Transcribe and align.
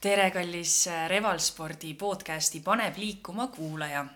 tere, 0.00 0.30
kallis 0.32 0.86
äh, 0.88 1.08
Revalspordi 1.12 1.92
podcasti 1.94 2.62
Paneb 2.64 2.96
liikuma 2.96 3.50
kuulaja. 3.52 4.06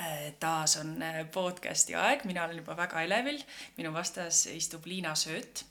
Äh, 0.00 0.32
taas 0.40 0.78
on 0.80 0.94
äh, 1.02 1.18
podcasti 1.30 1.94
aeg, 1.94 2.24
mina 2.24 2.46
olen 2.46 2.62
juba 2.62 2.76
väga 2.78 3.02
elevil, 3.04 3.36
minu 3.76 3.92
vastas 3.92 4.46
istub 4.48 4.88
Liina 4.88 5.12
Sööt, 5.12 5.66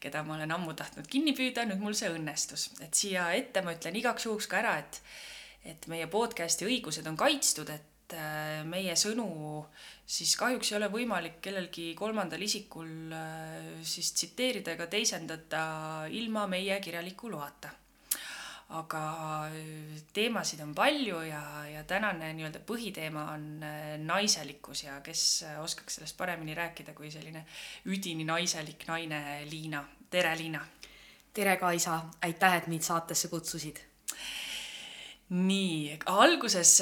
keda 0.00 0.24
ma 0.24 0.38
olen 0.38 0.56
ammu 0.56 0.72
tahtnud 0.78 1.04
kinni 1.12 1.36
püüda, 1.36 1.66
nüüd 1.68 1.84
mul 1.84 1.98
see 1.98 2.08
õnnestus, 2.14 2.70
et 2.80 2.96
siia 2.96 3.28
ette 3.36 3.60
ma 3.60 3.76
ütlen 3.76 4.00
igaks 4.00 4.24
juhuks 4.24 4.48
ka 4.48 4.62
ära, 4.64 4.78
et 4.80 5.02
et 5.66 5.88
meie 5.90 6.06
podcasti 6.06 6.64
õigused 6.64 7.08
on 7.10 7.16
kaitstud, 7.18 7.68
et 7.74 8.14
meie 8.70 8.92
sõnu 8.94 9.26
siis 10.06 10.36
kahjuks 10.38 10.70
ei 10.70 10.76
ole 10.78 10.88
võimalik 10.92 11.40
kellelgi 11.42 11.88
kolmandal 11.98 12.44
isikul 12.46 12.92
siis 13.82 14.12
tsiteerida 14.14 14.76
ega 14.78 14.86
teisendada 14.86 15.64
ilma 16.14 16.46
meie 16.46 16.78
kirjaliku 16.84 17.32
loata 17.34 17.72
aga 18.74 19.00
äh, 19.46 19.98
teemasid 20.12 20.60
on 20.64 20.74
palju 20.74 21.20
ja, 21.28 21.42
ja 21.70 21.84
tänane 21.86 22.32
nii-öelda 22.34 22.64
põhiteema 22.66 23.28
on 23.36 23.62
äh, 23.62 23.94
naiselikkus 24.02 24.82
ja 24.88 24.98
kes 25.06 25.22
äh, 25.46 25.60
oskaks 25.62 26.00
sellest 26.00 26.16
paremini 26.18 26.54
rääkida 26.54 26.94
kui 26.96 27.10
selline 27.14 27.44
üdini 27.86 28.26
naiselik 28.26 28.88
naine 28.88 29.46
Liina. 29.50 29.84
tere, 30.10 30.34
Liina! 30.38 30.64
tere, 31.32 31.56
Kaisa, 31.56 32.00
aitäh, 32.26 32.58
et 32.58 32.66
mind 32.66 32.82
saatesse 32.82 33.28
kutsusid 33.28 33.78
nii, 35.30 35.98
alguses 36.10 36.76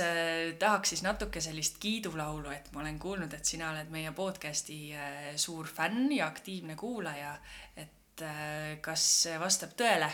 tahaks 0.59 0.92
siis 0.92 1.02
natuke 1.04 1.40
sellist 1.40 1.78
kiidulaulu, 1.80 2.51
et 2.52 2.68
ma 2.73 2.82
olen 2.82 2.98
kuulnud, 3.01 3.32
et 3.32 3.45
sina 3.45 3.70
oled 3.73 3.88
meie 3.92 4.12
podcast'i 4.12 4.92
suur 5.40 5.68
fänn 5.68 6.12
ja 6.12 6.28
aktiivne 6.28 6.76
kuulaja. 6.76 7.38
et 7.76 8.24
kas 8.84 9.06
vastab 9.40 9.73
tõele? 9.80 10.12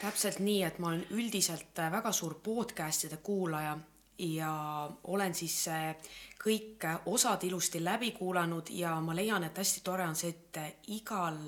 Täpselt 0.00 0.38
nii, 0.42 0.62
et 0.66 0.78
ma 0.82 0.90
olen 0.90 1.04
üldiselt 1.14 1.78
äh, 1.78 1.90
väga 1.92 2.12
suur 2.12 2.38
podcast'ide 2.42 3.20
kuulaja 3.22 3.76
ja 4.18 4.52
olen 5.10 5.34
siis 5.34 5.56
äh, 5.68 5.94
kõik 6.44 6.86
osad 7.06 7.44
ilusti 7.46 7.82
läbi 7.84 8.12
kuulanud 8.14 8.70
ja 8.74 8.94
ma 9.00 9.14
leian, 9.16 9.44
et 9.44 9.58
hästi 9.58 9.84
tore 9.84 10.06
on 10.06 10.16
see, 10.18 10.34
et 10.34 10.62
äh, 10.62 10.72
igal 10.96 11.38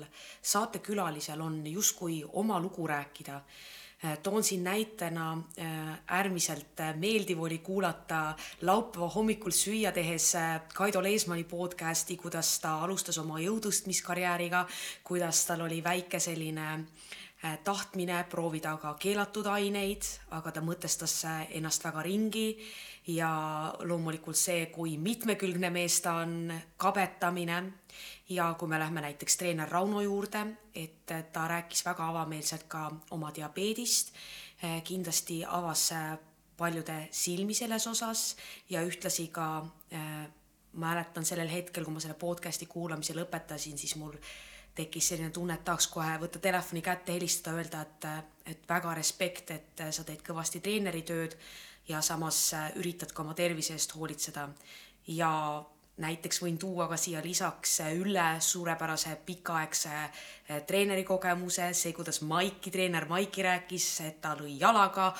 saatekülalisel 0.41 1.41
on 1.41 1.59
justkui 1.67 2.23
oma 2.33 2.59
lugu 2.59 2.87
rääkida. 2.87 3.41
Toon 4.23 4.43
siin 4.45 4.61
näitena 4.63 5.31
äärmiselt 6.07 6.77
meeldiv 7.01 7.39
oli 7.41 7.57
kuulata 7.65 8.35
laupäeva 8.61 9.07
hommikul 9.09 9.51
süüa 9.51 9.89
tehes 9.91 10.35
Kaido 10.73 11.01
Leesmani 11.03 11.43
podcasti, 11.43 12.17
kuidas 12.17 12.59
ta 12.61 12.75
alustas 12.85 13.17
oma 13.17 13.39
jõutõstmiskarjääriga, 13.41 14.67
kuidas 15.03 15.41
tal 15.49 15.65
oli 15.65 15.81
väike 15.83 16.19
selline 16.21 16.67
Äh, 16.77 17.26
tahtmine 17.63 18.23
proovida 18.29 18.73
ka 18.81 18.95
keelatud 18.99 19.45
aineid, 19.51 20.05
aga 20.33 20.51
ta 20.51 20.61
mõtestas 20.65 21.19
äh, 21.29 21.43
ennast 21.59 21.85
väga 21.85 22.03
ringi. 22.05 22.49
Ja 23.07 23.29
loomulikult 23.87 24.35
see, 24.35 24.65
kui 24.73 24.97
mitmekülgne 24.99 25.69
mees 25.71 26.01
ta 26.03 26.17
on, 26.23 26.49
kabetamine. 26.77 27.61
Ja 28.29 28.49
kui 28.59 28.67
me 28.67 28.79
lähme 28.79 29.01
näiteks 29.05 29.37
treener 29.37 29.69
Rauno 29.69 30.01
juurde, 30.01 30.41
et 30.75 31.05
ta 31.05 31.45
rääkis 31.47 31.85
väga 31.85 32.09
avameelselt 32.09 32.65
ka 32.67 32.89
oma 33.15 33.31
diabeedist, 33.35 34.11
äh, 34.63 34.81
kindlasti 34.83 35.43
avas 35.45 35.91
paljude 36.57 37.07
silmi 37.13 37.53
selles 37.53 37.85
osas 37.87 38.31
ja 38.69 38.81
ühtlasi 38.81 39.27
ka 39.29 39.61
mäletan 40.73 41.25
sellel 41.25 41.51
hetkel, 41.51 41.85
kui 41.85 41.93
ma 41.93 42.01
selle 42.01 42.17
podcast'i 42.17 42.65
kuulamise 42.65 43.13
lõpetasin, 43.13 43.77
siis 43.77 43.93
mul 43.95 44.17
tekkis 44.77 45.11
selline 45.11 45.29
tunne, 45.33 45.57
et 45.57 45.65
tahaks 45.65 45.87
kohe 45.91 46.17
võtta 46.21 46.39
telefoni 46.39 46.83
kätte, 46.85 47.15
helistada, 47.15 47.57
öelda, 47.57 47.81
et, 47.81 48.35
et 48.53 48.69
väga 48.69 48.93
respekt, 48.97 49.51
et 49.51 49.87
sa 49.91 50.05
teed 50.05 50.21
kõvasti 50.25 50.61
treeneritööd 50.63 51.37
ja 51.87 52.01
samas 52.01 52.51
üritad 52.77 53.13
ka 53.15 53.23
oma 53.23 53.33
tervise 53.37 53.73
eest 53.73 53.95
hoolitseda. 53.95 54.49
ja 55.07 55.31
näiteks 55.97 56.41
võin 56.43 56.57
tuua 56.61 56.87
ka 56.87 56.97
siia 56.97 57.21
lisaks 57.23 57.79
Ülle 57.97 58.25
suurepärase 58.39 59.15
pikaaegse 59.25 59.93
eh, 60.03 60.61
treenerikogemuse, 60.67 61.71
see, 61.73 61.93
kuidas 61.93 62.21
Maiki, 62.21 62.71
treener 62.71 63.07
Maiki 63.09 63.43
rääkis, 63.43 63.87
et 64.05 64.21
ta 64.21 64.35
lõi 64.37 64.57
jalaga 64.59 65.13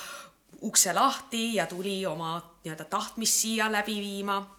ukse 0.62 0.94
lahti 0.94 1.56
ja 1.56 1.66
tuli 1.68 2.00
oma 2.06 2.38
nii-öelda 2.64 2.86
tahtmist 2.90 3.42
siia 3.42 3.72
läbi 3.72 4.00
viima. 4.02 4.54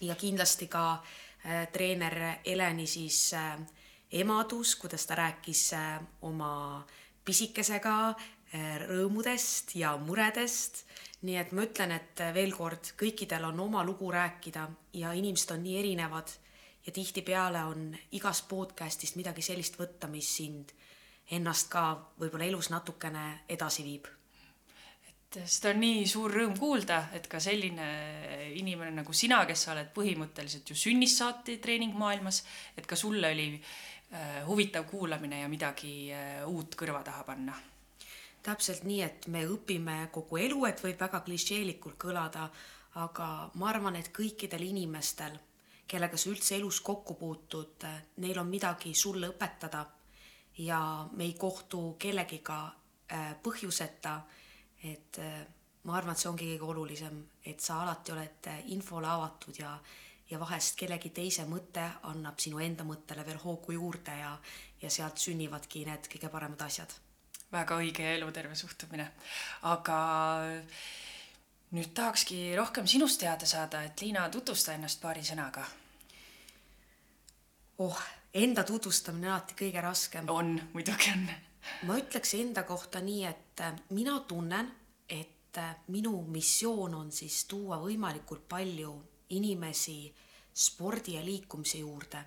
ja 0.00 0.14
kindlasti 0.14 0.66
ka 0.66 0.92
äh, 0.92 1.68
treener 1.72 2.38
Eleni 2.44 2.86
siis 2.86 3.34
äh, 3.34 3.58
emadus, 4.12 4.76
kuidas 4.76 5.06
ta 5.06 5.14
rääkis 5.14 5.72
äh, 5.72 6.00
oma 6.22 6.86
pisikesega 7.24 7.94
äh, 8.10 8.76
rõõmudest 8.86 9.76
ja 9.78 9.96
muredest. 9.96 10.84
nii 11.22 11.36
et 11.36 11.50
ma 11.52 11.66
ütlen, 11.68 11.92
et 11.92 12.20
äh, 12.20 12.34
veel 12.34 12.52
kord, 12.56 12.94
kõikidel 12.98 13.44
on 13.44 13.60
oma 13.60 13.84
lugu 13.84 14.10
rääkida 14.10 14.68
ja 14.92 15.12
inimesed 15.12 15.50
on 15.54 15.62
nii 15.62 15.78
erinevad 15.78 16.32
ja 16.86 16.92
tihtipeale 16.92 17.64
on 17.64 17.90
igast 18.12 18.48
podcast'ist 18.48 19.16
midagi 19.16 19.42
sellist 19.42 19.76
võtta, 19.78 20.08
mis 20.08 20.36
sind 20.36 20.72
ennast 21.30 21.68
ka 21.70 21.84
võib-olla 22.18 22.48
elus 22.48 22.70
natukene 22.70 23.44
edasi 23.48 23.84
viib 23.84 24.08
et 25.30 25.44
seda 25.46 25.70
on 25.70 25.78
nii 25.78 26.06
suur 26.10 26.32
rõõm 26.34 26.56
kuulda, 26.58 27.04
et 27.14 27.28
ka 27.30 27.38
selline 27.38 27.84
inimene 28.58 28.90
nagu 28.96 29.12
sina, 29.14 29.44
kes 29.46 29.62
sa 29.62 29.76
oled 29.76 29.92
põhimõtteliselt 29.94 30.72
ju 30.72 30.74
sünnist 30.74 31.20
saati 31.20 31.60
treeningmaailmas, 31.62 32.42
et 32.74 32.86
ka 32.86 32.98
sulle 32.98 33.30
oli 33.30 33.46
huvitav 34.46 34.84
kuulamine 34.90 35.40
ja 35.40 35.48
midagi 35.48 36.10
äh, 36.12 36.48
uut 36.48 36.74
kõrva 36.74 37.02
taha 37.06 37.22
panna. 37.24 37.54
täpselt 38.42 38.84
nii, 38.88 39.02
et 39.04 39.26
me 39.28 39.44
õpime 39.46 40.08
kogu 40.10 40.38
elu, 40.40 40.64
et 40.64 40.82
võib 40.82 41.00
väga 41.00 41.20
klišeelikult 41.20 41.98
kõlada, 42.00 42.48
aga 42.98 43.50
ma 43.54 43.68
arvan, 43.68 43.96
et 43.96 44.08
kõikidel 44.16 44.64
inimestel, 44.64 45.36
kellega 45.86 46.16
sa 46.16 46.30
üldse 46.30 46.56
elus 46.56 46.80
kokku 46.80 47.14
puutud, 47.14 47.86
neil 48.16 48.38
on 48.40 48.48
midagi 48.48 48.94
sulle 48.94 49.28
õpetada 49.28 49.84
ja 50.58 50.80
me 51.12 51.24
ei 51.24 51.34
kohtu 51.38 51.94
kellegiga 51.98 52.60
äh, 53.12 53.34
põhjuseta, 53.42 54.20
et 54.82 55.20
ma 55.84 55.96
arvan, 55.96 56.16
et 56.16 56.18
see 56.18 56.30
ongi 56.30 56.46
kõige 56.54 56.70
olulisem, 56.72 57.22
et 57.44 57.60
sa 57.60 57.82
alati 57.82 58.12
oled 58.14 58.48
infole 58.72 59.06
avatud 59.06 59.58
ja 59.60 59.74
ja 60.30 60.38
vahest 60.40 60.76
kellegi 60.78 61.10
teise 61.14 61.44
mõte 61.48 61.84
annab 62.10 62.38
sinu 62.38 62.60
enda 62.62 62.84
mõttele 62.86 63.24
veel 63.26 63.40
hoogu 63.42 63.74
juurde 63.74 64.14
ja, 64.18 64.36
ja 64.82 64.90
sealt 64.90 65.18
sünnivadki 65.18 65.84
need 65.88 66.06
kõige 66.12 66.30
paremad 66.30 66.62
asjad. 66.66 66.92
väga 67.52 67.76
õige 67.82 68.06
ja 68.06 68.14
eluterve 68.14 68.54
suhtumine. 68.54 69.10
aga 69.62 69.98
nüüd 71.74 71.92
tahakski 71.94 72.54
rohkem 72.56 72.86
sinust 72.86 73.20
teada 73.20 73.46
saada, 73.46 73.82
et 73.82 74.00
Liina, 74.00 74.28
tutvusta 74.30 74.74
ennast 74.74 75.00
paari 75.02 75.22
sõnaga. 75.26 75.66
oh, 77.78 78.02
enda 78.34 78.64
tutvustamine 78.64 79.26
on 79.26 79.34
alati 79.34 79.54
kõige 79.58 79.82
raskem. 79.82 80.28
on, 80.30 80.60
muidugi 80.72 81.10
on. 81.14 81.30
ma 81.86 81.98
ütleks 81.98 82.34
enda 82.38 82.62
kohta 82.62 83.00
nii, 83.00 83.24
et 83.24 83.62
mina 83.90 84.20
tunnen, 84.20 84.70
et 85.08 85.58
minu 85.88 86.22
missioon 86.22 86.94
on 86.94 87.12
siis 87.12 87.44
tuua 87.50 87.80
võimalikult 87.82 88.46
palju 88.48 88.92
inimesi 89.30 90.14
spordi 90.54 91.14
ja 91.14 91.24
liikumise 91.24 91.78
juurde. 91.78 92.24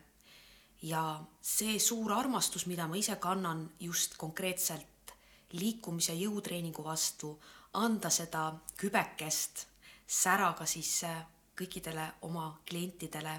ja 0.84 1.24
see 1.42 1.80
suur 1.80 2.12
armastus, 2.12 2.66
mida 2.66 2.88
ma 2.88 2.96
ise 3.00 3.16
kannan 3.16 3.70
just 3.80 4.18
konkreetselt 4.18 5.14
liikumise 5.52 6.14
jõutreeningu 6.14 6.84
vastu, 6.84 7.40
anda 7.74 8.10
seda 8.10 8.50
kübekest 8.78 9.66
säraga 10.08 10.66
sisse 10.66 11.12
kõikidele 11.56 12.08
oma 12.22 12.50
klientidele 12.68 13.36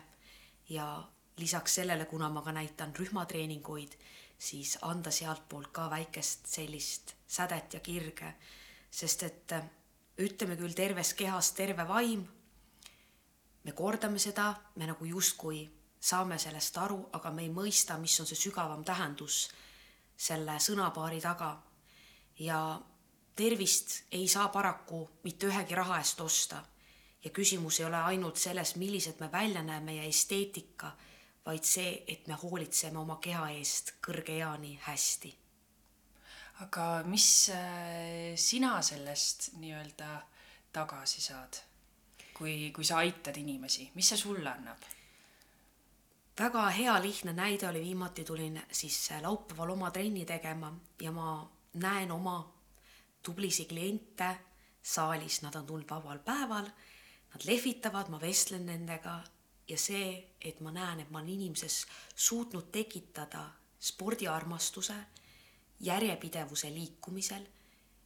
ja 0.69 0.87
lisaks 1.37 1.75
sellele, 1.75 2.05
kuna 2.05 2.31
ma 2.31 2.43
ka 2.43 2.53
näitan 2.53 2.95
rühmatreeninguid, 2.97 3.93
siis 4.39 4.79
anda 4.83 5.11
sealtpoolt 5.11 5.69
ka 5.73 5.91
väikest 5.91 6.47
sellist 6.47 7.15
sädet 7.27 7.75
ja 7.75 7.81
kirge, 7.81 8.35
sest 8.91 9.23
et 9.23 9.55
ütleme 10.19 10.57
küll 10.57 10.73
terves 10.73 11.13
kehas 11.19 11.53
terve 11.53 11.89
vaim 11.89 12.25
me 13.65 13.73
kordame 13.73 14.19
seda, 14.19 14.55
me 14.77 14.87
nagu 14.87 15.05
justkui 15.05 15.65
saame 16.01 16.39
sellest 16.39 16.77
aru, 16.79 16.99
aga 17.17 17.31
me 17.33 17.45
ei 17.47 17.53
mõista, 17.53 17.97
mis 17.99 18.19
on 18.21 18.29
see 18.29 18.37
sügavam 18.37 18.85
tähendus 18.85 19.49
selle 20.17 20.59
sõnapaari 20.61 21.21
taga. 21.21 21.57
ja 22.39 22.81
tervist 23.37 24.05
ei 24.13 24.29
saa 24.29 24.49
paraku 24.49 25.09
mitte 25.25 25.47
ühegi 25.47 25.75
raha 25.75 25.99
eest 25.99 26.21
osta. 26.21 26.63
ja 27.25 27.31
küsimus 27.31 27.81
ei 27.81 27.87
ole 27.87 27.97
ainult 27.97 28.37
selles, 28.37 28.77
millised 28.77 29.21
me 29.21 29.33
välja 29.33 29.63
näeme 29.63 29.95
ja 29.95 30.03
esteetika, 30.03 30.93
vaid 31.47 31.65
see, 31.65 32.05
et 32.09 32.27
me 32.27 32.35
hoolitseme 32.35 32.99
oma 32.99 33.17
keha 33.17 33.49
eest 33.51 33.95
kõrge 34.07 34.39
eani 34.39 34.79
hästi. 34.83 35.35
aga 36.61 37.03
mis 37.05 37.51
äh, 37.51 38.37
sina 38.37 38.83
sellest 38.83 39.55
nii-öelda 39.57 40.21
tagasi 40.73 41.21
saad? 41.21 41.74
Kui, 42.35 42.73
kui 42.75 42.85
sa 42.85 42.99
aitad 43.03 43.37
inimesi, 43.37 43.91
mis 43.95 44.09
see 44.09 44.19
sulle 44.19 44.51
annab? 44.51 44.91
väga 46.39 46.65
hea 46.75 46.95
lihtne 47.03 47.33
näide 47.33 47.69
oli, 47.69 47.81
viimati 47.81 48.25
tulin 48.25 48.63
siis 48.73 49.11
laupäeval 49.23 49.71
oma 49.71 49.91
trenni 49.91 50.25
tegema 50.27 50.73
ja 51.03 51.13
ma 51.13 51.51
näen 51.75 52.11
oma 52.11 52.55
tublisid 53.23 53.69
kliente 53.69 54.37
saalis, 54.83 55.43
nad 55.43 55.55
on 55.55 55.67
tulnud 55.67 55.91
vabal 55.91 56.19
päeval, 56.19 56.67
nad 57.35 57.47
lehvitavad, 57.47 58.11
ma 58.11 58.21
vestlen 58.21 58.67
nendega 58.67 59.21
ja 59.69 59.79
see, 59.79 60.35
et 60.41 60.61
ma 60.61 60.73
näen, 60.73 61.01
et 61.01 61.11
ma 61.11 61.19
olen 61.19 61.37
inimeses 61.39 61.87
suutnud 62.15 62.69
tekitada 62.73 63.47
spordiarmastuse, 63.81 64.97
järjepidevuse 65.81 66.71
liikumisel 66.75 67.47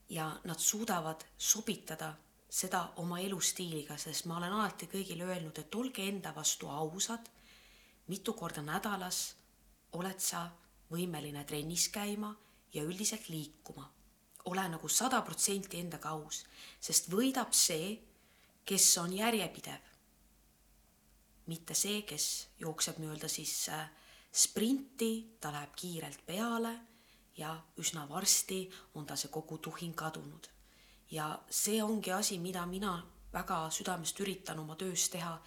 ja 0.08 0.30
nad 0.44 0.58
suudavad 0.58 1.24
sobitada 1.38 2.14
seda 2.48 2.80
oma 2.96 3.20
elustiiliga, 3.20 3.98
sest 4.00 4.26
ma 4.26 4.38
olen 4.38 4.54
alati 4.56 4.88
kõigile 4.88 5.26
öelnud, 5.28 5.58
et 5.60 5.74
olge 5.76 6.06
enda 6.08 6.32
vastu 6.34 6.70
ausad, 6.72 7.28
mitu 8.08 8.32
korda 8.32 8.62
nädalas 8.64 9.20
oled 10.00 10.20
sa 10.20 10.46
võimeline 10.88 11.44
trennis 11.44 11.88
käima 11.92 12.32
ja 12.72 12.82
üldiselt 12.82 13.28
liikuma. 13.28 13.92
ole 14.48 14.68
nagu 14.68 14.88
sada 14.88 15.20
protsenti 15.22 15.78
endaga 15.78 16.08
aus, 16.08 16.44
sest 16.80 17.10
võidab 17.12 17.52
see, 17.52 17.98
kes 18.64 18.98
on 18.98 19.12
järjepidev. 19.12 19.80
mitte 21.46 21.74
see, 21.74 22.02
kes 22.02 22.48
jookseb 22.58 22.98
nii-öelda 22.98 23.28
siis 23.28 23.68
äh, 23.68 23.90
sprinti, 24.32 25.36
ta 25.40 25.52
läheb 25.52 25.74
kiirelt 25.76 26.26
peale 26.26 26.78
ja 27.36 27.62
üsna 27.76 28.08
varsti 28.08 28.70
on 28.94 29.06
ta 29.06 29.16
see 29.16 29.28
kogu 29.28 29.58
tuhin 29.58 29.94
kadunud 29.94 30.57
ja 31.10 31.38
see 31.50 31.82
ongi 31.82 32.12
asi, 32.12 32.38
mida 32.38 32.66
mina 32.66 32.98
väga 33.32 33.68
südamest 33.70 34.20
üritan 34.20 34.58
oma 34.58 34.76
töös 34.76 35.08
teha, 35.12 35.38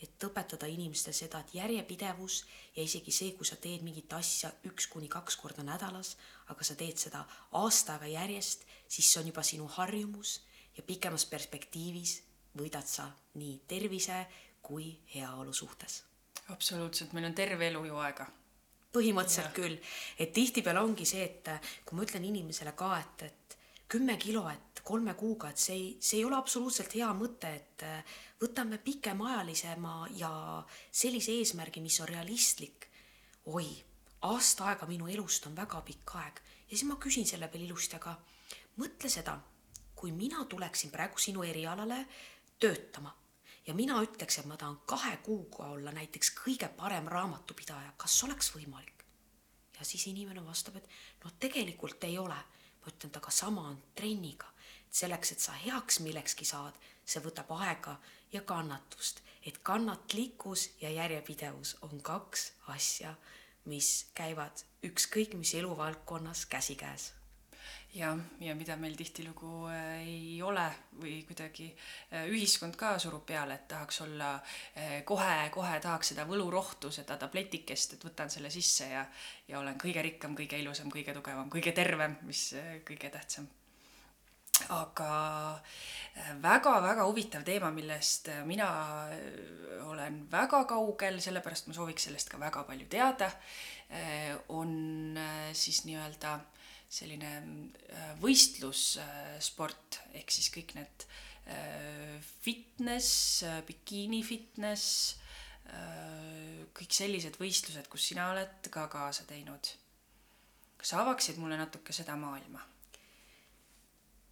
et 0.00 0.24
õpetada 0.24 0.68
inimestele 0.70 1.14
seda, 1.16 1.40
et 1.40 1.54
järjepidevus 1.54 2.44
ja 2.76 2.82
isegi 2.82 3.12
see, 3.12 3.34
kui 3.36 3.44
sa 3.44 3.58
teed 3.60 3.84
mingit 3.84 4.12
asja 4.16 4.48
üks 4.68 4.88
kuni 4.88 5.10
kaks 5.12 5.36
korda 5.36 5.64
nädalas, 5.66 6.14
aga 6.48 6.64
sa 6.64 6.76
teed 6.76 6.96
seda 7.00 7.20
aasta 7.60 7.98
aega 7.98 8.08
järjest, 8.14 8.64
siis 8.88 9.12
see 9.12 9.20
on 9.20 9.28
juba 9.28 9.44
sinu 9.44 9.68
harjumus 9.76 10.38
ja 10.76 10.84
pikemas 10.86 11.26
perspektiivis 11.28 12.20
võidad 12.56 12.88
sa 12.88 13.10
nii 13.36 13.60
tervise 13.68 14.24
kui 14.62 14.94
heaolu 15.14 15.52
suhtes. 15.52 16.04
absoluutselt, 16.48 17.12
meil 17.12 17.28
on 17.28 17.34
terve 17.34 17.68
elu 17.68 17.84
ju 17.84 18.00
aega 18.00 18.26
põhimõtteliselt 18.94 19.52
ja. 19.52 19.54
küll, 19.54 19.76
et 20.18 20.32
tihtipeale 20.34 20.80
ongi 20.82 21.04
see, 21.06 21.22
et 21.22 21.50
kui 21.86 21.96
ma 21.96 22.02
ütlen 22.02 22.24
inimesele 22.26 22.72
ka, 22.74 22.88
et, 22.98 23.22
et 23.28 23.39
kümme 23.90 24.16
kilo, 24.22 24.44
et 24.48 24.80
kolme 24.86 25.14
kuuga, 25.18 25.50
et 25.50 25.58
see 25.58 25.76
ei, 25.76 25.86
see 26.00 26.20
ei 26.20 26.24
ole 26.24 26.38
absoluutselt 26.38 26.94
hea 26.94 27.08
mõte, 27.16 27.50
et 27.58 27.84
äh, 27.86 28.16
võtame 28.40 28.78
pikemaajalisema 28.84 29.94
ja 30.16 30.30
sellise 30.90 31.34
eesmärgi, 31.40 31.82
mis 31.82 32.00
on 32.00 32.08
realistlik. 32.08 32.86
oi, 33.50 33.66
aasta 34.28 34.68
aega 34.70 34.86
minu 34.86 35.08
elust 35.08 35.46
on 35.48 35.56
väga 35.56 35.80
pikk 35.82 36.14
aeg 36.20 36.42
ja 36.70 36.76
siis 36.76 36.84
ma 36.86 36.98
küsin 37.02 37.26
selle 37.26 37.48
peale 37.48 37.66
ilusti, 37.66 37.96
aga 37.96 38.14
mõtle 38.78 39.10
seda, 39.10 39.38
kui 39.96 40.12
mina 40.12 40.44
tuleksin 40.44 40.92
praegu 40.92 41.18
sinu 41.18 41.42
erialale 41.42 42.04
töötama 42.60 43.12
ja 43.66 43.74
mina 43.74 43.98
ütleks, 44.04 44.38
et 44.38 44.46
ma 44.46 44.56
tahan 44.60 44.78
kahe 44.86 45.16
kuuga 45.24 45.72
olla 45.74 45.92
näiteks 45.96 46.32
kõige 46.44 46.68
parem 46.76 47.08
raamatupidaja, 47.08 47.94
kas 47.96 48.22
oleks 48.24 48.54
võimalik? 48.54 49.04
ja 49.80 49.84
siis 49.88 50.06
inimene 50.10 50.42
vastab, 50.44 50.76
et 50.76 50.88
no 51.24 51.30
tegelikult 51.40 52.04
ei 52.04 52.18
ole. 52.20 52.36
Ma 52.80 52.92
ütlen, 52.92 53.12
aga 53.16 53.30
sama 53.30 53.68
on 53.68 53.78
trenniga. 53.94 54.48
Selleks, 54.90 55.32
et 55.32 55.40
sa 55.40 55.52
heaks 55.54 56.00
millekski 56.02 56.44
saad, 56.44 56.74
see 57.06 57.22
võtab 57.22 57.52
aega 57.60 57.94
ja 58.32 58.42
kannatust, 58.42 59.22
et 59.46 59.60
kannatlikkus 59.62 60.70
ja 60.80 60.90
järjepidevus 60.90 61.76
on 61.86 62.02
kaks 62.02 62.52
asja, 62.74 63.14
mis 63.70 64.10
käivad 64.14 64.64
ükskõik 64.82 65.38
mis 65.38 65.54
eluvaldkonnas 65.54 66.46
käsikäes 66.50 67.12
jah, 67.94 68.18
ja 68.40 68.54
mida 68.54 68.76
meil 68.78 68.94
tihtilugu 68.98 69.66
äh, 69.70 70.00
ei 70.04 70.42
ole 70.46 70.66
või 71.00 71.20
kuidagi 71.26 71.68
äh, 71.70 72.26
ühiskond 72.30 72.78
ka 72.78 72.94
surub 73.02 73.24
peale, 73.26 73.56
et 73.58 73.68
tahaks 73.70 74.02
olla 74.06 74.32
kohe-kohe 75.08 75.76
äh, 75.76 75.82
tahaks 75.82 76.12
seda 76.14 76.26
võlurohtu, 76.28 76.92
seda 76.94 77.18
tabletikest, 77.20 77.96
et 77.96 78.04
võtan 78.06 78.30
selle 78.30 78.50
sisse 78.50 78.90
ja, 78.92 79.06
ja 79.48 79.62
olen 79.62 79.78
kõige 79.80 80.04
rikkam, 80.06 80.36
kõige 80.38 80.60
ilusam, 80.62 80.92
kõige 80.92 81.16
tugevam, 81.16 81.50
kõige 81.52 81.74
tervem, 81.76 82.18
mis 82.28 82.50
kõige 82.86 83.10
tähtsam. 83.10 83.50
Aga 84.68 85.60
väga-väga 86.42 87.00
äh, 87.00 87.06
huvitav 87.06 87.44
teema, 87.46 87.70
millest 87.72 88.28
äh, 88.28 88.44
mina 88.44 88.68
äh, 89.08 89.86
olen 89.88 90.26
väga 90.30 90.64
kaugel, 90.68 91.20
sellepärast 91.22 91.70
ma 91.70 91.76
sooviks 91.76 92.08
sellest 92.08 92.30
ka 92.30 92.40
väga 92.40 92.64
palju 92.68 92.88
teada, 92.90 93.30
on 94.54 95.16
siis 95.56 95.80
nii-öelda 95.82 96.36
selline 96.90 97.30
võistlussport 98.22 100.00
ehk 100.18 100.32
siis 100.34 100.50
kõik 100.50 100.74
need 100.74 101.04
fitness, 102.42 103.44
bikiini 103.66 104.20
fitness, 104.26 105.14
kõik 106.74 106.94
sellised 106.94 107.38
võistlused, 107.40 107.86
kus 107.90 108.10
sina 108.10 108.28
oled 108.34 108.68
ka 108.74 108.88
kaasa 108.90 109.26
teinud. 109.30 109.70
kas 110.76 110.92
sa 110.92 111.00
avaksid 111.04 111.38
mulle 111.38 111.56
natuke 111.60 111.94
seda 111.94 112.16
maailma? 112.18 112.62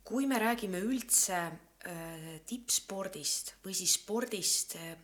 kui 0.08 0.24
me 0.26 0.38
räägime 0.40 0.80
üldse 0.80 1.36
äh, 1.36 2.28
tippspordist 2.48 3.58
või 3.64 3.74
siis 3.76 3.98
spordist, 3.98 4.78
äh, 4.80 4.94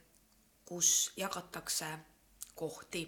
kus 0.64 1.12
jagatakse 1.20 1.90
kohti, 2.56 3.04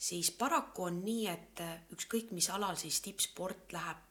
siis 0.00 0.30
paraku 0.32 0.88
on 0.88 1.02
nii, 1.04 1.26
et 1.28 1.60
äh, 1.60 1.82
ükskõik 1.92 2.30
mis 2.32 2.48
alal 2.50 2.78
siis 2.80 3.00
tippsport 3.04 3.72
läheb 3.76 4.06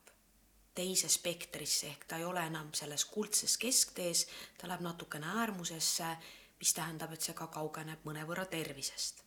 teise 0.77 1.09
spektrisse 1.09 1.89
ehk 1.89 2.06
ta 2.07 2.19
ei 2.19 2.27
ole 2.27 2.44
enam 2.45 2.69
selles 2.77 3.03
kuldses 3.09 3.57
kesktees, 3.59 4.27
ta 4.57 4.69
läheb 4.69 4.86
natukene 4.86 5.27
äärmusesse, 5.41 6.12
mis 6.59 6.74
tähendab, 6.75 7.13
et 7.15 7.25
see 7.25 7.36
ka 7.36 7.47
kaugeneb 7.51 8.06
mõnevõrra 8.07 8.45
tervisest. 8.51 9.24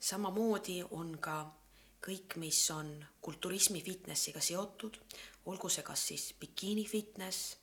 samamoodi 0.00 0.82
on 0.90 1.16
ka 1.18 1.36
kõik, 2.06 2.36
mis 2.36 2.58
on 2.70 2.90
kulturismi 3.20 3.80
fitnessiga 3.82 4.40
seotud, 4.40 4.98
olgu 5.46 5.70
see 5.72 5.82
kas 5.86 6.02
siis 6.10 6.26
bikiini 6.40 6.84
fitness, 6.84 7.56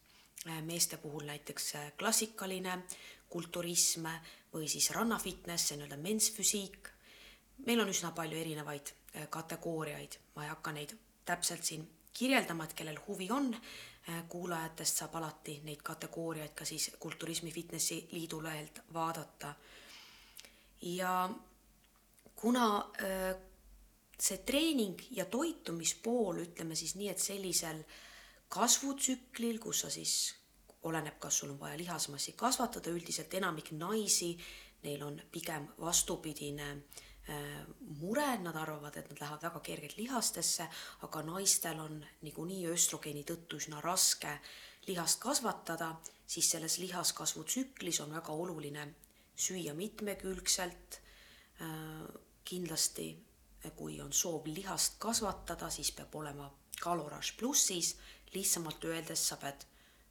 äh, 0.47 0.61
meeste 0.63 0.97
puhul 0.97 1.27
näiteks 1.27 1.75
äh, 1.75 1.91
klassikaline 1.97 2.81
kulturism 3.29 4.07
või 4.53 4.67
siis 4.69 4.89
rannafitness, 4.95 5.67
see 5.67 5.77
nii-öelda 5.77 5.97
mensfüsiik. 5.97 6.92
Meil 7.65 7.79
on 7.79 7.89
üsna 7.89 8.11
palju 8.11 8.37
erinevaid 8.37 8.93
äh, 9.15 9.27
kategooriaid, 9.29 10.19
ma 10.35 10.45
ei 10.45 10.49
hakka 10.49 10.71
neid 10.71 10.95
täpselt 11.25 11.63
siin 11.63 11.87
kirjeldama, 12.13 12.67
et 12.67 12.73
kellel 12.77 12.99
huvi 13.07 13.29
on, 13.31 13.55
kuulajatest 14.29 14.99
saab 14.99 15.13
alati 15.15 15.61
neid 15.63 15.79
kategooriaid 15.81 16.51
ka 16.53 16.65
siis 16.67 16.89
Kulturismi 16.99 17.51
Fitnessi 17.51 18.01
Liidu 18.11 18.41
lehelt 18.43 18.81
vaadata. 18.93 19.53
ja 20.81 21.29
kuna 22.35 22.65
see 24.19 24.37
treening 24.37 24.99
ja 25.11 25.25
toitumispool, 25.25 26.43
ütleme 26.43 26.75
siis 26.75 26.95
nii, 26.95 27.09
et 27.09 27.19
sellisel 27.19 27.79
kasvutsüklil, 28.53 29.59
kus 29.59 29.85
sa 29.85 29.89
siis, 29.89 30.35
oleneb, 30.83 31.17
kas 31.19 31.39
sul 31.39 31.55
on 31.55 31.59
vaja 31.59 31.77
lihasmassi 31.79 32.35
kasvatada, 32.37 32.91
üldiselt 32.91 33.33
enamik 33.33 33.71
naisi, 33.71 34.35
neil 34.83 35.03
on 35.03 35.21
pigem 35.31 35.67
vastupidine 35.79 36.69
äh, 36.71 37.03
mure, 38.01 38.25
nad 38.43 38.55
arvavad, 38.59 38.97
et 38.99 39.09
nad 39.09 39.19
lähevad 39.21 39.45
väga 39.47 39.59
kergelt 39.63 39.97
lihastesse, 39.97 40.67
aga 41.07 41.21
naistel 41.23 41.79
on 41.79 42.01
niikuinii 42.21 42.65
östrogeeni 42.73 43.23
tõttu 43.23 43.61
üsna 43.61 43.79
raske 43.81 44.33
lihast 44.87 45.21
kasvatada, 45.23 45.93
siis 46.27 46.49
selles 46.51 46.77
lihaskasvutsüklis 46.83 48.01
on 48.03 48.11
väga 48.17 48.35
oluline 48.35 48.89
süüa 49.35 49.73
mitmekülgselt, 49.73 50.99
äh, 51.61 52.03
kindlasti 52.43 53.07
kui 53.71 54.01
on 54.01 54.13
soov 54.13 54.45
lihast 54.45 54.99
kasvatada, 54.99 55.69
siis 55.69 55.91
peab 55.95 56.15
olema 56.15 56.49
kaloraaž 56.81 57.33
plussis, 57.39 57.95
lihtsamalt 58.33 58.83
öeldes 58.85 59.27
sa 59.29 59.37
pead 59.37 59.65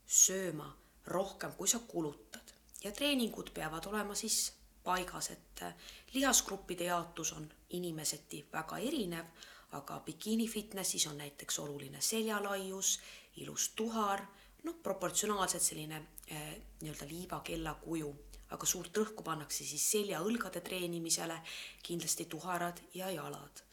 sööma 0.07 0.69
rohkem, 1.05 1.53
kui 1.57 1.67
sa 1.67 1.79
kulutad. 1.79 2.53
Ja 2.83 2.91
treeningud 2.91 3.53
peavad 3.53 3.85
olema 3.85 4.15
siis 4.15 4.53
paigas, 4.83 5.31
et 5.31 5.61
äh, 5.61 5.73
lihasgruppide 6.13 6.89
jaotus 6.89 7.33
on 7.33 7.49
inimeseti 7.69 8.45
väga 8.53 8.77
erinev, 8.77 9.25
aga 9.71 9.99
bikiini 10.05 10.47
fitnessis 10.47 11.07
on 11.07 11.17
näiteks 11.17 11.59
oluline 11.59 12.01
seljalaius, 12.01 12.99
ilus 13.41 13.69
tuhar, 13.75 14.21
noh, 14.63 14.75
proportsionaalselt 14.83 15.63
selline 15.63 16.01
eh, 16.27 16.61
nii-öelda 16.81 17.07
liivakella 17.09 17.73
kuju 17.81 18.11
aga 18.53 18.69
suurt 18.69 18.97
rõhku 18.97 19.25
pannakse 19.25 19.65
siis 19.65 19.83
selja-õlgade 19.95 20.61
treenimisele, 20.65 21.39
kindlasti 21.85 22.27
tuharad 22.29 22.81
ja 22.93 23.09
jalad. 23.11 23.63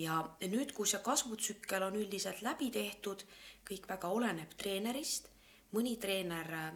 ja 0.00 0.22
nüüd, 0.48 0.72
kui 0.72 0.88
see 0.88 1.02
kasvutsükkel 1.04 1.82
on 1.84 1.96
üldiselt 2.00 2.40
läbi 2.40 2.70
tehtud, 2.72 3.24
kõik 3.68 3.88
väga 3.90 4.08
oleneb 4.08 4.54
treenerist, 4.56 5.28
mõni 5.76 5.98
treener 6.00 6.54
äh, 6.56 6.70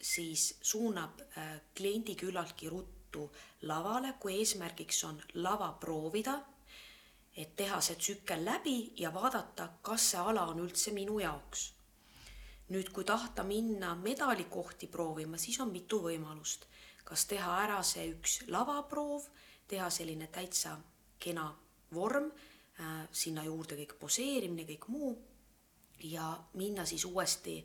siis 0.00 0.58
suunab 0.62 1.20
äh, 1.20 1.60
kliendi 1.76 2.14
küllaltki 2.14 2.68
ruttu 2.68 3.30
lavale, 3.62 4.14
kui 4.20 4.38
eesmärgiks 4.38 5.04
on 5.04 5.22
lava 5.34 5.72
proovida, 5.80 6.38
et 7.36 7.56
teha 7.56 7.80
see 7.80 7.96
tsükkel 7.96 8.44
läbi 8.44 8.92
ja 8.96 9.10
vaadata, 9.14 9.68
kas 9.82 10.12
see 10.12 10.20
ala 10.20 10.46
on 10.52 10.62
üldse 10.66 10.94
minu 10.94 11.18
jaoks 11.22 11.72
nüüd, 12.68 12.90
kui 12.92 13.04
tahta 13.04 13.44
minna 13.44 13.94
medalikohti 13.96 14.88
proovima, 14.92 15.38
siis 15.40 15.60
on 15.60 15.72
mitu 15.72 16.02
võimalust. 16.04 16.66
kas 17.08 17.24
teha 17.24 17.52
ära 17.62 17.78
see 17.82 18.02
üks 18.12 18.42
lavaproov, 18.52 19.22
teha 19.68 19.86
selline 19.90 20.26
täitsa 20.28 20.74
kena 21.18 21.46
vorm 21.94 22.26
äh,, 22.28 23.06
sinna 23.12 23.44
juurde 23.46 23.78
kõik 23.78 23.94
poseerimine, 24.00 24.66
kõik 24.68 24.84
muu 24.92 25.14
ja 26.04 26.36
minna 26.60 26.84
siis 26.84 27.06
uuesti 27.08 27.62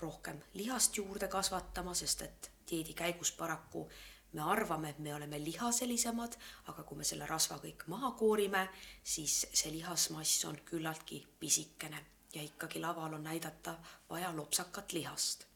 rohkem 0.00 0.40
lihast 0.54 0.96
juurde 0.96 1.28
kasvatama, 1.28 1.94
sest 1.94 2.22
et 2.22 2.50
dieedi 2.70 2.94
käigus 2.94 3.32
paraku 3.32 3.88
me 4.32 4.42
arvame, 4.42 4.90
et 4.90 4.98
me 4.98 5.14
oleme 5.14 5.38
lihaselisemad, 5.44 6.36
aga 6.66 6.82
kui 6.82 6.98
me 6.98 7.04
selle 7.04 7.26
rasva 7.26 7.56
kõik 7.62 7.86
maha 7.88 8.12
koorime, 8.18 8.68
siis 9.02 9.40
see 9.52 9.72
lihasmass 9.72 10.44
on 10.44 10.58
küllaltki 10.68 11.22
pisikene 11.40 12.04
ja 12.34 12.42
ikkagi 12.42 12.80
laval 12.80 13.16
on 13.16 13.24
näidata 13.24 13.78
vaja 14.10 14.36
lopsakat 14.36 14.92
lihast. 14.92 15.46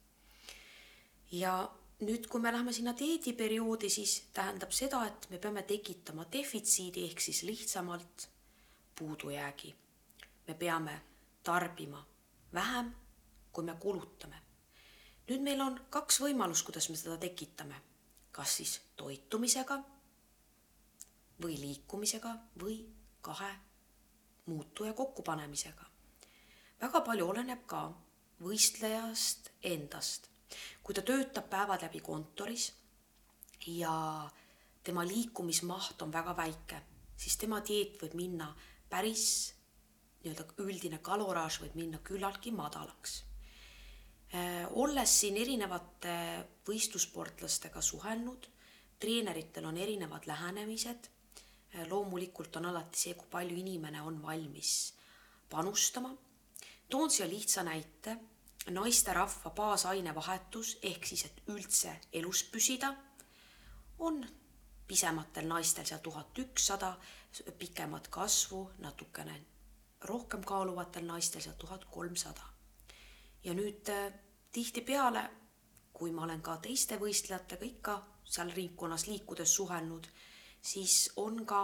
ja 1.32 1.70
nüüd, 2.00 2.26
kui 2.28 2.40
me 2.40 2.52
läheme 2.52 2.72
sinna 2.72 2.94
dieediperioodi, 2.98 3.88
siis 3.90 4.22
tähendab 4.34 4.72
seda, 4.72 5.04
et 5.06 5.28
me 5.30 5.38
peame 5.38 5.62
tekitama 5.62 6.26
defitsiidi 6.32 7.04
ehk 7.08 7.20
siis 7.20 7.42
lihtsamalt 7.42 8.28
puudujäägi. 8.98 9.74
me 10.48 10.54
peame 10.54 11.00
tarbima 11.44 12.06
vähem, 12.54 12.94
kui 13.52 13.64
me 13.64 13.74
kulutame. 13.80 14.42
nüüd 15.28 15.40
meil 15.40 15.60
on 15.60 15.80
kaks 15.90 16.20
võimalust, 16.20 16.64
kuidas 16.66 16.88
me 16.90 16.96
seda 16.96 17.16
tekitame 17.16 17.80
kas 18.32 18.56
siis 18.56 18.80
toitumisega 18.96 19.76
või 21.42 21.56
liikumisega 21.60 22.32
või 22.62 22.78
kahe 23.20 23.50
muutuja 24.46 24.92
kokkupanemisega. 24.92 25.84
väga 26.80 27.00
palju 27.00 27.28
oleneb 27.28 27.66
ka 27.66 27.82
võistlejast 28.40 29.50
endast. 29.62 30.28
kui 30.82 30.94
ta 30.94 31.02
töötab 31.02 31.48
päevad 31.50 31.82
läbi 31.82 32.00
kontoris 32.00 32.72
ja 33.66 34.30
tema 34.82 35.04
liikumismaht 35.06 36.02
on 36.02 36.12
väga 36.12 36.36
väike, 36.36 36.82
siis 37.16 37.36
tema 37.36 37.60
dieet 37.60 38.02
võib 38.02 38.14
minna 38.14 38.54
päris 38.88 39.54
nii-öelda 40.24 40.44
üldine 40.58 40.98
kaloraaž 40.98 41.60
võib 41.60 41.74
minna 41.74 41.98
küllaltki 41.98 42.50
madalaks 42.50 43.22
olles 44.80 45.20
siin 45.20 45.36
erinevate 45.36 46.12
võistlussportlastega 46.66 47.82
suhelnud, 47.84 48.46
treeneritel 48.98 49.66
on 49.68 49.76
erinevad 49.76 50.26
lähenemised. 50.26 51.08
Äh, 51.74 51.86
loomulikult 51.88 52.56
on 52.56 52.70
alati 52.70 52.98
see, 52.98 53.14
kui 53.14 53.28
palju 53.30 53.56
inimene 53.56 54.02
on 54.02 54.22
valmis 54.22 54.94
panustama. 55.50 56.14
toon 56.88 57.10
siia 57.10 57.28
lihtsa 57.28 57.62
näite. 57.62 58.16
naisterahva 58.70 59.50
baasainevahetus 59.50 60.78
ehk 60.82 61.06
siis, 61.06 61.24
et 61.24 61.42
üldse 61.48 61.96
elus 62.12 62.44
püsida, 62.44 62.94
on 63.98 64.22
pisematel 64.86 65.48
naistel 65.48 65.84
seal 65.84 65.98
tuhat 65.98 66.38
ükssada, 66.38 66.96
pikemat 67.58 68.08
kasvu 68.08 68.70
natukene 68.78 69.40
rohkem 70.04 70.44
kaaluvatel 70.44 71.06
naistel 71.06 71.40
seal 71.40 71.58
tuhat 71.58 71.84
kolmsada 71.90 72.42
ja 73.44 73.54
nüüd 73.54 73.88
äh, 73.90 74.12
tihtipeale, 74.52 75.30
kui 75.92 76.12
ma 76.12 76.24
olen 76.24 76.42
ka 76.42 76.56
teiste 76.56 76.98
võistlejatega 77.00 77.64
ikka 77.64 77.94
seal 78.24 78.52
ringkonnas 78.54 79.06
liikudes 79.06 79.54
suhelnud, 79.54 80.06
siis 80.60 81.10
on 81.16 81.44
ka 81.46 81.62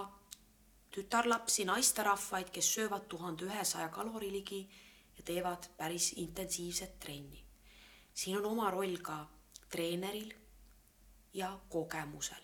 tütarlapsi, 0.94 1.64
naisterahvaid, 1.68 2.50
kes 2.50 2.72
söövad 2.74 3.08
tuhande 3.08 3.44
ühesaja 3.44 3.88
kalori 3.88 4.32
ligi 4.32 4.62
ja 5.18 5.24
teevad 5.24 5.68
päris 5.76 6.12
intensiivset 6.16 6.98
trenni. 7.00 7.44
siin 8.14 8.36
on 8.36 8.46
oma 8.46 8.70
roll 8.70 8.96
ka 9.02 9.28
treeneril 9.70 10.32
ja 11.34 11.60
kogemusel. 11.68 12.42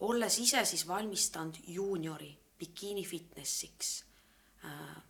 olles 0.00 0.38
ise 0.38 0.64
siis 0.64 0.88
valmistanud 0.88 1.56
juuniori 1.66 2.38
bikiini 2.58 3.04
fitnessiks 3.04 4.04
äh, 4.64 5.02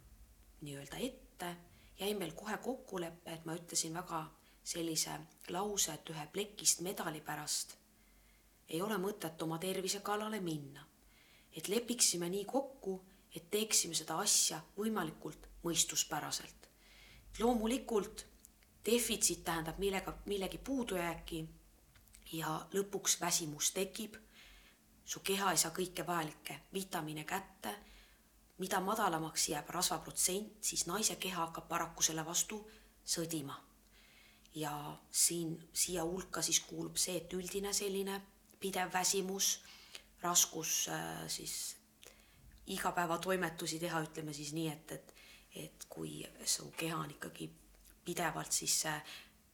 nii-öelda 0.60 0.96
ette 0.96 1.56
jäi 2.00 2.14
meil 2.14 2.32
kohe 2.32 2.56
kokkulepe, 2.58 3.32
et 3.32 3.44
ma 3.44 3.54
ütlesin 3.54 3.94
väga 3.94 4.24
sellise 4.64 5.18
lause, 5.48 5.92
et 5.92 6.10
ühe 6.10 6.26
plekist 6.32 6.80
medali 6.80 7.20
pärast 7.20 7.76
ei 8.68 8.80
ole 8.82 8.96
mõtet 8.96 9.42
oma 9.42 9.58
tervise 9.58 10.00
kallale 10.00 10.40
minna. 10.40 10.86
et 11.56 11.68
lepiksime 11.68 12.28
nii 12.28 12.44
kokku, 12.44 13.02
et 13.36 13.50
teeksime 13.50 13.94
seda 13.94 14.16
asja 14.18 14.62
võimalikult 14.76 15.48
mõistuspäraselt. 15.64 16.68
loomulikult 17.38 18.26
defitsiit 18.86 19.44
tähendab 19.44 19.78
millega, 19.78 20.18
millegi 20.26 20.58
puudujääki 20.58 21.48
ja 22.32 22.66
lõpuks 22.72 23.20
väsimus 23.20 23.70
tekib. 23.70 24.16
su 25.04 25.20
keha 25.20 25.50
ei 25.50 25.56
saa 25.58 25.70
kõike 25.70 26.06
vajalikke 26.06 26.60
vitamiine 26.72 27.24
kätte 27.24 27.76
mida 28.58 28.80
madalamaks 28.80 29.48
jääb 29.48 29.70
rasvaprotsent, 29.70 30.52
siis 30.60 30.86
naise 30.86 31.16
keha 31.16 31.46
hakkab 31.46 31.68
paraku 31.68 32.02
selle 32.02 32.24
vastu 32.26 32.60
sõdima. 33.04 33.56
Ja 34.54 34.98
siin, 35.10 35.56
siia 35.72 36.04
hulka 36.04 36.42
siis 36.42 36.60
kuulub 36.60 36.96
see, 37.00 37.16
et 37.22 37.32
üldine 37.32 37.72
selline 37.72 38.20
pidev 38.60 38.92
väsimus, 38.92 39.62
raskus 40.22 40.88
äh, 40.92 41.24
siis 41.28 41.76
igapäevatoimetusi 42.66 43.80
teha, 43.82 44.02
ütleme 44.06 44.32
siis 44.32 44.52
nii, 44.54 44.68
et, 44.68 44.92
et, 44.92 45.14
et 45.64 45.86
kui 45.88 46.22
su 46.46 46.70
keha 46.78 47.00
on 47.00 47.10
ikkagi 47.10 47.50
pidevalt 48.04 48.52
siis 48.52 48.84
äh, 48.86 49.02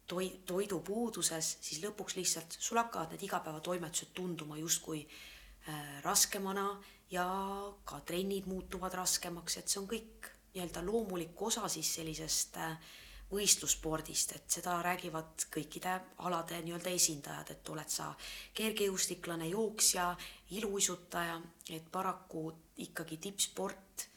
toi-, 0.09 0.37
toidupuuduses, 0.47 1.57
siis 1.61 1.83
lõpuks 1.85 2.19
lihtsalt 2.19 2.59
sul 2.59 2.81
hakkavad 2.81 3.15
need 3.15 3.27
igapäevatoimetused 3.29 4.15
tunduma 4.17 4.59
justkui 4.61 5.05
äh, 5.05 6.01
raskemana 6.05 6.69
ja 7.11 7.27
ka 7.85 8.01
trennid 8.07 8.49
muutuvad 8.49 8.95
raskemaks, 8.99 9.61
et 9.61 9.69
see 9.69 9.81
on 9.81 9.89
kõik 9.89 10.33
nii-öelda 10.55 10.83
loomulik 10.85 11.43
osa 11.43 11.69
siis 11.73 11.95
sellisest 12.01 12.57
äh, 12.61 12.77
võistlusspordist, 13.29 14.33
et 14.37 14.51
seda 14.51 14.79
räägivad 14.83 15.45
kõikide 15.53 15.99
alade 16.25 16.63
nii-öelda 16.65 16.93
esindajad, 16.97 17.53
et 17.53 17.69
oled 17.69 17.93
sa 17.93 18.09
kergejõustiklane, 18.57 19.51
jooksja, 19.53 20.09
iluuisutaja, 20.57 21.37
et 21.71 21.91
paraku 21.93 22.49
ikkagi 22.85 23.19
tippsport, 23.29 24.09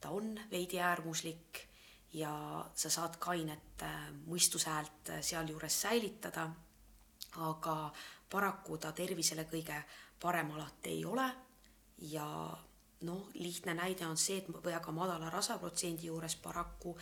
ta 0.00 0.10
on 0.16 0.34
veidi 0.50 0.80
äärmuslik 0.80 1.66
ja 2.14 2.64
sa 2.74 2.90
saad 2.90 3.18
kainet 3.18 3.82
äh, 3.82 4.10
mõistushäält 4.26 5.10
äh, 5.10 5.20
sealjuures 5.20 5.80
säilitada, 5.82 6.48
aga 7.42 7.76
paraku 8.30 8.78
ta 8.78 8.92
tervisele 8.92 9.44
kõige 9.50 9.80
parem 10.20 10.54
alati 10.54 10.94
ei 10.94 11.04
ole. 11.04 11.26
Ja 11.98 12.26
noh, 13.04 13.28
lihtne 13.34 13.74
näide 13.74 14.06
on 14.06 14.16
see, 14.16 14.38
et 14.40 14.48
väga 14.64 14.92
madala 14.94 15.30
rasvaprotsendi 15.30 16.06
juures 16.06 16.36
paraku 16.36 16.96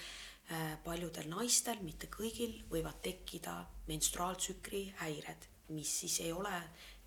paljudel 0.85 1.29
naistel, 1.31 1.81
mitte 1.83 2.09
kõigil, 2.13 2.59
võivad 2.71 3.01
tekkida 3.05 3.57
menstruaaltsükli 3.89 4.85
häired, 5.01 5.49
mis 5.77 5.93
siis 6.03 6.21
ei 6.27 6.33
ole 6.33 6.55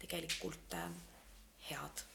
tegelikult 0.02 0.76
äh, 0.80 0.90
head. 1.70 2.06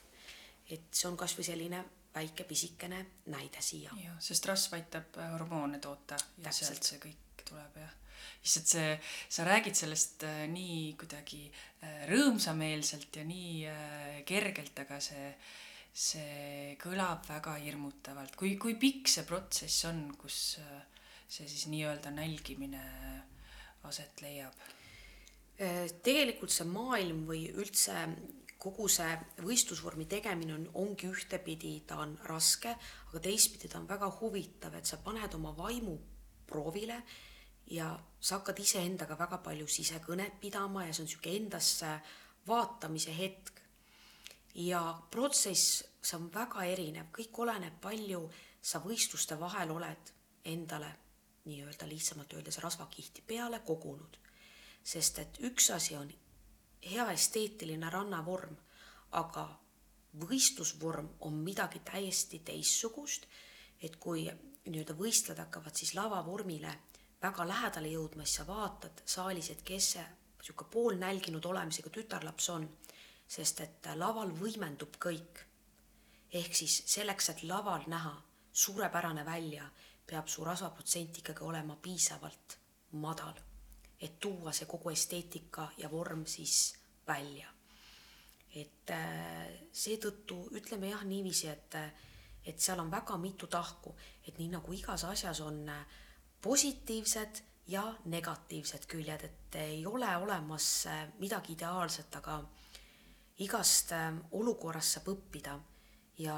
et 0.70 0.92
see 0.94 1.08
on 1.08 1.16
kasvõi 1.18 1.44
selline 1.44 1.84
väike 2.14 2.44
pisikene 2.44 3.00
näide 3.26 3.62
siia. 3.62 3.94
jah, 4.04 4.18
sest 4.22 4.46
rasv 4.46 4.76
aitab 4.78 5.16
äh, 5.18 5.32
hormoone 5.32 5.78
toota 5.78 6.18
ja 6.18 6.50
Täpselt. 6.50 6.68
sealt 6.68 6.92
see 6.92 7.02
kõik 7.08 7.48
tuleb 7.48 7.80
jah 7.82 7.96
lihtsalt 8.40 8.66
see, 8.72 8.92
sa 9.28 9.44
räägid 9.44 9.76
sellest 9.76 10.24
äh, 10.24 10.44
nii 10.48 10.94
kuidagi 11.00 11.42
äh, 11.48 12.06
rõõmsameelselt 12.10 13.16
ja 13.20 13.24
nii 13.28 13.66
äh, 13.68 14.20
kergelt, 14.28 14.78
aga 14.84 15.00
see, 15.04 15.32
see 15.92 16.76
kõlab 16.80 17.26
väga 17.28 17.56
hirmutavalt. 17.60 18.36
kui, 18.36 18.56
kui 18.56 18.76
pikk 18.80 19.08
see 19.12 19.26
protsess 19.28 19.84
on, 19.90 20.06
kus 20.20 20.58
äh, 20.62 20.99
see 21.30 21.48
siis 21.48 21.68
nii-öelda 21.70 22.10
nälgimine 22.14 22.82
aset 23.88 24.22
leiab? 24.24 24.54
Äh, 25.60 25.86
tegelikult 26.02 26.52
see 26.52 26.66
maailm 26.68 27.24
või 27.28 27.46
üldse 27.52 27.96
kogu 28.60 28.88
see 28.92 29.08
võistlusvormi 29.40 30.04
tegemine 30.10 30.54
on, 30.54 30.66
ongi 30.82 31.08
ühtepidi, 31.08 31.78
ta 31.88 32.02
on 32.02 32.12
raske, 32.28 32.74
aga 33.08 33.22
teistpidi 33.24 33.70
ta 33.72 33.80
on 33.80 33.88
väga 33.88 34.10
huvitav, 34.20 34.76
et 34.76 34.88
sa 34.88 35.00
paned 35.00 35.34
oma 35.38 35.54
vaimu 35.56 35.96
proovile 36.50 36.98
ja 37.72 37.92
sa 38.20 38.40
hakkad 38.40 38.60
iseendaga 38.60 39.16
väga 39.18 39.38
palju 39.44 39.68
sisekõnet 39.70 40.40
pidama 40.42 40.84
ja 40.84 40.92
see 40.92 41.04
on 41.04 41.08
niisugune 41.08 41.36
endasse 41.40 41.92
vaatamise 42.48 43.16
hetk. 43.16 43.60
ja 44.54 44.80
protsess, 45.10 45.84
see 46.02 46.16
on 46.18 46.28
väga 46.34 46.64
erinev, 46.66 47.12
kõik 47.14 47.38
oleneb, 47.44 47.76
palju 47.80 48.24
sa 48.60 48.80
võistluste 48.82 49.38
vahel 49.40 49.70
oled 49.70 50.12
endale 50.44 50.90
nii-öelda 51.50 51.88
lihtsamalt 51.88 52.32
öeldes 52.38 52.58
rasvakihti 52.62 53.22
peale 53.26 53.60
kogunud. 53.66 54.16
sest 54.82 55.18
et 55.18 55.38
üks 55.44 55.70
asi 55.74 55.96
on 55.96 56.12
hea 56.90 57.10
esteetiline 57.12 57.90
rannavorm, 57.90 58.56
aga 59.12 59.44
võistlusvorm 60.20 61.08
on 61.20 61.34
midagi 61.44 61.82
täiesti 61.84 62.40
teistsugust, 62.44 63.26
et 63.82 63.96
kui 63.96 64.24
nii-öelda 64.66 64.96
võistlejad 64.96 65.44
hakkavad 65.44 65.76
siis 65.76 65.94
lavavormile 65.94 66.72
väga 67.22 67.46
lähedale 67.48 67.92
jõudma, 67.92 68.24
siis 68.24 68.40
sa 68.40 68.46
vaatad 68.48 69.02
saalis, 69.04 69.50
et 69.50 69.62
kes 69.66 69.92
see 69.96 70.06
sihuke 70.40 70.64
poolnälginud 70.72 71.44
olemisega 71.44 71.92
tütarlaps 71.92 72.48
on, 72.54 72.66
sest 73.28 73.60
et 73.60 73.88
laval 73.94 74.32
võimendub 74.36 74.96
kõik. 74.98 75.46
ehk 76.32 76.54
siis 76.54 76.82
selleks, 76.86 77.28
et 77.28 77.42
laval 77.42 77.82
näha 77.90 78.12
suurepärane 78.52 79.24
välja, 79.24 79.64
peab 80.10 80.28
su 80.28 80.44
rasvaprotsent 80.44 81.22
ikkagi 81.22 81.44
olema 81.46 81.76
piisavalt 81.82 82.58
madal, 82.98 83.38
et 84.00 84.18
tuua 84.20 84.52
see 84.56 84.66
kogu 84.66 84.90
esteetika 84.90 85.68
ja 85.78 85.90
vorm 85.90 86.26
siis 86.26 86.74
välja. 87.06 87.48
et 88.50 88.90
äh, 88.90 89.50
seetõttu 89.70 90.48
ütleme 90.58 90.88
jah 90.90 91.04
niiviisi, 91.06 91.46
et, 91.46 91.74
et 92.42 92.58
seal 92.58 92.80
on 92.82 92.88
väga 92.90 93.14
mitu 93.22 93.46
tahku, 93.46 93.92
et 94.26 94.40
nii 94.42 94.48
nagu 94.50 94.72
igas 94.74 95.04
asjas 95.06 95.40
on 95.46 95.60
äh, 95.70 95.84
positiivsed 96.42 97.44
ja 97.70 97.84
negatiivsed 98.10 98.88
küljed, 98.90 99.22
et 99.22 99.54
ei 99.60 99.86
ole 99.86 100.10
olemas 100.16 100.66
äh, 100.90 101.04
midagi 101.22 101.54
ideaalset, 101.54 102.18
aga 102.18 102.40
igast 103.38 103.94
olukorrast 104.34 104.98
saab 104.98 105.12
õppida 105.14 105.54
ja 106.18 106.36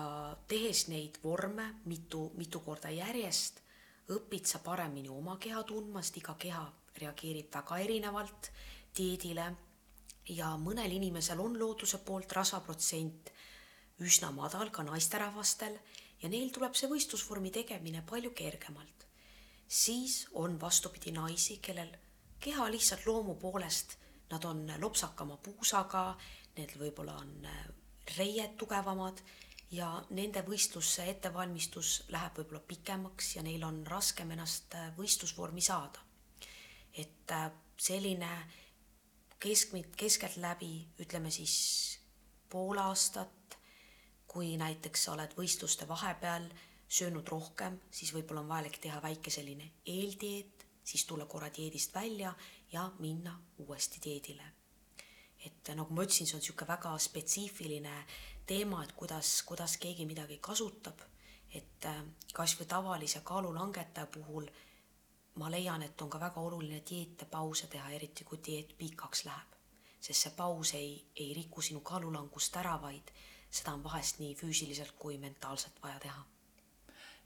tehes 0.48 0.86
neid 0.92 1.16
vorme 1.24 1.70
mitu, 1.88 2.28
mitu 2.36 2.60
korda 2.60 2.90
järjest, 2.92 3.62
õpid 4.14 4.49
sa 4.49 4.61
paremini 4.64 5.09
oma 5.09 5.37
keha 5.40 5.62
tundma, 5.69 6.02
sest 6.02 6.21
iga 6.21 6.35
keha 6.38 6.64
reageerib 6.99 7.49
väga 7.54 7.78
erinevalt 7.85 8.50
dieedile 8.97 9.47
ja 10.28 10.52
mõnel 10.61 10.92
inimesel 10.92 11.40
on 11.40 11.57
looduse 11.59 11.99
poolt 12.07 12.33
rasvaprotsent 12.37 13.33
üsna 14.02 14.31
madal, 14.35 14.71
ka 14.71 14.83
naisterahvastel, 14.83 15.76
ja 16.23 16.31
neil 16.31 16.50
tuleb 16.54 16.75
see 16.78 16.90
võistlusvormi 16.90 17.52
tegemine 17.54 18.02
palju 18.07 18.33
kergemalt. 18.35 19.07
siis 19.69 20.28
on 20.35 20.59
vastupidi 20.61 21.12
naisi, 21.12 21.57
kellel 21.62 21.88
keha 22.40 22.66
lihtsalt 22.71 23.07
loomu 23.07 23.35
poolest, 23.35 23.97
nad 24.31 24.45
on 24.45 24.66
lopsakama 24.78 25.37
puusaga, 25.37 26.16
neil 26.57 26.75
võib-olla 26.78 27.14
on 27.16 27.47
reied 28.16 28.57
tugevamad 28.59 29.23
ja 29.72 29.88
nende 30.10 30.42
võistluse 30.46 31.06
ettevalmistus 31.10 32.02
läheb 32.12 32.36
võib-olla 32.38 32.60
pikemaks 32.68 33.36
ja 33.36 33.42
neil 33.42 33.62
on 33.64 33.82
raskem 33.88 34.30
ennast 34.34 34.74
äh, 34.76 34.90
võistlusvormi 34.96 35.64
saada. 35.64 36.00
et 36.92 37.30
äh, 37.32 37.50
selline 37.76 38.30
keskmid, 39.40 39.96
keskeltläbi 39.96 40.74
ütleme 41.00 41.30
siis 41.30 41.54
pool 42.50 42.78
aastat, 42.78 43.56
kui 44.28 44.56
näiteks 44.56 45.04
sa 45.04 45.14
oled 45.16 45.32
võistluste 45.36 45.88
vahepeal 45.88 46.44
söönud 46.92 47.28
rohkem, 47.28 47.78
siis 47.90 48.12
võib-olla 48.12 48.42
on 48.44 48.50
vajalik 48.52 48.76
teha 48.80 49.00
väike 49.02 49.32
selline 49.32 49.70
eeldieet, 49.88 50.66
siis 50.84 51.04
tulla 51.08 51.26
korra 51.26 51.48
dieedist 51.48 51.94
välja 51.94 52.34
ja 52.72 52.90
minna 52.98 53.38
uuesti 53.64 54.00
dieedile. 54.04 54.52
et 55.42 55.68
nagu 55.74 55.94
ma 55.94 56.04
ütlesin, 56.04 56.26
see 56.26 56.36
on 56.36 56.42
niisugune 56.42 56.68
väga 56.68 56.90
spetsiifiline 57.02 57.94
teema, 58.46 58.82
et 58.84 58.92
kuidas, 58.92 59.42
kuidas 59.46 59.76
keegi 59.76 60.06
midagi 60.06 60.38
kasutab, 60.42 61.00
et 61.54 61.87
äh, 61.87 62.02
kasvõi 62.34 62.66
tavalise 62.66 63.20
kaalulangetaja 63.25 64.06
puhul 64.06 64.49
ma 65.34 65.50
leian, 65.50 65.82
et 65.82 66.02
on 66.02 66.11
ka 66.11 66.20
väga 66.20 66.40
oluline 66.40 66.82
dieete, 66.88 67.25
pause 67.30 67.68
teha, 67.72 67.90
eriti 67.96 68.25
kui 68.25 68.40
dieet 68.44 68.76
pikaks 68.78 69.25
läheb. 69.25 69.49
sest 70.02 70.25
see 70.25 70.32
paus 70.37 70.72
ei, 70.75 70.96
ei 71.16 71.34
riku 71.34 71.62
sinu 71.62 71.80
kaalulangust 71.80 72.56
ära, 72.58 72.75
vaid 72.82 73.12
seda 73.50 73.75
on 73.76 73.84
vahest 73.84 74.18
nii 74.18 74.34
füüsiliselt 74.34 74.96
kui 74.99 75.18
mentaalselt 75.18 75.82
vaja 75.82 75.99
teha. 76.02 76.25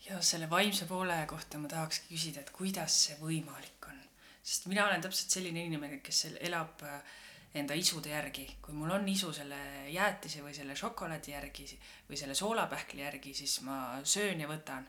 ja 0.09 0.23
selle 0.23 0.51
vaimse 0.51 0.87
poole 0.87 1.17
kohta 1.27 1.59
ma 1.59 1.69
tahakski 1.69 2.15
küsida, 2.15 2.41
et 2.41 2.51
kuidas 2.51 2.99
see 3.07 3.17
võimalik 3.21 3.89
on, 3.89 4.03
sest 4.43 4.67
mina 4.67 4.87
olen 4.87 5.03
täpselt 5.03 5.39
selline 5.39 5.65
inimene, 5.65 6.01
kes 6.05 6.25
elab 6.41 6.83
äh, 6.85 7.17
enda 7.57 7.77
isude 7.79 8.11
järgi, 8.13 8.47
kui 8.63 8.75
mul 8.77 8.93
on 8.97 9.09
isu 9.09 9.33
selle 9.35 9.59
jäätise 9.93 10.43
või 10.45 10.55
selle 10.57 10.77
šokolaadi 10.77 11.33
järgi 11.33 11.67
või 12.09 12.19
selle 12.21 12.35
soolapähkli 12.37 13.03
järgi, 13.03 13.35
siis 13.35 13.61
ma 13.67 14.01
söön 14.05 14.41
ja 14.41 14.49
võtan. 14.51 14.87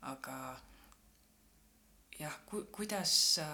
aga 0.00 0.34
jah, 2.18 2.36
ku-, 2.46 2.66
kuidas 2.72 3.12
sa, 3.36 3.48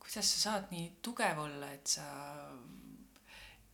kuidas 0.00 0.32
sa 0.34 0.40
saad 0.40 0.72
nii 0.72 0.90
tugev 1.02 1.38
olla, 1.46 1.70
et 1.72 1.86
sa 1.88 2.04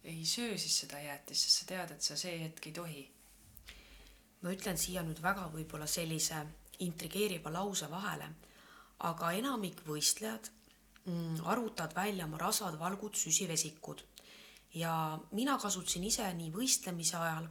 ei 0.05 0.25
söö 0.27 0.59
siis 0.59 0.81
seda 0.85 1.01
jäätist, 1.03 1.43
sest 1.47 1.63
sa 1.63 1.67
tead, 1.67 1.97
et 1.97 2.03
sa 2.03 2.17
see 2.17 2.39
hetk 2.45 2.71
ei 2.71 2.77
tohi? 2.77 3.03
ma 4.41 4.55
ütlen 4.55 4.79
siia 4.81 5.03
nüüd 5.05 5.19
väga 5.21 5.51
võib-olla 5.53 5.85
sellise 5.91 6.39
intrigeeriva 6.81 7.51
lause 7.53 7.91
vahele, 7.91 8.31
aga 9.05 9.33
enamik 9.37 9.83
võistlejad 9.85 10.49
arvutad 11.45 11.95
välja 11.95 12.25
oma 12.25 12.39
rasvad, 12.39 12.79
valgud, 12.79 13.15
süsivesikud. 13.15 14.03
ja 14.75 15.19
mina 15.33 15.59
kasutasin 15.59 16.05
ise 16.05 16.33
nii 16.35 16.53
võistlemise 16.55 17.17
ajal 17.19 17.49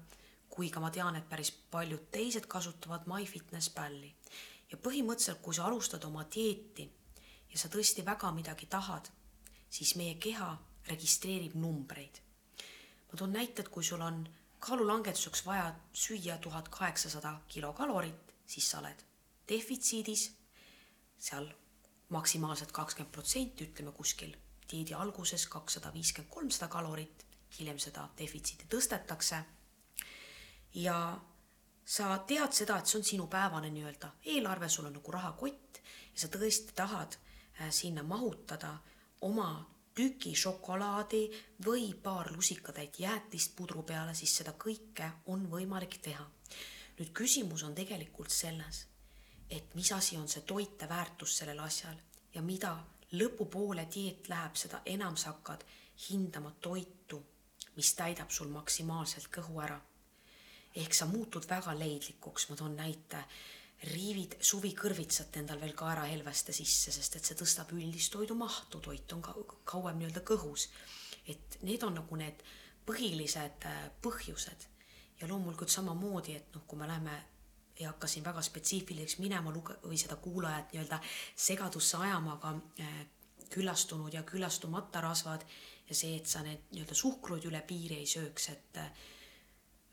kui 0.49 0.69
ka 0.69 0.81
ma 0.83 0.89
tean, 0.91 1.15
et 1.15 1.27
päris 1.29 1.51
paljud 1.71 2.09
teised 2.11 2.47
kasutavad 2.47 3.05
MyFitnessPalli. 3.07 4.15
ja 4.71 4.77
põhimõtteliselt, 4.77 5.41
kui 5.41 5.55
sa 5.55 5.65
alustad 5.65 6.03
oma 6.05 6.25
dieeti 6.35 6.85
ja 7.49 7.57
sa 7.57 7.69
tõesti 7.73 8.05
väga 8.05 8.31
midagi 8.31 8.67
tahad, 8.69 9.09
siis 9.69 9.95
meie 9.95 10.15
keha 10.15 10.49
registreerib 10.87 11.55
numbreid. 11.55 12.19
ma 13.11 13.17
toon 13.17 13.33
näite, 13.33 13.61
et 13.61 13.69
kui 13.69 13.83
sul 13.83 14.01
on 14.01 14.27
kaalulangetuseks 14.59 15.45
vaja 15.45 15.75
süüa 15.93 16.37
tuhat 16.37 16.69
kaheksasada 16.69 17.39
kilokalorit, 17.47 18.35
siis 18.45 18.69
sa 18.71 18.79
oled 18.79 19.03
defitsiidis 19.49 20.31
seal 21.17 21.47
maksimaalselt 22.09 22.71
kakskümmend 22.71 23.13
protsenti, 23.13 23.69
ütleme 23.69 23.91
kuskil 23.91 24.35
dieedi 24.71 24.93
alguses 24.93 25.47
kakssada 25.47 25.93
viiskümmend, 25.93 26.31
kolmsada 26.33 26.67
kalorit, 26.71 27.25
hiljem 27.59 27.79
seda 27.79 28.09
defitsiiti 28.17 28.67
tõstetakse. 28.69 29.43
ja 30.73 31.19
sa 31.85 32.17
tead 32.27 32.53
seda, 32.53 32.77
et 32.77 32.85
see 32.85 32.99
on 32.99 33.03
sinu 33.03 33.27
päevane 33.27 33.69
nii-öelda 33.73 34.11
eelarve, 34.33 34.69
sul 34.69 34.85
on 34.85 34.93
nagu 34.93 35.11
rahakott 35.11 35.81
ja 36.13 36.21
sa 36.21 36.27
tõesti 36.27 36.75
tahad 36.75 37.17
äh, 37.17 37.71
sinna 37.73 38.03
mahutada 38.03 38.77
oma 39.21 39.49
tüki 39.97 40.35
šokolaadi 40.37 41.23
või 41.65 41.93
paar 42.03 42.29
lusikatäit 42.35 42.99
jäätist 42.99 43.55
pudru 43.55 43.83
peale, 43.83 44.13
siis 44.15 44.35
seda 44.37 44.53
kõike 44.53 45.09
on 45.25 45.47
võimalik 45.51 45.97
teha. 46.01 46.25
nüüd 46.99 47.11
küsimus 47.15 47.63
on 47.63 47.75
tegelikult 47.75 48.29
selles, 48.29 48.85
et 49.49 49.75
mis 49.75 49.91
asi 49.91 50.17
on 50.17 50.27
see 50.27 50.41
toiteväärtus 50.41 51.37
sellel 51.37 51.59
asjal 51.59 51.95
ja 52.33 52.41
mida 52.41 52.75
lõpupoole 53.17 53.87
dieet 53.93 54.29
läheb, 54.29 54.55
seda 54.55 54.81
enam 54.85 55.17
sa 55.17 55.33
hakkad 55.33 55.63
hindama 56.09 56.51
toitu, 56.61 57.21
mis 57.75 57.93
täidab 57.97 58.31
sul 58.31 58.51
maksimaalselt 58.53 59.29
kõhu 59.33 59.61
ära. 59.63 59.79
ehk 60.75 60.93
sa 60.93 61.05
muutud 61.05 61.45
väga 61.49 61.73
leidlikuks, 61.73 62.49
ma 62.49 62.55
toon 62.55 62.75
näite, 62.75 63.23
riivid 63.93 64.35
suvikõrvitsat 64.39 65.37
endal 65.41 65.59
veel 65.59 65.73
ka 65.73 65.87
ära 65.91 66.03
helveste 66.05 66.53
sisse, 66.53 66.91
sest 66.91 67.15
et 67.15 67.25
see 67.25 67.35
tõstab 67.35 67.71
üldist 67.73 68.11
toidu 68.11 68.35
mahtu, 68.35 68.79
toit 68.79 69.13
on 69.13 69.21
ka 69.21 69.33
kauem 69.63 69.97
nii-öelda 69.97 70.21
kõhus. 70.21 70.69
et 71.27 71.57
need 71.61 71.83
on 71.83 71.93
nagu 71.93 72.15
need 72.15 72.43
põhilised 72.85 73.65
äh, 73.65 73.89
põhjused 74.01 74.67
ja 75.21 75.27
loomulikult 75.27 75.69
samamoodi, 75.69 76.35
et 76.35 76.55
noh, 76.55 76.63
kui 76.67 76.79
me 76.79 76.87
läheme 76.87 77.17
ei 77.79 77.85
hakka 77.85 78.07
siin 78.07 78.25
väga 78.25 78.41
spetsiifiliseks 78.41 79.19
minema 79.23 79.51
luge- 79.55 79.77
või 79.83 79.97
seda 79.97 80.15
kuulajat 80.19 80.73
nii-öelda 80.73 80.99
segadusse 81.35 81.97
ajama, 81.97 82.33
aga 82.39 82.55
äh, 82.83 82.99
küllastunud 83.49 84.13
ja 84.13 84.23
küllastumata 84.23 85.01
rasvad 85.01 85.45
ja 85.89 85.95
see, 85.95 86.17
et 86.17 86.27
sa 86.27 86.43
need 86.45 86.67
nii-öelda 86.73 86.95
suhkrut 86.95 87.47
üle 87.49 87.61
piiri 87.67 88.01
ei 88.01 88.09
sööks, 88.09 88.49
et 88.53 88.81
äh, 88.83 88.91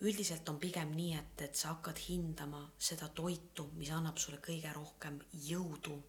üldiselt 0.00 0.48
on 0.48 0.58
pigem 0.60 0.92
nii, 0.96 1.14
et, 1.16 1.46
et 1.48 1.56
sa 1.56 1.72
hakkad 1.74 2.02
hindama 2.08 2.66
seda 2.78 3.08
toitu, 3.08 3.70
mis 3.78 3.90
annab 3.94 4.18
sulle 4.20 4.42
kõige 4.44 4.72
rohkem 4.74 5.20
jõudu. 5.48 6.02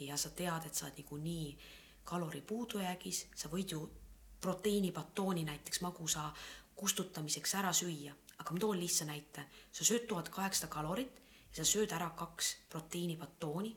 ja 0.00 0.16
sa 0.16 0.30
tead, 0.30 0.64
et 0.64 0.74
sa 0.74 0.86
oled 0.86 0.96
niikuinii 0.96 1.58
kalori 2.04 2.40
puudujäägis, 2.40 3.26
sa 3.36 3.48
võid 3.52 3.74
ju 3.74 3.82
proteiinibatooni 4.40 5.44
näiteks 5.44 5.82
magusa 5.84 6.30
kustutamiseks 6.74 7.54
ära 7.54 7.72
süüa, 7.76 8.14
aga 8.40 8.54
ma 8.56 8.60
toon 8.62 8.80
lihtsa 8.80 9.06
näite, 9.08 9.44
sa 9.72 9.84
sööd 9.84 10.06
tuhat 10.08 10.30
kaheksasada 10.32 10.72
kalorit 10.72 11.20
ja 11.50 11.62
sa 11.62 11.68
sööd 11.68 11.92
ära 11.92 12.10
kaks 12.16 12.54
proteiinibatooni 12.72 13.72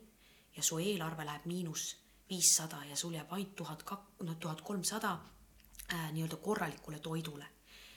ja 0.56 0.64
su 0.64 0.80
eelarve 0.80 1.26
läheb 1.28 1.46
miinus 1.50 1.90
viissada 2.30 2.84
ja 2.90 2.96
sul 2.96 3.18
jääb 3.18 3.32
ainult 3.34 3.56
tuhat 3.56 3.84
kak-, 3.84 4.24
no 4.24 4.36
tuhat 4.40 4.62
kolmsada 4.62 5.18
äh, 5.94 6.12
nii-öelda 6.14 6.40
korralikule 6.42 7.00
toidule, 7.00 7.46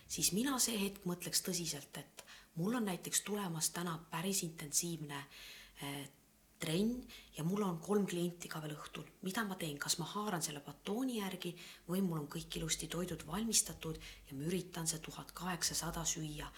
siis 0.09 0.33
mina 0.33 0.59
see 0.59 0.79
hetk 0.81 1.07
mõtleks 1.07 1.45
tõsiselt, 1.47 2.01
et 2.03 2.25
mul 2.57 2.75
on 2.75 2.89
näiteks 2.91 3.23
tulemas 3.23 3.71
täna 3.71 3.99
päris 4.11 4.43
intensiivne 4.43 5.19
äh, 5.19 6.01
trenn 6.59 7.03
ja 7.37 7.45
mul 7.45 7.63
on 7.63 7.79
kolm 7.85 8.07
klienti 8.09 8.49
ka 8.49 8.61
veel 8.63 8.77
õhtul. 8.77 9.05
mida 9.23 9.45
ma 9.45 9.57
teen, 9.61 9.79
kas 9.79 9.99
ma 9.99 10.07
haaran 10.09 10.43
selle 10.43 10.61
batooni 10.65 11.19
järgi 11.19 11.55
või 11.89 12.03
mul 12.03 12.23
on 12.23 12.29
kõik 12.33 12.57
ilusti 12.57 12.89
toidud 12.89 13.27
valmistatud 13.27 13.99
ja 13.99 14.37
ma 14.37 14.49
üritan 14.49 14.87
see 14.87 14.99
tuhat 15.05 15.33
kaheksasada 15.33 16.05
süüa 16.05 16.49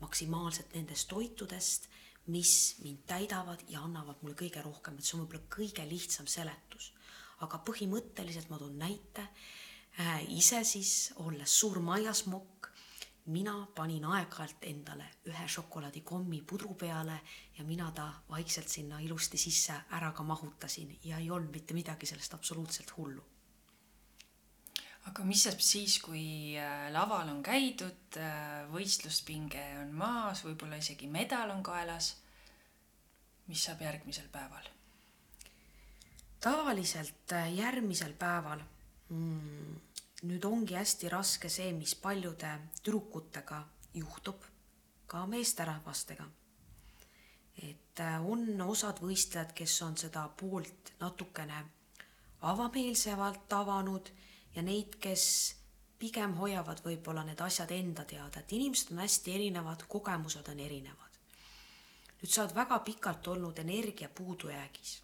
maksimaalselt 0.00 0.74
nendest 0.74 1.08
toitudest, 1.08 1.88
mis 2.32 2.76
mind 2.84 3.04
täidavad 3.08 3.62
ja 3.68 3.82
annavad 3.84 4.20
mulle 4.22 4.36
kõige 4.38 4.62
rohkem, 4.64 4.96
et 4.96 5.04
see 5.04 5.16
on 5.16 5.24
võib-olla 5.24 5.48
kõige 5.56 5.86
lihtsam 5.88 6.28
seletus. 6.30 6.92
aga 7.40 7.56
põhimõtteliselt 7.64 8.50
ma 8.50 8.58
toon 8.60 8.76
näite 8.78 9.22
äh,, 9.24 10.26
ise 10.28 10.60
siis 10.64 11.12
olles 11.24 11.54
suur 11.60 11.78
maiasmokk, 11.80 12.59
mina 13.30 13.54
panin 13.74 14.04
aeg-ajalt 14.04 14.64
endale 14.70 15.06
ühe 15.30 15.48
šokolaadikommi 15.54 16.42
pudru 16.42 16.74
peale 16.74 17.20
ja 17.58 17.64
mina 17.64 17.90
ta 17.94 18.08
vaikselt 18.28 18.68
sinna 18.68 19.00
ilusti 19.00 19.38
sisse 19.38 19.76
ära 19.98 20.12
ka 20.12 20.22
mahutasin 20.22 20.98
ja 21.04 21.18
ei 21.18 21.30
olnud 21.30 21.54
mitte 21.54 21.74
midagi 21.74 22.06
sellest 22.06 22.34
absoluutselt 22.34 22.96
hullu 22.96 23.24
aga 25.08 25.24
mis 25.24 25.44
saab 25.46 25.62
siis, 25.64 25.98
kui 26.04 26.56
äh, 26.60 26.88
laval 26.92 27.30
on 27.32 27.40
käidud, 27.44 28.18
äh, 28.20 28.66
võistluspinge 28.72 29.62
on 29.80 29.94
maas, 29.96 30.44
võib-olla 30.44 30.80
isegi 30.80 31.08
medal 31.08 31.54
on 31.54 31.62
kaelas? 31.66 32.16
mis 33.50 33.64
saab 33.66 33.80
järgmisel 33.82 34.28
päeval? 34.32 34.68
tavaliselt 36.40 37.34
äh, 37.36 37.48
järgmisel 37.56 38.12
päeval 38.18 38.62
mm, 39.08 39.80
nüüd 40.22 40.44
ongi 40.44 40.76
hästi 40.76 41.08
raske 41.08 41.48
see, 41.48 41.72
mis 41.72 41.94
paljude 41.96 42.50
tüdrukutega 42.82 43.62
juhtub, 43.94 44.44
ka 45.06 45.26
meesterahvastega. 45.26 46.28
et 47.60 48.00
on 48.24 48.60
osad 48.62 49.00
võistlejad, 49.02 49.52
kes 49.52 49.82
on 49.82 49.96
seda 49.96 50.22
poolt 50.28 50.92
natukene 51.00 51.64
avameelsemalt 52.40 53.52
avanud 53.52 54.08
ja 54.54 54.62
neid, 54.62 54.96
kes 55.00 55.24
pigem 55.98 56.34
hoiavad 56.40 56.80
võib-olla 56.84 57.24
need 57.24 57.40
asjad 57.44 57.72
enda 57.76 58.06
teada, 58.08 58.40
et 58.40 58.52
inimesed 58.56 58.92
on 58.94 59.02
hästi 59.04 59.34
erinevad, 59.34 59.84
kogemused 59.88 60.48
on 60.48 60.60
erinevad. 60.60 61.18
nüüd 62.20 62.32
sa 62.32 62.42
oled 62.42 62.54
väga 62.54 62.78
pikalt 62.84 63.28
olnud 63.28 63.58
energia 63.58 64.08
puudujäägis 64.08 65.02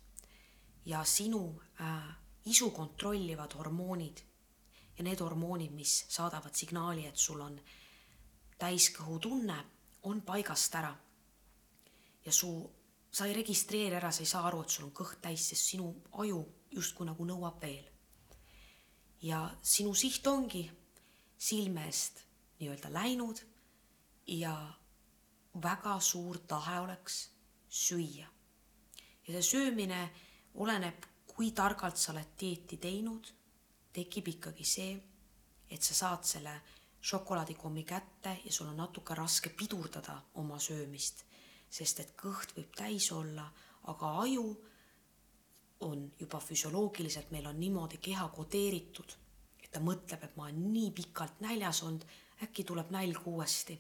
ja 0.87 1.05
sinu 1.05 1.61
äh, 1.81 2.17
isu 2.45 2.71
kontrollivad 2.71 3.55
hormoonid 3.59 4.21
ja 4.99 5.05
need 5.05 5.21
hormoonid, 5.21 5.73
mis 5.73 6.05
saadavad 6.09 6.55
signaali, 6.55 7.07
et 7.07 7.17
sul 7.17 7.41
on 7.41 7.59
täiskõhutunne, 8.59 9.57
on 10.03 10.23
paigast 10.23 10.75
ära. 10.75 10.95
ja 12.25 12.33
su, 12.33 12.71
sa 13.11 13.27
ei 13.27 13.35
registreeri 13.35 13.97
ära, 13.97 14.11
sa 14.13 14.23
ei 14.23 14.27
saa 14.27 14.47
aru, 14.47 14.63
et 14.63 14.71
sul 14.71 14.87
on 14.87 14.95
kõht 14.95 15.21
täis, 15.23 15.49
sest 15.49 15.75
sinu 15.75 15.95
aju 16.13 16.45
justkui 16.71 17.07
nagu 17.07 17.25
nõuab 17.25 17.61
veel 17.63 17.97
ja 19.23 19.51
sinu 19.63 19.95
siht 19.95 20.27
ongi 20.27 20.65
silme 21.39 21.87
eest 21.87 22.23
nii-öelda 22.61 22.93
läinud 22.93 23.41
ja 24.27 24.55
väga 25.63 25.99
suur 26.01 26.39
tahe 26.39 26.81
oleks 26.81 27.31
süüa. 27.69 28.27
ja 29.27 29.33
see 29.33 29.43
söömine 29.43 30.11
oleneb, 30.55 31.05
kui 31.27 31.51
targalt 31.53 31.97
sa 31.97 32.13
oled 32.13 32.37
dieeti 32.41 32.77
teinud, 32.77 33.33
tekib 33.97 34.29
ikkagi 34.35 34.65
see, 34.65 34.97
et 35.71 35.83
sa 35.83 35.95
saad 35.95 36.27
selle 36.29 36.55
šokolaadikommi 37.07 37.85
kätte 37.87 38.37
ja 38.45 38.53
sul 38.53 38.69
on 38.71 38.77
natuke 38.77 39.15
raske 39.15 39.51
pidurdada 39.57 40.17
oma 40.43 40.59
söömist, 40.63 41.25
sest 41.71 42.01
et 42.03 42.15
kõht 42.19 42.55
võib 42.57 42.73
täis 42.77 43.11
olla, 43.13 43.47
aga 43.93 44.13
aju 44.23 44.47
on 45.87 46.07
juba 46.19 46.41
füsioloogiliselt, 46.41 47.31
meil 47.31 47.47
on 47.47 47.61
niimoodi 47.61 48.01
keha 48.03 48.29
kodeeritud, 48.35 49.17
et 49.63 49.71
ta 49.71 49.83
mõtleb, 49.85 50.25
et 50.25 50.37
ma 50.37 50.49
olen 50.49 50.63
nii 50.73 50.91
pikalt 50.97 51.43
näljas 51.45 51.83
olnud, 51.87 52.07
äkki 52.43 52.65
tuleb 52.65 52.91
nälg 52.93 53.27
uuesti 53.29 53.77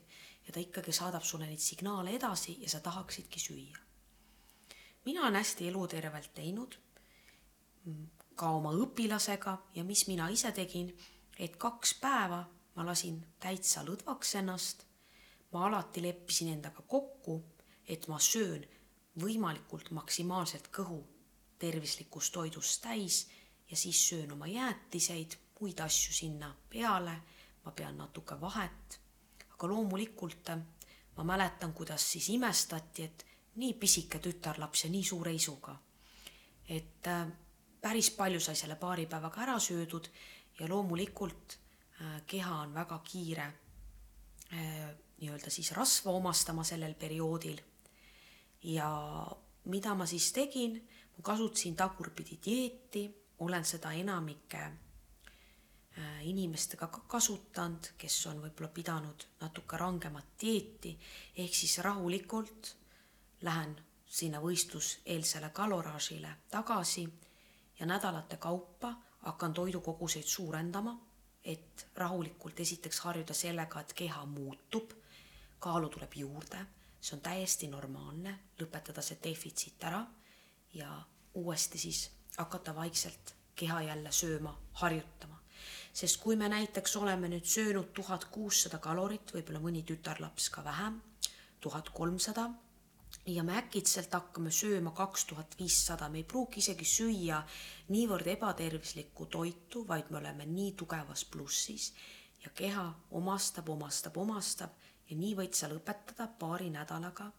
ja 0.46 0.52
ta 0.52 0.60
ikkagi 0.60 0.92
saadab 0.94 1.24
sulle 1.24 1.48
neid 1.48 1.62
signaale 1.62 2.14
edasi 2.16 2.58
ja 2.60 2.70
sa 2.70 2.80
tahaksidki 2.80 3.40
süüa. 3.40 3.78
mina 5.04 5.22
olen 5.22 5.34
hästi 5.34 5.68
elutervelt 5.68 6.34
teinud, 6.34 6.78
ka 8.36 8.50
oma 8.58 8.72
õpilasega 8.76 9.56
ja 9.74 9.84
mis 9.84 10.06
mina 10.08 10.28
ise 10.28 10.52
tegin, 10.52 10.92
et 11.38 11.56
kaks 11.56 11.94
päeva 12.00 12.44
ma 12.76 12.84
lasin 12.84 13.22
täitsa 13.40 13.84
lõdvaks 13.84 14.34
ennast, 14.40 14.84
ma 15.52 15.66
alati 15.66 16.02
leppisin 16.04 16.52
endaga 16.52 16.82
kokku, 16.82 17.40
et 17.88 18.08
ma 18.08 18.18
söön 18.20 18.66
võimalikult 19.20 19.90
maksimaalselt 19.96 20.68
kõhu 20.74 21.00
tervislikust 21.58 22.34
toidust 22.34 22.82
täis 22.84 23.22
ja 23.70 23.76
siis 23.76 24.08
söön 24.08 24.32
oma 24.32 24.46
jäätiseid, 24.46 25.38
muid 25.60 25.80
asju 25.80 26.12
sinna 26.12 26.52
peale, 26.68 27.16
ma 27.64 27.72
pean 27.72 27.96
natuke 27.96 28.40
vahet. 28.40 29.00
aga 29.56 29.68
loomulikult 29.68 30.50
ma 31.16 31.24
mäletan, 31.24 31.72
kuidas 31.72 32.12
siis 32.12 32.28
imestati, 32.28 33.02
et 33.02 33.24
nii 33.54 33.74
pisike 33.74 34.18
tütarlaps 34.18 34.84
ja 34.84 34.90
nii 34.90 35.04
suure 35.04 35.32
isuga. 35.32 35.76
et 36.68 37.06
äh, 37.06 37.26
päris 37.80 38.10
palju 38.10 38.40
sai 38.40 38.56
selle 38.56 38.76
paari 38.76 39.06
päevaga 39.06 39.42
ära 39.42 39.58
söödud 39.60 40.08
ja 40.60 40.68
loomulikult 40.68 41.58
äh, 42.00 42.22
keha 42.26 42.60
on 42.62 42.74
väga 42.74 42.98
kiire 43.04 43.46
äh, 44.52 44.90
nii-öelda 45.20 45.50
siis 45.50 45.72
rasva 45.72 46.10
omastama 46.10 46.64
sellel 46.64 46.94
perioodil. 46.94 47.60
ja 48.62 48.88
mida 49.64 49.94
ma 49.94 50.06
siis 50.06 50.32
tegin 50.32 50.80
ma 51.16 51.22
kasutasin 51.22 51.76
tagurpidi 51.76 52.38
dieeti, 52.44 53.06
olen 53.38 53.64
seda 53.64 53.92
enamike 53.92 54.62
äh, 54.62 56.26
inimestega 56.28 56.86
ka 56.86 57.04
kasutanud, 57.08 57.92
kes 57.98 58.26
on 58.26 58.40
võib-olla 58.42 58.68
pidanud 58.72 59.26
natuke 59.40 59.76
rangemat 59.76 60.34
dieeti, 60.40 60.96
ehk 61.36 61.54
siis 61.54 61.78
rahulikult 61.78 62.76
lähen 63.42 63.76
sinna 64.06 64.40
võistluseelsele 64.40 65.50
kaloraažile 65.52 66.36
tagasi 66.50 67.06
ja 67.78 67.86
nädalate 67.86 68.36
kaupa 68.36 68.94
hakkan 69.26 69.54
toidukoguseid 69.54 70.24
suurendama, 70.24 70.96
et 71.44 71.88
rahulikult 71.94 72.60
esiteks 72.60 73.00
harjuda 73.00 73.34
sellega, 73.34 73.80
et 73.80 73.92
keha 73.92 74.24
muutub, 74.26 74.92
kaalu 75.58 75.88
tuleb 75.88 76.14
juurde, 76.14 76.66
see 77.00 77.16
on 77.16 77.22
täiesti 77.22 77.68
normaalne, 77.70 78.34
lõpetada 78.60 79.02
see 79.02 79.18
defitsiit 79.22 79.84
ära 79.84 80.02
ja 80.74 80.90
uuesti 81.34 81.78
siis 81.78 82.10
hakata 82.36 82.74
vaikselt 82.74 83.34
keha 83.56 83.82
jälle 83.82 84.12
sööma, 84.12 84.52
harjutama. 84.72 85.40
sest 85.92 86.20
kui 86.20 86.36
me 86.36 86.48
näiteks 86.48 86.96
oleme 86.96 87.28
nüüd 87.28 87.44
söönud 87.48 87.92
tuhat 87.96 88.24
kuussada 88.24 88.78
kalorit, 88.78 89.32
võib-olla 89.32 89.60
mõni 89.60 89.82
tütarlaps 89.82 90.50
ka 90.50 90.64
vähem, 90.64 91.00
tuhat 91.60 91.88
kolmsada, 91.90 92.50
ja 93.26 93.42
me 93.42 93.56
äkitselt 93.58 94.12
hakkame 94.14 94.50
sööma 94.54 94.92
kaks 94.94 95.24
tuhat 95.30 95.56
viissada, 95.58 96.08
me 96.08 96.22
ei 96.22 96.24
pruugi 96.24 96.60
isegi 96.62 96.86
süüa 96.86 97.40
niivõrd 97.90 98.28
ebatervislikku 98.36 99.26
toitu, 99.26 99.82
vaid 99.88 100.10
me 100.10 100.20
oleme 100.20 100.46
nii 100.46 100.72
tugevas 100.78 101.24
plussis 101.24 101.92
ja 102.44 102.50
keha 102.54 102.86
omastab, 103.10 103.68
omastab, 103.68 104.16
omastab 104.22 104.76
ja 105.10 105.16
nii 105.16 105.34
võid 105.40 105.58
sa 105.58 105.70
lõpetada 105.72 106.28
paari 106.38 106.70
nädalaga. 106.70 107.30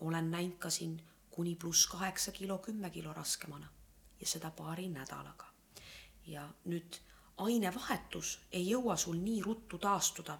Olen 0.00 0.30
näinud 0.30 0.58
ka 0.58 0.70
siin 0.70 0.98
kuni 1.30 1.54
pluss 1.56 1.86
kaheksa 1.86 2.32
kilo, 2.32 2.58
kümme 2.58 2.90
kilo 2.90 3.12
raskemana 3.12 3.70
ja 4.20 4.26
seda 4.26 4.50
paari 4.50 4.88
nädalaga. 4.88 5.48
ja 6.26 6.42
nüüd 6.70 6.96
ainevahetus 7.36 8.38
ei 8.52 8.68
jõua 8.70 8.96
sul 8.96 9.16
nii 9.18 9.40
ruttu 9.42 9.78
taastuda 9.78 10.38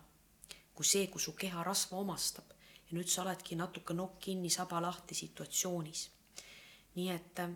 kui 0.74 0.84
see, 0.84 1.06
kui 1.06 1.20
su 1.20 1.32
keha 1.32 1.64
rasva 1.64 1.98
omastab 1.98 2.52
ja 2.92 2.98
nüüd 2.98 3.08
sa 3.08 3.22
oledki 3.22 3.56
natuke 3.56 3.94
nokk 3.96 4.18
kinni, 4.20 4.50
saba 4.50 4.82
lahti 4.84 5.14
situatsioonis. 5.16 6.10
nii 6.94 7.08
et 7.08 7.38
äh, 7.40 7.52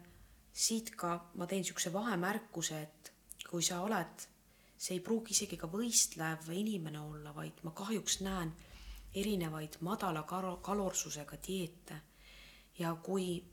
siit 0.52 0.94
ka 0.96 1.30
ma 1.34 1.46
teen 1.46 1.60
niisuguse 1.60 1.92
vahemärkuse, 1.92 2.80
et 2.80 3.12
kui 3.50 3.62
sa 3.62 3.82
oled, 3.84 4.24
see 4.78 4.96
ei 4.96 5.02
pruugi 5.04 5.36
isegi 5.36 5.58
ka 5.60 5.68
võistlev 5.68 6.48
inimene 6.52 7.00
olla, 7.00 7.34
vaid 7.36 7.60
ma 7.62 7.74
kahjuks 7.76 8.22
näen 8.24 8.54
erinevaid 9.14 9.76
madala 9.80 10.22
kalorsusega 10.62 11.36
dieete 11.46 12.00
ja 12.78 12.94
kui 12.94 13.44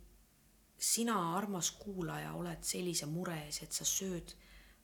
sina, 0.80 1.36
armas 1.36 1.72
kuulaja, 1.72 2.32
oled 2.34 2.64
sellise 2.64 3.06
mure 3.06 3.36
ees, 3.46 3.60
et 3.64 3.76
sa 3.76 3.86
sööd 3.88 4.34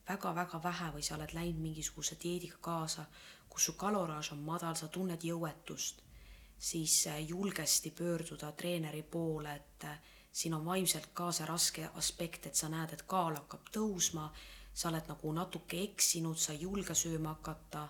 väga-väga 0.10 0.60
vähe 0.64 0.92
või 0.98 1.04
sa 1.08 1.16
oled 1.16 1.34
läinud 1.34 1.64
mingisuguse 1.64 2.20
dieediga 2.20 2.60
kaasa, 2.62 3.08
kus 3.50 3.72
su 3.72 3.80
kaloraaž 3.80 4.34
on 4.36 4.44
madal, 4.44 4.76
sa 4.76 4.88
tunned 4.88 5.24
jõuetust, 5.24 6.04
siis 6.60 7.08
äh, 7.08 7.20
julgesti 7.20 7.92
pöörduda 7.92 8.52
treeneri 8.52 9.04
poole, 9.04 9.56
et 9.56 9.84
äh, 9.84 10.00
siin 10.32 10.54
on 10.54 10.66
vaimselt 10.66 11.10
ka 11.14 11.32
see 11.32 11.48
raske 11.48 11.90
aspekt, 11.96 12.46
et 12.46 12.56
sa 12.56 12.70
näed, 12.70 12.94
et 12.94 13.08
kaal 13.08 13.40
hakkab 13.40 13.72
tõusma, 13.74 14.30
sa 14.74 14.90
oled 14.92 15.08
nagu 15.10 15.34
natuke 15.34 15.82
eksinud, 15.84 16.38
sa 16.38 16.54
ei 16.54 16.62
julge 16.68 16.96
sööma 16.96 17.36
hakata 17.38 17.88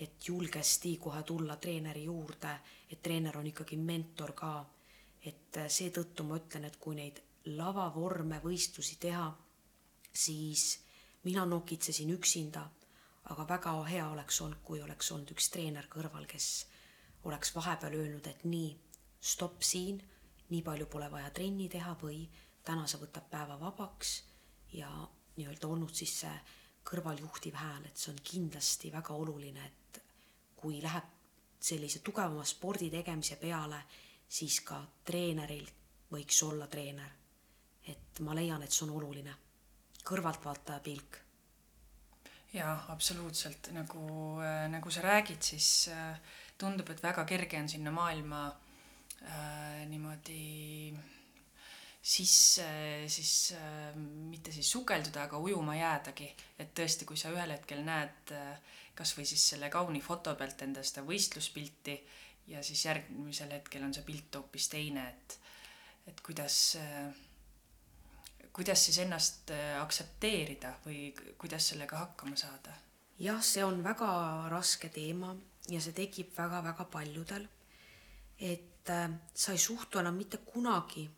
et 0.00 0.28
julgesti 0.28 0.96
kohe 0.96 1.22
tulla 1.22 1.56
treeneri 1.56 2.04
juurde, 2.04 2.58
et 2.90 3.02
treener 3.02 3.38
on 3.38 3.46
ikkagi 3.46 3.76
mentor 3.76 4.32
ka. 4.32 4.66
et 5.24 5.56
äh, 5.58 5.66
seetõttu 5.66 6.22
ma 6.24 6.36
ütlen, 6.38 6.64
et 6.64 6.76
kui 6.78 6.94
neid 6.94 7.16
lavavorme 7.58 8.38
võistlusi 8.40 8.96
teha, 9.02 9.26
siis 10.14 10.78
mina 11.24 11.42
nokitsesin 11.44 12.12
üksinda, 12.14 12.62
aga 13.34 13.46
väga 13.48 13.72
hea 13.90 14.06
oleks 14.08 14.40
olnud, 14.40 14.60
kui 14.62 14.80
oleks 14.80 15.10
olnud 15.12 15.32
üks 15.34 15.50
treener 15.50 15.88
kõrval, 15.90 16.24
kes 16.30 16.67
oleks 17.24 17.54
vahepeal 17.54 17.94
öelnud, 17.98 18.26
et 18.26 18.44
nii, 18.44 18.70
stopp 19.20 19.62
siin, 19.62 19.98
nii 20.48 20.62
palju 20.62 20.86
pole 20.86 21.10
vaja 21.10 21.30
trenni 21.34 21.68
teha 21.68 21.94
või 22.02 22.22
täna 22.64 22.86
sa 22.86 23.00
võtad 23.00 23.26
päeva 23.30 23.58
vabaks 23.60 24.14
ja 24.72 24.88
nii-öelda 25.36 25.68
olnud 25.68 25.94
siis 25.94 26.14
see 26.22 26.34
kõrvaljuhtiv 26.88 27.56
hääl, 27.58 27.84
et 27.88 27.96
see 27.96 28.12
on 28.12 28.20
kindlasti 28.24 28.92
väga 28.92 29.14
oluline, 29.14 29.64
et 29.66 30.02
kui 30.56 30.80
läheb 30.82 31.14
sellise 31.60 32.00
tugevama 32.04 32.44
spordi 32.46 32.88
tegemise 32.90 33.36
peale, 33.36 33.82
siis 34.28 34.60
ka 34.64 34.80
treeneril 35.04 35.68
võiks 36.12 36.42
olla 36.46 36.66
treener. 36.66 37.14
et 37.88 38.20
ma 38.20 38.34
leian, 38.34 38.62
et 38.62 38.72
see 38.72 38.84
on 38.84 38.96
oluline. 38.96 39.34
kõrvaltvaataja 40.04 40.80
pilk 40.80 41.18
jaa, 42.52 42.86
absoluutselt, 42.88 43.70
nagu, 43.72 44.40
nagu 44.68 44.90
sa 44.90 45.00
räägid, 45.00 45.42
siis 45.42 45.88
äh, 45.88 46.20
tundub, 46.58 46.90
et 46.90 47.02
väga 47.02 47.24
kerge 47.28 47.60
on 47.60 47.68
sinna 47.70 47.92
maailma 47.94 48.42
äh, 48.48 49.84
niimoodi 49.90 50.94
sisse 52.02 52.66
siis 53.10 53.32
äh, 53.58 53.94
mitte 53.96 54.52
siis 54.52 54.70
sukelduda, 54.70 55.26
aga 55.26 55.38
ujuma 55.38 55.76
jäädagi. 55.76 56.28
et 56.58 56.74
tõesti, 56.74 57.06
kui 57.08 57.16
sa 57.16 57.32
ühel 57.34 57.52
hetkel 57.54 57.84
näed 57.84 58.34
äh, 58.34 58.58
kasvõi 58.98 59.26
siis 59.28 59.44
selle 59.52 59.70
kauni 59.70 60.00
foto 60.02 60.34
pealt 60.34 60.62
enda 60.62 60.82
seda 60.82 61.04
võistluspilti 61.06 61.98
ja 62.48 62.62
siis 62.64 62.84
järgmisel 62.84 63.52
hetkel 63.52 63.84
on 63.84 63.94
see 63.94 64.06
pilt 64.06 64.34
hoopis 64.34 64.68
teine, 64.72 65.08
et, 65.12 65.38
et 66.10 66.20
kuidas 66.26 66.58
äh, 66.80 67.10
kuidas 68.58 68.84
siis 68.84 68.98
ennast 69.04 69.52
äh, 69.54 69.76
aktsepteerida 69.82 70.72
või 70.86 71.12
kuidas 71.38 71.70
sellega 71.72 72.00
hakkama 72.04 72.36
saada? 72.36 72.74
jah, 73.18 73.38
see 73.42 73.64
on 73.66 73.82
väga 73.84 74.08
raske 74.50 74.88
teema 74.94 75.34
ja 75.68 75.80
see 75.80 75.92
tekib 75.92 76.32
väga-väga 76.36 76.84
paljudel. 76.84 77.48
et 78.38 78.90
äh, 78.90 79.10
sa 79.34 79.52
ei 79.52 79.58
suhtu 79.58 79.98
enam 79.98 80.14
mitte 80.14 80.38
kunagi 80.38 81.10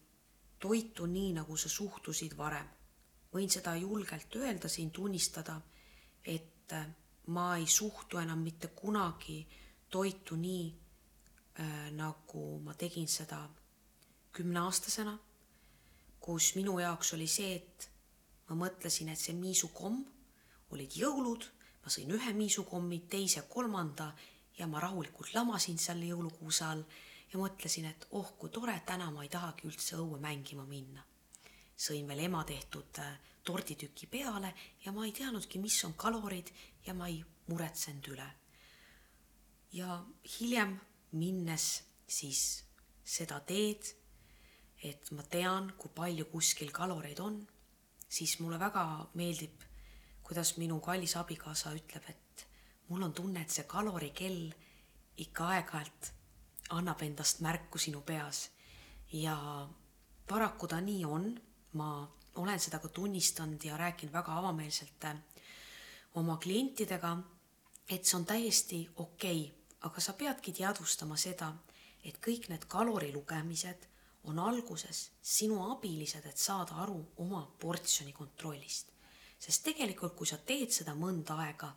toitu 0.58 1.06
nii, 1.06 1.32
nagu 1.32 1.56
sa 1.56 1.68
suhtusid 1.68 2.36
varem. 2.36 2.68
võin 3.32 3.48
seda 3.48 3.76
julgelt 3.76 4.36
öelda 4.36 4.68
siin, 4.68 4.90
tunnistada, 4.90 5.60
et 6.24 6.72
äh, 6.72 6.86
ma 7.26 7.56
ei 7.56 7.66
suhtu 7.66 8.18
enam 8.18 8.38
mitte 8.38 8.68
kunagi 8.68 9.46
toitu 9.90 10.36
nii 10.36 10.74
äh,, 11.60 11.90
nagu 11.92 12.60
ma 12.64 12.74
tegin 12.74 13.08
seda 13.08 13.48
kümneaastasena 14.32 15.18
kus 16.20 16.54
minu 16.54 16.78
jaoks 16.78 17.14
oli 17.16 17.26
see, 17.28 17.54
et 17.56 17.88
ma 18.50 18.58
mõtlesin, 18.60 19.08
et 19.10 19.20
see 19.20 19.34
miisukomm, 19.34 20.02
olid 20.74 20.96
jõulud, 21.00 21.46
ma 21.82 21.92
sõin 21.92 22.12
ühe 22.14 22.34
miisukommi, 22.36 23.00
teise, 23.10 23.46
kolmanda 23.48 24.10
ja 24.60 24.68
ma 24.68 24.80
rahulikult 24.84 25.32
lamasin 25.34 25.80
seal 25.80 26.02
jõulukuuse 26.04 26.64
all 26.66 26.84
ja 27.32 27.38
mõtlesin, 27.40 27.88
et 27.88 28.06
oh 28.18 28.34
kui 28.38 28.52
tore, 28.52 28.76
täna 28.86 29.08
ma 29.10 29.24
ei 29.24 29.32
tahagi 29.32 29.68
üldse 29.70 29.96
õue 29.96 30.20
mängima 30.20 30.66
minna. 30.68 31.04
sõin 31.80 32.06
veel 32.06 32.26
ema 32.26 32.44
tehtud 32.44 32.98
äh, 33.00 33.14
torditüki 33.42 34.06
peale 34.06 34.52
ja 34.84 34.92
ma 34.92 35.06
ei 35.06 35.12
teadnudki, 35.16 35.58
mis 35.58 35.78
on 35.84 35.94
kalorid 35.96 36.52
ja 36.86 36.94
ma 36.94 37.08
ei 37.08 37.22
muretsenud 37.48 38.12
üle. 38.12 38.28
ja 39.72 40.04
hiljem 40.38 40.78
minnes 41.12 41.82
siis 42.06 42.64
seda 43.04 43.40
teed 43.40 43.96
et 44.82 45.10
ma 45.12 45.24
tean, 45.28 45.72
kui 45.78 45.92
palju 45.94 46.26
kuskil 46.32 46.70
kaloreid 46.72 47.20
on, 47.20 47.40
siis 48.08 48.38
mulle 48.40 48.58
väga 48.60 48.84
meeldib, 49.18 49.64
kuidas 50.24 50.56
minu 50.60 50.78
kallis 50.84 51.16
abikaasa 51.20 51.74
ütleb, 51.76 52.06
et 52.08 52.29
mul 52.90 53.02
on 53.06 53.12
tunne, 53.14 53.40
et 53.40 53.50
see 53.50 53.64
kalorikell 53.70 54.50
ikka 55.22 55.48
aeg-ajalt 55.56 56.12
annab 56.76 57.02
endast 57.02 57.40
märku 57.40 57.78
sinu 57.78 58.00
peas. 58.00 58.50
ja 59.12 59.36
paraku 60.28 60.66
ta 60.66 60.80
nii 60.80 61.04
on, 61.04 61.40
ma 61.72 61.90
olen 62.34 62.60
seda 62.60 62.78
ka 62.78 62.88
tunnistanud 62.88 63.64
ja 63.64 63.76
rääkinud 63.76 64.12
väga 64.12 64.38
avameelselt 64.38 65.04
äh, 65.04 65.16
oma 66.14 66.36
klientidega, 66.36 67.16
et 67.90 68.04
see 68.04 68.16
on 68.18 68.26
täiesti 68.26 68.80
okei 68.96 69.42
okay,, 69.44 69.56
aga 69.86 70.00
sa 70.00 70.12
peadki 70.12 70.52
teadvustama 70.52 71.16
seda, 71.16 71.52
et 72.04 72.18
kõik 72.22 72.48
need 72.50 72.66
kalori 72.68 73.12
lugemised 73.12 73.86
on 74.28 74.38
alguses 74.38 75.10
sinu 75.22 75.60
abilised, 75.72 76.26
et 76.26 76.38
saada 76.38 76.76
aru 76.82 76.98
oma 77.24 77.42
portsjoni 77.60 78.12
kontrollist. 78.12 78.90
sest 79.38 79.64
tegelikult, 79.64 80.14
kui 80.14 80.26
sa 80.26 80.36
teed 80.36 80.70
seda 80.70 80.92
mõnda 80.94 81.38
aega, 81.46 81.70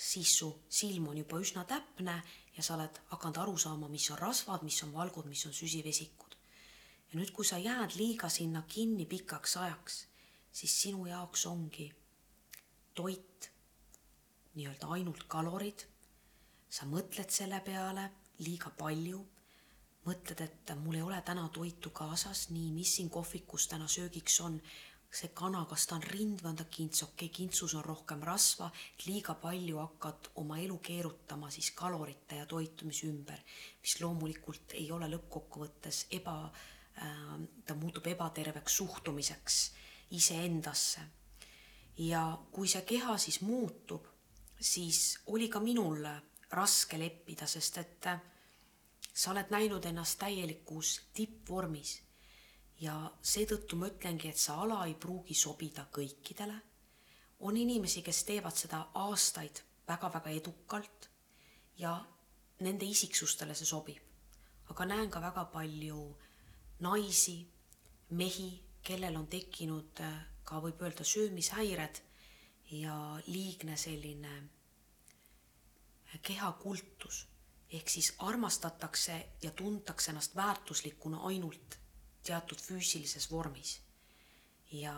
siis 0.00 0.32
su 0.38 0.48
silm 0.68 1.10
on 1.10 1.18
juba 1.20 1.38
üsna 1.42 1.66
täpne 1.68 2.14
ja 2.56 2.62
sa 2.64 2.74
oled 2.78 3.00
hakanud 3.12 3.40
aru 3.42 3.56
saama, 3.60 3.88
mis 3.92 4.08
on 4.10 4.18
rasvad, 4.18 4.64
mis 4.64 4.80
on 4.86 4.94
valgud, 4.94 5.28
mis 5.28 5.44
on 5.46 5.52
süsivesikud. 5.52 6.36
ja 7.10 7.18
nüüd, 7.18 7.32
kui 7.34 7.44
sa 7.44 7.58
jääd 7.58 7.96
liiga 7.98 8.28
sinna 8.28 8.62
kinni 8.68 9.06
pikaks 9.06 9.56
ajaks, 9.56 10.06
siis 10.52 10.76
sinu 10.82 11.06
jaoks 11.06 11.46
ongi 11.46 11.90
toit 12.94 13.50
nii-öelda 14.54 14.88
ainult 14.96 15.26
kalorid. 15.28 15.84
sa 16.70 16.86
mõtled 16.86 17.30
selle 17.34 17.60
peale 17.66 18.10
liiga 18.38 18.70
palju 18.70 19.20
mõtled, 20.06 20.40
et 20.40 20.72
mul 20.80 20.96
ei 20.96 21.02
ole 21.02 21.20
täna 21.22 21.48
toitu 21.52 21.90
kaasas, 21.90 22.48
nii, 22.54 22.70
mis 22.72 22.94
siin 22.96 23.10
kohvikus 23.10 23.66
täna 23.68 23.88
söögiks 23.88 24.40
on, 24.40 24.60
see 25.10 25.32
kana, 25.34 25.64
kas 25.66 25.88
ta 25.90 25.96
on 25.98 26.04
rind 26.06 26.42
või 26.42 26.52
on 26.52 26.58
ta 26.60 26.66
kints, 26.70 27.02
okei 27.02 27.26
okay,, 27.26 27.34
kintsus 27.34 27.74
on 27.74 27.84
rohkem 27.84 28.22
rasva, 28.22 28.70
liiga 29.06 29.34
palju 29.42 29.80
hakkad 29.82 30.30
oma 30.42 30.58
elu 30.62 30.76
keerutama 30.78 31.50
siis 31.50 31.72
kalorite 31.74 32.38
ja 32.38 32.46
toitumise 32.46 33.08
ümber, 33.10 33.40
mis 33.82 33.96
loomulikult 34.00 34.76
ei 34.78 34.86
ole 34.94 35.10
lõppkokkuvõttes 35.10 36.04
eba 36.18 36.36
äh,, 36.46 37.32
ta 37.66 37.74
muutub 37.74 38.06
ebaterveks 38.06 38.76
suhtumiseks 38.82 39.60
iseendasse. 40.14 41.00
ja 41.98 42.22
kui 42.52 42.68
see 42.68 42.82
keha 42.86 43.16
siis 43.18 43.40
muutub, 43.42 44.06
siis 44.60 45.18
oli 45.26 45.48
ka 45.48 45.60
minul 45.60 46.06
raske 46.50 46.98
leppida, 46.98 47.46
sest 47.46 47.78
et 47.78 48.06
sa 49.12 49.32
oled 49.34 49.50
näinud 49.50 49.84
ennast 49.90 50.18
täielikus 50.22 51.00
tippvormis 51.14 51.98
ja 52.80 52.94
seetõttu 53.22 53.76
ma 53.76 53.90
ütlengi, 53.90 54.30
et 54.30 54.40
see 54.40 54.54
ala 54.56 54.84
ei 54.86 54.94
pruugi 54.94 55.34
sobida 55.34 55.86
kõikidele. 55.92 56.60
on 57.40 57.56
inimesi, 57.56 58.02
kes 58.02 58.24
teevad 58.24 58.56
seda 58.56 58.86
aastaid 58.94 59.62
väga-väga 59.88 60.30
edukalt 60.30 61.08
ja 61.78 61.94
nende 62.60 62.84
isiksustele 62.84 63.54
see 63.54 63.66
sobib. 63.66 64.02
aga 64.70 64.84
näen 64.84 65.10
ka 65.10 65.20
väga 65.20 65.44
palju 65.44 66.16
naisi, 66.80 67.48
mehi, 68.10 68.62
kellel 68.82 69.16
on 69.16 69.26
tekkinud 69.26 70.00
äh, 70.00 70.26
ka 70.44 70.60
võib 70.60 70.80
öelda 70.82 71.04
söömishäired 71.04 72.00
ja 72.70 73.20
liigne 73.26 73.76
selline 73.76 74.32
äh, 74.38 76.20
kehakultus 76.22 77.26
ehk 77.70 77.88
siis 77.88 78.14
armastatakse 78.18 79.26
ja 79.42 79.50
tuntakse 79.50 80.10
ennast 80.10 80.36
väärtuslikuna 80.36 81.20
ainult 81.28 81.78
teatud 82.22 82.60
füüsilises 82.60 83.30
vormis. 83.30 83.80
ja 84.72 84.94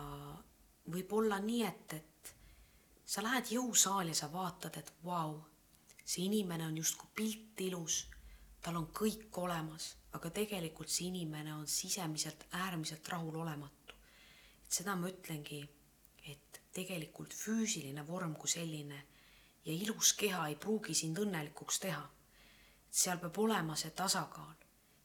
võib 0.93 1.13
olla 1.17 1.39
nii, 1.39 1.63
et, 1.65 1.93
et 1.93 2.33
sa 3.05 3.23
lähed 3.25 3.49
jõusaali 3.55 4.13
ja 4.13 4.19
sa 4.19 4.29
vaatad, 4.31 4.77
et 4.77 4.91
vau, 5.05 5.39
see 6.05 6.27
inimene 6.27 6.67
on 6.67 6.77
justkui 6.77 7.09
pilt 7.15 7.61
ilus, 7.65 8.03
tal 8.61 8.77
on 8.77 8.89
kõik 8.93 9.37
olemas, 9.41 9.93
aga 10.13 10.29
tegelikult 10.29 10.91
see 10.93 11.07
inimene 11.09 11.55
on 11.55 11.67
sisemiselt 11.67 12.45
äärmiselt 12.51 13.09
rahulolematu. 13.09 13.95
et 14.65 14.71
seda 14.79 14.95
ma 14.95 15.09
ütlengi, 15.09 15.63
et 16.29 16.61
tegelikult 16.73 17.33
füüsiline 17.33 18.05
vorm 18.07 18.35
kui 18.35 18.49
selline 18.49 19.05
ja 19.65 19.73
ilus 19.73 20.13
keha 20.13 20.47
ei 20.47 20.55
pruugi 20.55 20.93
sind 20.93 21.17
õnnelikuks 21.17 21.79
teha 21.79 22.03
seal 22.93 23.17
peab 23.21 23.37
olema 23.41 23.75
see 23.79 23.89
tasakaal, 23.97 24.57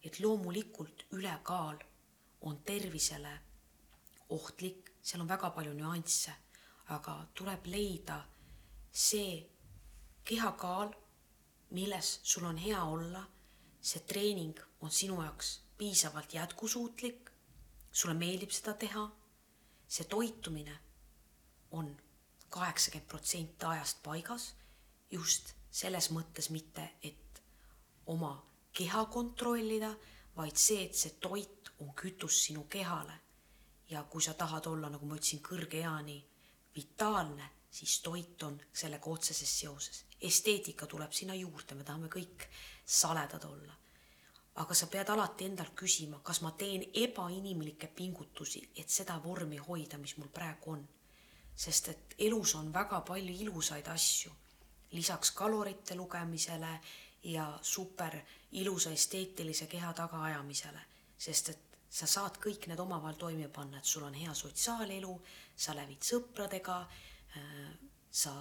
et 0.04 0.18
loomulikult 0.20 1.06
ülekaal 1.16 1.78
on 2.40 2.60
tervisele 2.64 3.32
ohtlik, 4.28 4.92
seal 5.02 5.22
on 5.22 5.28
väga 5.28 5.50
palju 5.50 5.74
nüansse, 5.74 6.32
aga 6.94 7.14
tuleb 7.34 7.66
leida 7.66 8.18
see 8.92 9.38
kehakaal, 10.24 10.92
milles 11.70 12.18
sul 12.22 12.44
on 12.48 12.58
hea 12.60 12.82
olla, 12.84 13.24
see 13.80 14.04
treening 14.08 14.58
on 14.80 14.90
sinu 14.90 15.20
jaoks 15.22 15.60
piisavalt 15.78 16.34
jätkusuutlik, 16.34 17.30
sulle 17.92 18.14
meeldib 18.14 18.52
seda 18.52 18.74
teha, 18.74 19.04
see 19.88 20.04
toitumine 20.04 20.76
on 21.70 21.90
kaheksakümmend 22.50 23.08
protsenti 23.08 23.66
ajast 23.66 24.02
paigas, 24.02 24.54
just 25.10 25.54
selles 25.70 26.10
mõttes 26.12 26.50
mitte, 26.50 26.84
et 27.02 27.42
oma 28.06 28.32
keha 28.72 29.04
kontrollida, 29.12 29.92
vaid 30.36 30.56
see, 30.56 30.84
et 30.86 30.96
see 30.96 31.16
toit 31.20 31.57
on 31.78 31.94
kütus 31.94 32.44
sinu 32.44 32.64
kehale. 32.64 33.12
ja 33.90 34.02
kui 34.04 34.22
sa 34.22 34.34
tahad 34.34 34.66
olla, 34.66 34.90
nagu 34.90 35.06
ma 35.06 35.16
ütlesin, 35.16 35.40
kõrge 35.40 35.80
eani 35.80 36.18
vitaalne, 36.76 37.50
siis 37.70 38.00
toit 38.00 38.42
on 38.42 38.60
sellega 38.72 39.10
otseses 39.10 39.60
seoses. 39.60 40.04
esteetika 40.20 40.86
tuleb 40.86 41.12
sinna 41.12 41.34
juurde, 41.34 41.74
me 41.74 41.84
tahame 41.84 42.08
kõik 42.08 42.48
saledad 42.84 43.44
olla. 43.44 43.74
aga 44.54 44.74
sa 44.74 44.86
pead 44.86 45.08
alati 45.08 45.44
endalt 45.44 45.74
küsima, 45.74 46.20
kas 46.22 46.40
ma 46.40 46.50
teen 46.50 46.84
ebainimlikke 46.94 47.86
pingutusi, 47.86 48.70
et 48.76 48.88
seda 48.90 49.20
vormi 49.24 49.56
hoida, 49.56 49.98
mis 49.98 50.16
mul 50.16 50.28
praegu 50.28 50.72
on. 50.72 50.88
sest 51.56 51.88
et 51.88 52.14
elus 52.18 52.54
on 52.54 52.72
väga 52.72 53.00
palju 53.00 53.34
ilusaid 53.34 53.88
asju, 53.88 54.32
lisaks 54.92 55.30
kalorite 55.30 55.94
lugemisele 55.94 56.80
ja 57.22 57.58
super 57.62 58.20
ilusa 58.52 58.90
esteetilise 58.90 59.66
keha 59.66 59.92
tagaajamisele, 59.92 60.80
sest 61.18 61.48
et 61.48 61.67
sa 61.90 62.06
saad 62.06 62.38
kõik 62.42 62.68
need 62.68 62.80
omavahel 62.80 63.16
toime 63.16 63.48
panna, 63.48 63.78
et 63.78 63.84
sul 63.88 64.04
on 64.04 64.14
hea 64.14 64.34
sotsiaalelu, 64.34 65.14
sa 65.56 65.74
lävid 65.76 66.04
sõpradega, 66.04 66.82
sa 68.10 68.32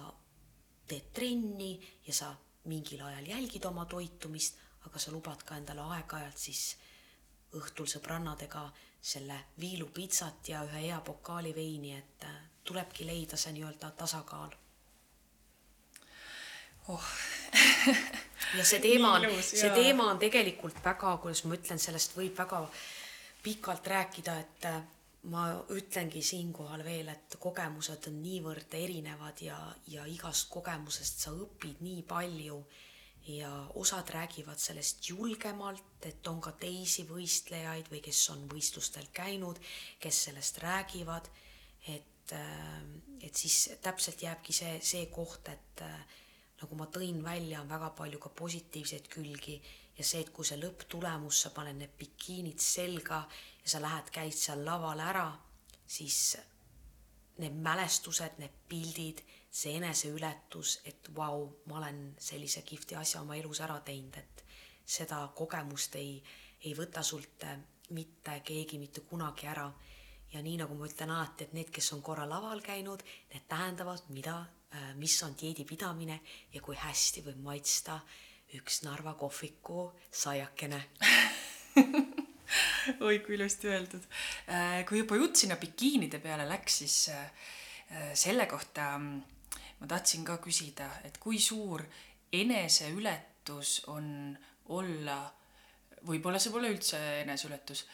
teed 0.88 1.10
trenni 1.12 1.72
ja 2.06 2.14
sa 2.14 2.32
mingil 2.68 3.02
ajal 3.04 3.26
jälgid 3.32 3.64
oma 3.68 3.84
toitumist, 3.88 4.58
aga 4.88 5.00
sa 5.00 5.12
lubad 5.12 5.42
ka 5.44 5.56
endale 5.56 5.84
aeg-ajalt 5.96 6.38
siis 6.38 6.62
õhtul 7.56 7.88
sõbrannadega 7.88 8.66
selle 9.00 9.36
viilupitsat 9.60 10.48
ja 10.52 10.62
ühe 10.66 10.84
hea 10.88 11.00
pokaali 11.04 11.54
veini, 11.56 11.94
et 11.96 12.24
äh, 12.28 12.40
tulebki 12.64 13.06
leida 13.06 13.36
see 13.36 13.54
nii-öelda 13.56 13.90
tasakaal. 13.96 14.56
oh 16.88 17.08
ja 18.58 18.64
see 18.64 18.80
teema 18.80 19.14
on, 19.16 19.26
see 19.42 19.70
teema 19.70 20.10
on 20.10 20.20
tegelikult 20.20 20.80
väga, 20.84 21.16
kuidas 21.22 21.44
ma 21.44 21.56
ütlen, 21.56 21.80
sellest 21.80 22.16
võib 22.16 22.36
väga 22.36 22.62
pikalt 23.48 23.86
rääkida, 23.86 24.34
et 24.40 24.64
äh, 24.68 24.82
ma 25.32 25.48
ütlengi 25.74 26.20
siinkohal 26.24 26.84
veel, 26.84 27.08
et 27.12 27.36
kogemused 27.40 28.10
on 28.10 28.20
niivõrd 28.22 28.74
erinevad 28.76 29.40
ja, 29.42 29.56
ja 29.88 30.04
igast 30.08 30.50
kogemusest 30.52 31.24
sa 31.24 31.32
õpid 31.32 31.82
nii 31.84 32.04
palju. 32.08 32.60
Ja 33.28 33.50
osad 33.76 34.08
räägivad 34.08 34.56
sellest 34.56 35.02
julgemalt, 35.10 36.06
et 36.08 36.28
on 36.30 36.38
ka 36.40 36.54
teisi 36.56 37.02
võistlejaid 37.04 37.90
või 37.92 38.00
kes 38.00 38.22
on 38.32 38.46
võistlustel 38.48 39.10
käinud, 39.12 39.58
kes 40.00 40.22
sellest 40.28 40.62
räägivad, 40.62 41.28
et, 41.92 42.32
äh, 42.32 42.78
et 43.20 43.36
siis 43.36 43.74
täpselt 43.84 44.24
jääbki 44.24 44.56
see, 44.56 44.78
see 44.80 45.10
koht, 45.12 45.50
et 45.52 45.84
äh, 45.84 46.16
nagu 46.62 46.78
ma 46.78 46.88
tõin 46.92 47.20
välja, 47.24 47.60
on 47.60 47.68
väga 47.68 47.92
palju 48.00 48.22
ka 48.22 48.32
positiivseid 48.40 49.12
külgi 49.12 49.58
ja 49.98 50.04
see, 50.06 50.22
et 50.22 50.30
kui 50.34 50.46
see 50.46 50.58
lõpptulemus, 50.60 51.42
sa 51.42 51.50
paned 51.54 51.78
need 51.80 51.94
bikiinid 51.98 52.62
selga 52.62 53.24
ja 53.64 53.72
sa 53.72 53.80
lähed, 53.82 54.12
käid 54.14 54.36
seal 54.36 54.62
laval 54.66 55.00
ära, 55.02 55.26
siis 55.86 56.36
need 57.42 57.56
mälestused, 57.62 58.38
need 58.38 58.54
pildid, 58.70 59.22
see 59.50 59.74
eneseületus, 59.78 60.78
et 60.86 61.10
vau, 61.16 61.46
ma 61.66 61.80
olen 61.80 62.00
sellise 62.22 62.62
kihvti 62.66 62.98
asja 62.98 63.22
oma 63.24 63.38
elus 63.38 63.62
ära 63.64 63.78
teinud, 63.86 64.18
et 64.20 64.44
seda 64.88 65.22
kogemust 65.36 65.96
ei, 65.98 66.18
ei 66.64 66.74
võta 66.78 67.02
sult 67.02 67.46
mitte 67.96 68.38
keegi 68.44 68.78
mitte 68.78 69.02
kunagi 69.08 69.46
ära. 69.48 69.70
ja 70.28 70.42
nii 70.44 70.58
nagu 70.60 70.74
ma 70.76 70.84
ütlen 70.84 71.10
alati, 71.10 71.44
et 71.44 71.52
need, 71.56 71.70
kes 71.72 71.92
on 71.96 72.02
korra 72.04 72.26
laval 72.28 72.60
käinud, 72.60 73.02
need 73.32 73.46
tähendavad, 73.48 74.02
mida, 74.12 74.34
mis 75.00 75.22
on 75.24 75.32
dieedipidamine 75.40 76.20
ja 76.52 76.60
kui 76.60 76.76
hästi 76.76 77.22
võib 77.24 77.38
maitsta 77.46 77.94
äh, 77.94 78.27
üks 78.56 78.82
Narva 78.86 79.12
kohviku 79.18 79.90
saiakene 80.10 80.80
oi 83.06 83.18
kui 83.24 83.36
ilusti 83.36 83.68
öeldud. 83.68 84.04
Äh, 84.48 84.82
kui 84.88 85.02
juba 85.02 85.18
jutt 85.20 85.36
sinna 85.36 85.58
bikiinide 85.60 86.20
peale 86.24 86.46
läks, 86.48 86.78
siis 86.82 86.98
äh, 87.12 87.24
äh, 87.92 88.12
selle 88.16 88.46
kohta 88.50 88.90
mm, 88.98 89.18
ma 89.80 89.90
tahtsin 89.90 90.24
ka 90.26 90.38
küsida, 90.42 90.88
et 91.04 91.18
kui 91.22 91.40
suur 91.42 91.84
eneseületus 92.32 93.82
on 93.92 94.08
olla, 94.74 95.20
võib-olla 96.08 96.40
see 96.40 96.52
pole 96.52 96.70
üldse 96.72 96.98
eneseületus, 97.22 97.86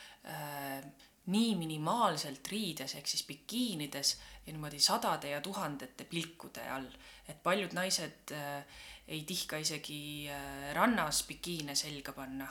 nii 1.31 1.53
minimaalselt 1.57 2.49
riides 2.51 2.97
ehk 2.99 3.07
siis 3.09 3.23
bikiinides 3.29 4.15
ja 4.47 4.53
niimoodi 4.53 4.81
sadade 4.83 5.31
ja 5.31 5.41
tuhandete 5.45 6.05
pilkude 6.09 6.65
all, 6.69 6.89
et 7.29 7.39
paljud 7.43 7.73
naised 7.77 8.35
äh, 8.37 8.83
ei 9.09 9.25
tihka 9.29 9.61
isegi 9.61 10.29
äh, 10.33 10.73
rannas 10.75 11.25
bikiine 11.29 11.75
selga 11.77 12.13
panna. 12.13 12.49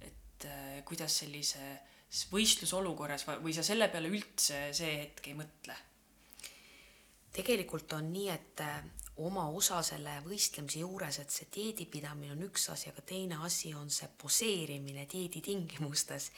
et 0.00 0.44
äh, 0.46 0.84
kuidas 0.84 1.18
sellises 1.22 2.26
võistlusolukorras 2.30 3.26
või 3.42 3.54
sa 3.54 3.62
selle 3.62 3.88
peale 3.88 4.10
üldse 4.10 4.70
see 4.74 4.96
hetk 5.02 5.30
ei 5.30 5.36
mõtle? 5.38 5.76
tegelikult 7.34 7.92
on 7.98 8.08
nii, 8.12 8.28
et 8.30 8.62
äh, 8.66 8.78
oma 9.26 9.48
osa 9.54 9.82
selle 9.86 10.16
võistlemise 10.24 10.80
juures, 10.82 11.20
et 11.22 11.30
see 11.30 11.50
dieedipidamine 11.54 12.34
on 12.34 12.42
üks 12.46 12.68
asi, 12.72 12.90
aga 12.90 13.02
teine 13.06 13.38
asi 13.46 13.74
on 13.74 13.90
see 13.90 14.08
poseerimine 14.22 15.06
dieeditingimustes. 15.10 16.30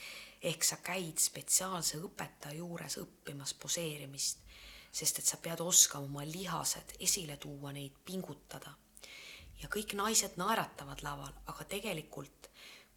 ehk 0.43 0.65
sa 0.65 0.77
käid 0.83 1.21
spetsiaalse 1.23 2.01
õpetaja 2.03 2.57
juures 2.59 2.99
õppimas 2.99 3.55
poseerimist, 3.55 4.41
sest 4.93 5.19
et 5.19 5.27
sa 5.27 5.37
pead 5.37 5.61
oskama 5.61 6.09
oma 6.09 6.25
lihased 6.25 6.97
esile 7.01 7.37
tuua, 7.37 7.73
neid 7.73 8.01
pingutada 8.05 8.75
ja 9.63 9.69
kõik 9.71 9.95
naised 9.95 10.37
naeratavad 10.37 11.03
laval, 11.07 11.35
aga 11.47 11.65
tegelikult 11.65 12.51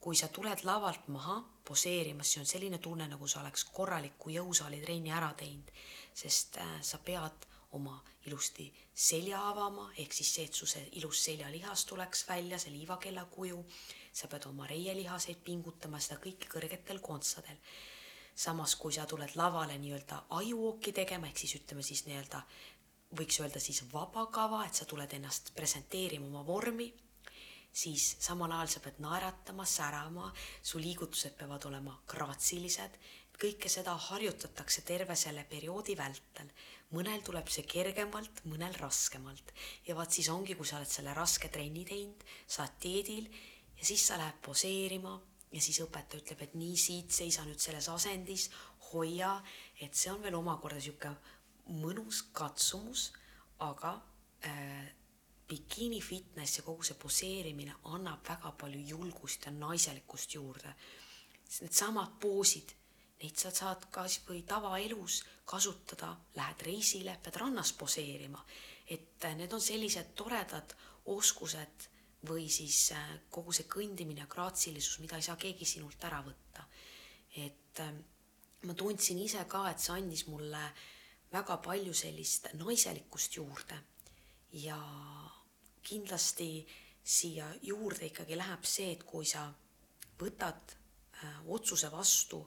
kui 0.05 0.13
sa 0.13 0.27
tuled 0.29 0.61
lavalt 0.67 1.07
maha 1.09 1.39
poseerimas, 1.65 2.29
see 2.29 2.41
on 2.43 2.45
selline 2.45 2.77
tunne, 2.77 3.07
nagu 3.09 3.27
sa 3.27 3.39
oleks 3.41 3.63
korraliku 3.73 4.29
jõusaalitrenni 4.29 5.09
ära 5.09 5.31
teinud, 5.33 5.71
sest 6.13 6.59
äh, 6.61 6.75
sa 6.85 6.99
pead 7.01 7.47
oma 7.73 7.95
ilusti 8.29 8.67
selja 8.93 9.39
avama, 9.49 9.87
ehk 9.97 10.13
siis 10.13 10.29
see, 10.35 10.45
et 10.45 10.53
su 10.53 10.69
see 10.69 10.83
ilus 11.01 11.23
seljalihas 11.25 11.87
tuleks 11.89 12.21
välja, 12.29 12.59
see 12.61 12.75
liivakella 12.75 13.25
kuju, 13.33 13.57
sa 14.13 14.29
pead 14.29 14.45
oma 14.51 14.69
reielihaseid 14.69 15.41
pingutama, 15.47 15.97
seda 15.99 16.21
kõike 16.21 16.53
kõrgetel 16.53 17.01
kontsadel. 17.01 17.57
samas, 18.35 18.75
kui 18.75 18.91
sa 18.93 19.05
tuled 19.07 19.31
lavale 19.39 19.77
nii-öelda 19.79 20.25
ajuooki 20.37 20.91
tegema, 20.91 21.27
ehk 21.27 21.37
siis 21.39 21.55
ütleme 21.55 21.83
siis 21.83 22.05
nii-öelda 22.05 22.41
võiks 23.17 23.39
öelda 23.41 23.61
siis 23.63 23.83
vaba 23.91 24.27
kava, 24.33 24.63
et 24.65 24.77
sa 24.77 24.85
tuled 24.85 25.11
ennast 25.17 25.51
presenteerima 25.55 26.27
oma 26.27 26.43
vormi, 26.47 26.87
siis 27.75 28.15
samal 28.23 28.53
ajal 28.55 28.71
sa 28.71 28.81
pead 28.85 29.01
naeratama, 29.03 29.65
särama, 29.67 30.31
su 30.63 30.79
liigutused 30.79 31.35
peavad 31.39 31.67
olema 31.69 31.95
graatsilised, 32.11 32.95
kõike 33.35 33.69
seda 33.71 33.95
harjutatakse 34.09 34.85
terve 34.87 35.15
selle 35.19 35.43
perioodi 35.49 35.97
vältel. 35.99 36.49
mõnel 36.95 37.23
tuleb 37.25 37.49
see 37.51 37.65
kergemalt, 37.67 38.43
mõnel 38.45 38.75
raskemalt 38.79 39.51
ja 39.87 39.95
vaat 39.95 40.11
siis 40.11 40.29
ongi, 40.29 40.55
kui 40.55 40.65
sa 40.65 40.77
oled 40.77 40.87
selle 40.87 41.13
raske 41.13 41.49
trenni 41.49 41.83
teinud, 41.83 42.21
sa 42.47 42.63
oled 42.63 42.77
dieedil 42.81 43.25
ja 43.75 43.83
siis 43.83 44.05
sa 44.07 44.17
lähed 44.21 44.37
poseerima 44.45 45.19
ja 45.51 45.61
siis 45.61 45.81
õpetaja 45.83 46.21
ütleb, 46.21 46.41
et 46.45 46.55
nii 46.55 46.77
siit 46.77 47.11
seisa 47.11 47.43
nüüd 47.43 47.59
selles 47.59 47.89
asendis, 47.89 48.49
hoia, 48.91 49.41
et 49.81 49.95
see 49.97 50.13
on 50.13 50.21
veel 50.23 50.37
omakorda 50.37 50.79
sihuke 50.79 51.11
mõnus 51.73 52.21
katsumus, 52.33 53.09
aga 53.63 53.95
äh, 54.45 54.91
bikiini 55.47 56.01
fitness 56.01 56.59
ja 56.59 56.63
kogu 56.65 56.83
see 56.83 56.97
poseerimine 56.99 57.75
annab 57.93 58.25
väga 58.27 58.51
palju 58.59 58.81
julgust 58.95 59.45
ja 59.45 59.53
naiselikkust 59.53 60.35
juurde. 60.35 60.73
Needsamad 61.61 62.17
poosid, 62.21 62.73
neid 63.21 63.37
sa 63.37 63.51
saad 63.53 63.85
kas 63.93 64.19
või 64.27 64.41
tavaelus 64.47 65.21
kasutada, 65.45 66.15
lähed 66.35 66.65
reisile, 66.65 67.17
pead 67.23 67.37
rannas 67.41 67.73
poseerima. 67.73 68.45
et 68.89 69.25
äh, 69.25 69.35
need 69.35 69.53
on 69.53 69.61
sellised 69.61 70.13
toredad 70.15 70.75
oskused 71.05 71.87
või 72.29 72.49
siis 72.49 72.91
äh, 72.91 73.19
kogu 73.29 73.53
see 73.53 73.65
kõndimine 73.69 74.21
ja 74.21 74.27
graatsilisus, 74.27 74.99
mida 74.99 75.15
ei 75.15 75.21
saa 75.25 75.35
keegi 75.35 75.65
sinult 75.65 76.03
ära 76.03 76.21
võtta. 76.21 76.65
et 77.35 77.79
äh, 77.79 77.93
ma 78.65 78.73
tundsin 78.73 79.19
ise 79.19 79.45
ka, 79.45 79.69
et 79.69 79.79
see 79.79 79.93
andis 79.93 80.27
mulle 80.27 80.61
äh, 80.61 80.94
väga 81.35 81.57
palju 81.63 81.93
sellist 81.93 82.47
naiselikkust 82.55 83.35
juurde 83.37 83.77
ja 84.63 84.79
kindlasti 85.83 86.65
siia 87.03 87.47
juurde 87.61 88.07
ikkagi 88.09 88.37
läheb 88.37 88.63
see, 88.65 88.93
et 88.95 89.03
kui 89.03 89.27
sa 89.29 89.45
võtad 90.19 90.73
äh, 90.73 91.41
otsuse 91.51 91.91
vastu 91.91 92.39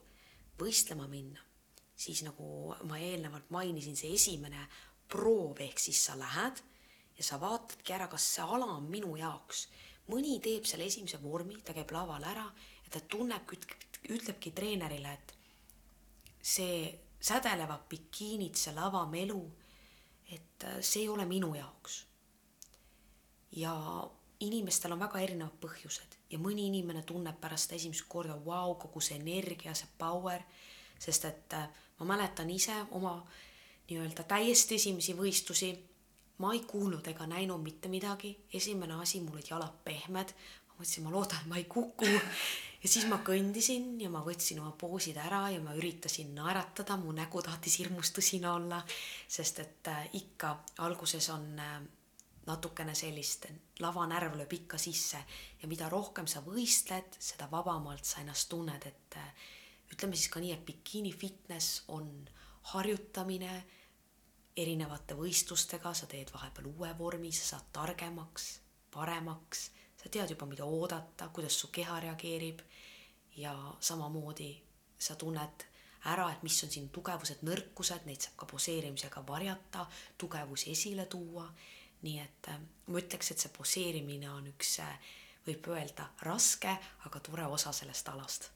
võistlema 0.59 1.07
minna, 1.11 1.43
siis 1.95 2.25
nagu 2.27 2.75
ma 2.89 2.99
eelnevalt 2.99 3.53
mainisin, 3.55 3.97
see 3.97 4.15
esimene 4.17 4.65
proov, 5.09 5.61
ehk 5.63 5.79
siis 5.79 6.01
sa 6.09 6.17
lähed 6.19 6.63
ja 7.19 7.27
sa 7.27 7.39
vaatadki 7.41 7.95
ära, 7.95 8.09
kas 8.11 8.27
see 8.35 8.47
ala 8.47 8.67
on 8.79 8.89
minu 8.91 9.15
jaoks. 9.21 9.69
mõni 10.09 10.39
teeb 10.41 10.65
selle 10.65 10.87
esimese 10.89 11.21
vormi, 11.23 11.59
ta 11.63 11.75
käib 11.77 11.91
laval 11.93 12.25
ära 12.25 12.47
ja 12.85 12.91
ta 12.91 13.01
tunneb, 13.01 13.51
ütlebki 14.09 14.55
treenerile, 14.57 15.13
et 15.13 15.35
see 16.41 17.08
sädelevad 17.21 17.89
bikiinid, 17.89 18.55
see 18.55 18.75
lavamelu, 18.75 19.41
et 20.33 20.65
äh, 20.65 20.79
see 20.81 21.03
ei 21.03 21.09
ole 21.09 21.27
minu 21.27 21.55
jaoks. 21.55 22.07
ja 23.53 23.75
inimestel 24.41 24.93
on 24.93 25.01
väga 25.01 25.19
erinevad 25.25 25.55
põhjused 25.61 26.19
ja 26.31 26.39
mõni 26.39 26.67
inimene 26.69 27.03
tunneb 27.03 27.41
pärast 27.41 27.73
esimest 27.73 28.05
korda, 28.09 28.37
vau, 28.45 28.75
kogu 28.75 29.01
see 29.01 29.17
energia, 29.17 29.75
see 29.75 29.89
power, 29.99 30.45
sest 31.01 31.25
et 31.25 31.57
äh, 31.57 31.69
ma 31.99 32.13
mäletan 32.13 32.51
ise 32.51 32.77
oma 32.91 33.17
nii-öelda 33.89 34.27
täiesti 34.29 34.77
esimesi 34.77 35.17
võistlusi, 35.17 35.73
ma 36.39 36.53
ei 36.55 36.61
kuulnud 36.69 37.07
ega 37.09 37.27
näinud 37.27 37.63
mitte 37.65 37.89
midagi, 37.89 38.35
esimene 38.55 39.01
asi, 39.01 39.23
mul 39.25 39.39
olid 39.39 39.49
jalad 39.51 39.81
pehmed, 39.85 40.35
ma 40.69 40.77
mõtlesin, 40.77 41.07
ma 41.07 41.15
loodan, 41.15 41.49
ma 41.49 41.57
ei 41.57 41.65
kuku 41.65 42.07
ja 42.83 42.89
siis 42.89 43.07
ma 43.11 43.19
kõndisin 43.27 43.97
ja 44.01 44.11
ma 44.11 44.23
võtsin 44.25 44.61
oma 44.63 44.73
poosid 44.79 45.17
ära 45.19 45.49
ja 45.51 45.61
ma 45.63 45.75
üritasin 45.75 46.35
naeratada, 46.37 46.97
mu 47.01 47.13
nägu 47.13 47.43
tahtis 47.43 47.79
hirmus 47.81 48.13
tõsine 48.15 48.51
olla, 48.51 48.83
sest 49.29 49.63
et 49.65 49.91
äh, 49.91 50.05
ikka 50.21 50.55
alguses 50.87 51.31
on 51.35 51.49
äh, 51.59 51.79
natukene 52.49 52.95
sellist, 52.97 53.49
lavanärv 53.83 54.39
lööb 54.39 54.53
ikka 54.57 54.79
sisse. 54.81 55.21
Ja 55.63 55.69
mida 55.69 55.89
rohkem 55.93 56.27
sa 56.31 56.41
võistled, 56.45 57.19
seda 57.21 57.49
vabamalt 57.51 58.09
sa 58.09 58.23
ennast 58.23 58.49
tunned, 58.53 58.87
et 58.87 59.19
äh, 59.21 59.49
ütleme 59.93 60.17
siis 60.17 60.31
ka 60.33 60.41
nii, 60.41 60.55
et 60.55 60.65
bikiini 60.67 61.13
fitness 61.13 61.83
on 61.89 62.09
harjutamine 62.73 63.53
erinevate 64.59 65.17
võistlustega, 65.19 65.93
sa 65.95 66.09
teed 66.11 66.33
vahepeal 66.35 66.71
uue 66.73 66.91
vormi, 66.99 67.31
sa 67.33 67.55
saad 67.55 67.69
targemaks, 67.73 68.49
paremaks, 68.95 69.69
sa 69.99 70.09
tead 70.09 70.31
juba, 70.31 70.47
mida 70.47 70.65
oodata, 70.65 71.29
kuidas 71.35 71.59
su 71.61 71.73
keha 71.75 72.01
reageerib. 72.01 72.63
Ja 73.39 73.55
samamoodi 73.81 74.51
sa 74.99 75.15
tunned 75.15 75.65
ära, 76.11 76.29
et 76.33 76.43
mis 76.43 76.59
on 76.65 76.71
sinu 76.71 76.91
tugevused, 76.95 77.45
nõrkused, 77.47 78.07
neid 78.07 78.23
saab 78.23 78.39
ka 78.41 78.49
poseerimisega 78.51 79.23
varjata, 79.27 79.87
tugevusi 80.19 80.73
esile 80.73 81.07
tuua. 81.07 81.49
nii 82.03 82.19
et 82.23 82.47
äh, 82.47 82.59
ma 82.87 83.01
ütleks, 83.01 83.33
et 83.33 83.43
see 83.43 83.51
poseerimine 83.51 84.29
on 84.31 84.45
üks, 84.47 84.77
äh, 84.85 85.09
võib 85.49 85.67
öelda, 85.75 86.05
raske, 86.23 86.71
aga 87.09 87.21
tore 87.27 87.49
osa 87.51 87.73
sellest 87.75 88.09
alast. 88.13 88.51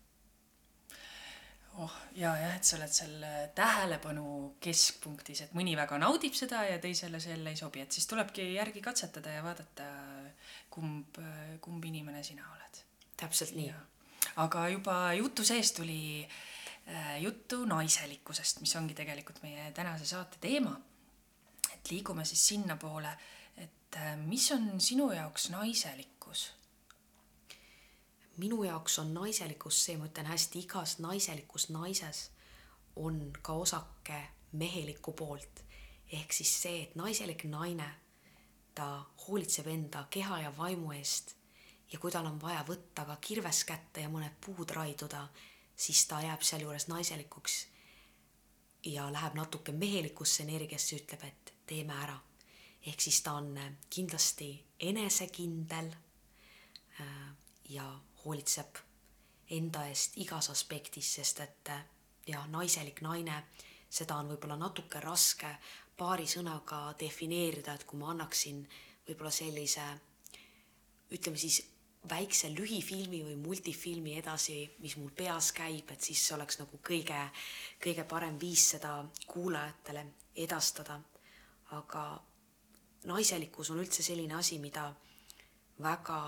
Oh 1.80 1.92
ja 2.14 2.34
jah, 2.36 2.54
et 2.54 2.68
sa 2.68 2.76
oled 2.76 2.92
seal 2.92 3.26
tähelepanu 3.56 4.24
keskpunktis, 4.62 5.40
et 5.46 5.54
mõni 5.56 5.72
väga 5.78 5.96
naudib 5.98 6.36
seda 6.36 6.66
ja 6.68 6.76
teisele 6.78 7.18
see 7.22 7.32
jälle 7.32 7.54
ei 7.54 7.58
sobi, 7.58 7.80
et 7.80 7.96
siis 7.96 8.06
tulebki 8.06 8.44
järgi 8.54 8.82
katsetada 8.84 9.32
ja 9.38 9.42
vaadata, 9.42 9.86
kumb, 10.72 11.18
kumb 11.60 11.84
inimene 11.84 12.22
sina 12.24 12.46
oled. 12.54 12.80
täpselt 13.16 13.54
nii. 13.54 13.72
aga 14.36 14.68
juba 14.72 14.96
jutu 15.18 15.44
sees 15.44 15.72
tuli 15.76 16.24
äh, 16.24 17.20
juttu 17.20 17.64
naiselikkusest, 17.64 18.60
mis 18.60 18.76
ongi 18.76 18.94
tegelikult 18.94 19.42
meie 19.42 19.70
tänase 19.72 20.06
saate 20.06 20.40
teema. 20.40 20.74
et 21.74 21.90
liigume 21.90 22.24
siis 22.24 22.48
sinnapoole, 22.48 23.12
et 23.56 23.96
äh, 23.96 24.16
mis 24.16 24.50
on 24.52 24.80
sinu 24.80 25.12
jaoks 25.12 25.50
naiselikkus 25.50 26.50
minu 28.36 28.64
jaoks 28.64 28.98
on 28.98 29.14
naiselikkus 29.14 29.84
see, 29.84 29.96
ma 29.96 30.08
ütlen 30.08 30.26
hästi, 30.26 30.62
igas 30.64 30.96
naiselikus 31.04 31.68
naises 31.70 32.30
on 32.96 33.32
ka 33.42 33.52
osake 33.52 34.20
mehelikku 34.52 35.12
poolt. 35.12 35.64
ehk 36.12 36.32
siis 36.32 36.52
see, 36.62 36.82
et 36.82 36.96
naiselik 36.96 37.44
naine, 37.44 37.88
ta 38.74 39.04
hoolitseb 39.26 39.66
enda 39.66 40.06
keha 40.10 40.40
ja 40.40 40.56
vaimu 40.56 40.92
eest 40.92 41.34
ja 41.92 41.98
kui 41.98 42.12
tal 42.12 42.26
on 42.26 42.40
vaja 42.40 42.64
võtta 42.68 43.04
ka 43.04 43.16
kirves 43.20 43.64
kätte 43.68 44.04
ja 44.04 44.08
mõned 44.08 44.38
puud 44.40 44.70
raiduda, 44.70 45.26
siis 45.76 46.06
ta 46.08 46.22
jääb 46.24 46.42
sealjuures 46.42 46.88
naiselikuks 46.88 47.58
ja 48.88 49.06
läheb 49.12 49.34
natuke 49.34 49.72
mehelikusse 49.72 50.42
energiasse, 50.42 50.96
ütleb, 50.96 51.24
et 51.24 51.52
teeme 51.66 51.94
ära. 51.94 52.18
ehk 52.86 53.00
siis 53.00 53.20
ta 53.22 53.32
on 53.32 53.76
kindlasti 53.90 54.64
enesekindel 54.80 55.92
äh, 57.00 57.28
ja 57.68 58.00
hoolitseb 58.24 58.78
enda 59.50 59.86
eest 59.86 60.16
igas 60.16 60.50
aspektis, 60.50 61.14
sest 61.14 61.40
et 61.40 61.70
jah, 62.26 62.48
naiselik 62.48 63.00
naine, 63.00 63.44
seda 63.90 64.16
on 64.16 64.32
võib-olla 64.32 64.56
natuke 64.56 65.00
raske 65.00 65.50
paari 66.02 66.26
sõnaga 66.26 66.88
defineerida, 66.98 67.76
et 67.78 67.86
kui 67.86 68.00
ma 68.00 68.10
annaksin 68.10 68.64
võib-olla 69.06 69.30
sellise 69.34 69.84
ütleme 71.12 71.38
siis 71.38 71.60
väikse 72.10 72.50
lühifilmi 72.50 73.20
või 73.22 73.36
multifilmi 73.38 74.16
edasi, 74.18 74.56
mis 74.82 74.96
mul 74.98 75.12
peas 75.14 75.52
käib, 75.54 75.90
et 75.94 76.02
siis 76.02 76.24
see 76.26 76.34
oleks 76.34 76.58
nagu 76.58 76.80
kõige, 76.82 77.20
kõige 77.82 78.04
parem 78.10 78.40
viis 78.40 78.64
seda 78.74 78.98
kuulajatele 79.26 80.06
edastada. 80.46 81.00
aga 81.72 82.02
naiselikkus 83.08 83.70
on 83.70 83.78
üldse 83.80 84.02
selline 84.02 84.34
asi, 84.34 84.58
mida 84.58 84.90
väga 85.82 86.18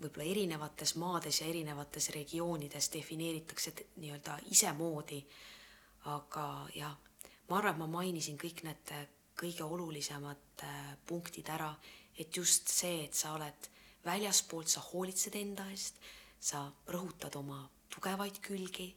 võib-olla 0.00 0.24
erinevates 0.24 0.94
maades 0.96 1.40
ja 1.40 1.46
erinevates 1.46 2.08
regioonides 2.14 2.92
defineeritakse 2.92 3.74
nii-öelda 3.96 4.38
isemoodi. 4.50 5.26
aga 6.04 6.68
jah, 6.74 6.96
ma 7.50 7.58
arvan, 7.58 7.74
et 7.74 7.82
ma 7.82 7.86
mainisin 7.98 8.38
kõik 8.38 8.62
need 8.64 8.94
kõige 9.40 9.64
olulisemad 9.64 10.64
äh, 10.64 10.94
punktid 11.06 11.48
ära, 11.48 11.70
et 12.18 12.36
just 12.36 12.68
see, 12.68 13.04
et 13.06 13.16
sa 13.16 13.34
oled 13.36 13.68
väljaspoolt, 14.04 14.68
sa 14.68 14.82
hoolitsed 14.90 15.36
enda 15.40 15.66
eest, 15.72 16.00
sa 16.40 16.66
rõhutad 16.92 17.36
oma 17.40 17.62
tugevaid 17.92 18.40
külgi 18.44 18.88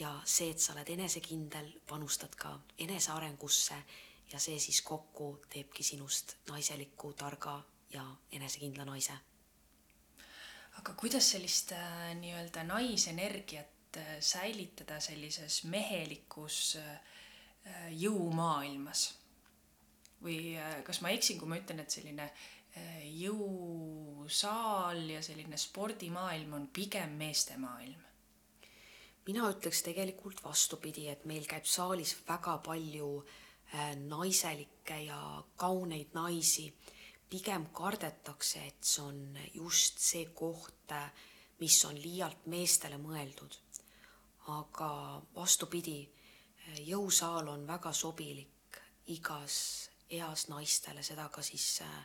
ja 0.00 0.12
see, 0.24 0.52
et 0.52 0.60
sa 0.62 0.74
oled 0.74 0.90
enesekindel, 0.94 1.70
panustad 1.88 2.34
ka 2.38 2.54
enesearengusse 2.84 3.78
ja 4.32 4.40
see 4.40 4.58
siis 4.60 4.80
kokku 4.84 5.30
teebki 5.48 5.84
sinust 5.84 6.36
naiseliku, 6.48 7.12
targa 7.16 7.58
ja 7.92 8.04
enesekindla 8.32 8.84
naise. 8.88 9.16
aga 10.78 10.92
kuidas 10.94 11.30
sellist 11.32 11.72
äh, 11.74 12.14
nii-öelda 12.14 12.62
naisenergiat 12.64 13.96
äh, 13.96 14.10
säilitada 14.20 15.00
sellises 15.00 15.64
mehelikus 15.64 16.76
äh, 16.78 17.00
jõumaailmas? 17.90 19.08
või 20.24 20.56
äh, 20.58 20.80
kas 20.86 21.02
ma 21.04 21.12
eksin, 21.14 21.38
kui 21.38 21.48
ma 21.50 21.58
ütlen, 21.60 21.80
et 21.82 21.94
selline 21.94 22.26
äh, 22.26 23.00
jõusaal 23.22 25.04
ja 25.12 25.22
selline 25.24 25.58
spordimaailm 25.60 26.56
on 26.58 26.68
pigem 26.74 27.16
meeste 27.20 27.58
maailm? 27.60 28.04
mina 29.28 29.44
ütleks 29.52 29.82
tegelikult 29.84 30.40
vastupidi, 30.40 31.04
et 31.12 31.26
meil 31.28 31.44
käib 31.46 31.66
saalis 31.68 32.14
väga 32.28 32.58
palju 32.64 33.10
äh, 33.20 33.92
naiselikke 34.00 35.02
ja 35.04 35.20
kauneid 35.60 36.14
naisi 36.16 36.70
pigem 37.28 37.66
kardetakse, 37.76 38.62
et 38.64 38.84
see 38.88 39.04
on 39.04 39.36
just 39.52 40.00
see 40.00 40.30
koht, 40.32 40.94
mis 41.60 41.76
on 41.84 41.98
liialt 42.00 42.46
meestele 42.48 42.96
mõeldud. 43.02 43.58
aga 44.48 45.20
vastupidi, 45.34 46.08
jõusaal 46.86 47.48
on 47.48 47.66
väga 47.66 47.92
sobilik 47.92 48.80
igas 49.14 49.88
eas 50.10 50.48
naistele, 50.48 51.02
seda 51.02 51.28
ka 51.32 51.42
siis 51.42 51.80
äh, 51.84 52.00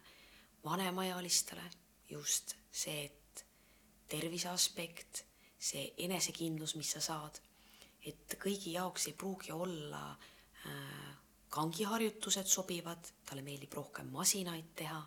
vanemaealistele, 0.65 1.63
just 2.09 2.55
see, 2.71 3.05
et 3.05 3.45
tervise 4.09 4.49
aspekt, 4.51 5.23
see 5.59 5.93
enesekindlus, 6.05 6.75
mis 6.75 6.91
sa 6.95 7.01
saad, 7.03 7.39
et 8.03 8.35
kõigi 8.39 8.75
jaoks 8.75 9.07
ei 9.07 9.17
pruugi 9.17 9.51
olla 9.55 10.03
äh, 10.11 11.11
kangiharjutused 11.53 12.49
sobivad, 12.49 13.11
talle 13.25 13.43
meeldib 13.45 13.73
rohkem 13.77 14.09
masinaid 14.11 14.73
teha, 14.75 15.01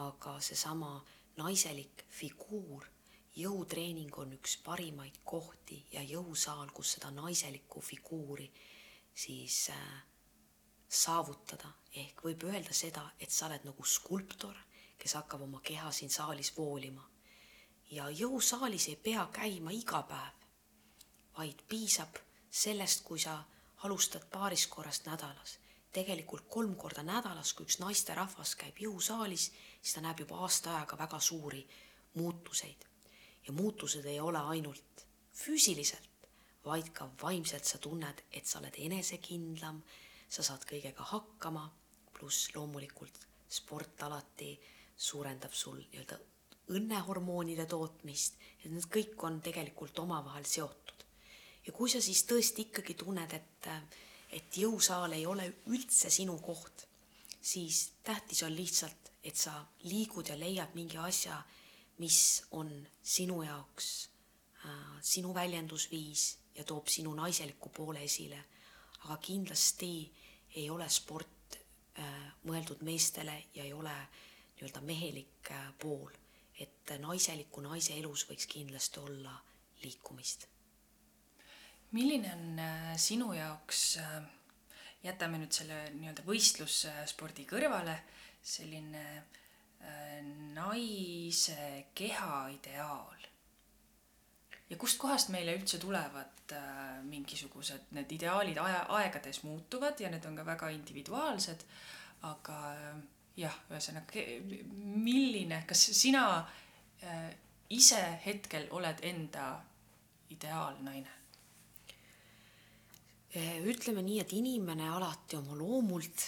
aga 0.00 0.38
seesama 0.40 0.94
naiselik 1.36 2.06
figuur, 2.08 2.86
jõutreening 3.36 4.18
on 4.18 4.32
üks 4.32 4.56
parimaid 4.64 5.20
kohti 5.24 5.84
ja 5.92 6.02
jõusaal, 6.02 6.70
kus 6.74 6.96
seda 6.96 7.10
naiselikku 7.14 7.80
figuuri 7.80 8.50
siis 9.14 9.70
äh, 9.70 10.02
saavutada. 10.88 11.68
ehk 11.94 12.22
võib 12.24 12.44
öelda 12.46 12.74
seda, 12.74 13.02
et 13.20 13.30
sa 13.30 13.46
oled 13.46 13.64
nagu 13.66 13.84
skulptor, 13.84 14.56
kes 14.98 15.14
hakkab 15.18 15.42
oma 15.42 15.60
keha 15.60 15.90
siin 15.92 16.10
saalis 16.10 16.52
voolima. 16.56 17.06
ja 17.90 18.10
jõusaalis 18.10 18.88
ei 18.88 18.96
pea 18.96 19.26
käima 19.32 19.70
iga 19.70 20.02
päev, 20.02 20.34
vaid 21.38 21.62
piisab 21.68 22.18
sellest, 22.50 23.02
kui 23.04 23.18
sa 23.18 23.42
alustad 23.84 24.26
paarist 24.30 24.70
korrast 24.70 25.06
nädalas. 25.06 25.58
tegelikult 25.92 26.48
kolm 26.48 26.76
korda 26.76 27.02
nädalas, 27.02 27.52
kui 27.54 27.66
üks 27.66 27.78
naisterahvas 27.78 28.54
käib 28.54 28.78
jõusaalis, 28.78 29.50
siis 29.82 29.94
ta 29.94 30.00
näeb 30.00 30.20
juba 30.20 30.38
aasta 30.46 30.76
ajaga 30.76 30.98
väga 30.98 31.20
suuri 31.20 31.66
muutuseid. 32.14 32.89
Ja 33.46 33.52
muutused 33.52 34.04
ei 34.04 34.20
ole 34.20 34.38
ainult 34.38 35.06
füüsiliselt, 35.32 36.28
vaid 36.64 36.90
ka 36.92 37.08
vaimselt 37.22 37.64
sa 37.64 37.78
tunned, 37.78 38.24
et 38.32 38.46
sa 38.46 38.58
oled 38.60 38.76
enesekindlam, 38.76 39.82
sa 40.28 40.42
saad 40.42 40.66
kõigega 40.68 41.06
hakkama, 41.12 41.64
pluss 42.12 42.50
loomulikult 42.54 43.26
sport 43.50 44.02
alati 44.06 44.52
suurendab 44.96 45.54
sul 45.56 45.80
nii-öelda 45.80 46.18
õnnehormoonide 46.70 47.66
tootmist. 47.66 48.36
Ja 48.62 48.70
need 48.70 48.86
kõik 48.92 49.22
on 49.26 49.40
tegelikult 49.42 49.98
omavahel 50.02 50.46
seotud. 50.46 51.06
Ja 51.66 51.72
kui 51.76 51.90
sa 51.92 52.00
siis 52.04 52.22
tõesti 52.28 52.68
ikkagi 52.68 52.94
tunned, 53.00 53.32
et, 53.36 53.68
et 54.36 54.60
jõusaal 54.62 55.16
ei 55.16 55.26
ole 55.26 55.48
üldse 55.72 56.12
sinu 56.12 56.38
koht, 56.40 56.86
siis 57.40 57.90
tähtis 58.04 58.42
on 58.46 58.54
lihtsalt, 58.54 59.10
et 59.24 59.36
sa 59.36 59.58
liigud 59.88 60.30
ja 60.30 60.36
leiad 60.38 60.76
mingi 60.76 61.00
asja, 61.00 61.40
mis 62.00 62.44
on 62.56 62.70
sinu 63.02 63.42
jaoks 63.42 63.88
äh, 64.64 64.96
sinu 65.00 65.34
väljendusviis 65.34 66.38
ja 66.54 66.64
toob 66.64 66.88
sinu 66.88 67.14
naiseliku 67.14 67.68
poole 67.68 68.04
esile. 68.04 68.44
aga 69.04 69.16
kindlasti 69.16 70.12
ei 70.56 70.70
ole 70.70 70.88
sport 70.88 71.56
äh, 71.98 72.32
mõeldud 72.44 72.82
meestele 72.84 73.36
ja 73.54 73.64
ei 73.64 73.72
ole 73.72 73.94
nii-öelda 74.56 74.80
mehelik 74.80 75.50
äh, 75.50 75.72
pool, 75.78 76.12
et 76.60 76.92
naiseliku 76.98 77.60
naise 77.64 77.96
elus 77.96 78.26
võiks 78.28 78.46
kindlasti 78.46 79.00
olla 79.00 79.36
liikumist. 79.82 80.46
milline 81.92 82.32
on 82.32 82.60
sinu 82.96 83.32
jaoks, 83.32 83.98
jätame 85.02 85.40
nüüd 85.40 85.52
selle 85.52 85.82
nii-öelda 85.96 86.24
võistlusspordi 86.26 87.46
kõrvale, 87.48 87.96
selline 88.42 89.04
äh, 89.16 89.39
naise 90.54 91.86
keha 91.94 92.48
ideaal? 92.52 93.20
ja 94.70 94.76
kustkohast 94.78 95.32
meile 95.34 95.54
üldse 95.58 95.78
tulevad 95.82 96.54
äh, 96.54 97.00
mingisugused 97.02 97.90
need 97.96 98.12
ideaalid 98.14 98.58
aja, 98.62 98.84
aegades 99.00 99.42
muutuvad 99.42 100.00
ja 100.00 100.10
need 100.12 100.26
on 100.28 100.36
ka 100.38 100.46
väga 100.46 100.70
individuaalsed, 100.74 101.64
aga 102.30 102.58
äh, 102.72 103.00
jah, 103.42 103.56
ühesõnaga, 103.70 104.26
milline, 105.02 105.64
kas 105.66 105.88
sina 105.98 106.24
äh, 107.02 107.30
ise 107.70 108.02
hetkel 108.26 108.68
oled 108.70 109.02
enda 109.12 109.52
ideaalnaine? 110.30 111.16
ütleme 113.30 114.02
nii, 114.02 114.16
et 114.18 114.32
inimene 114.34 114.88
alati 114.90 115.36
oma 115.38 115.54
loomult 115.54 116.24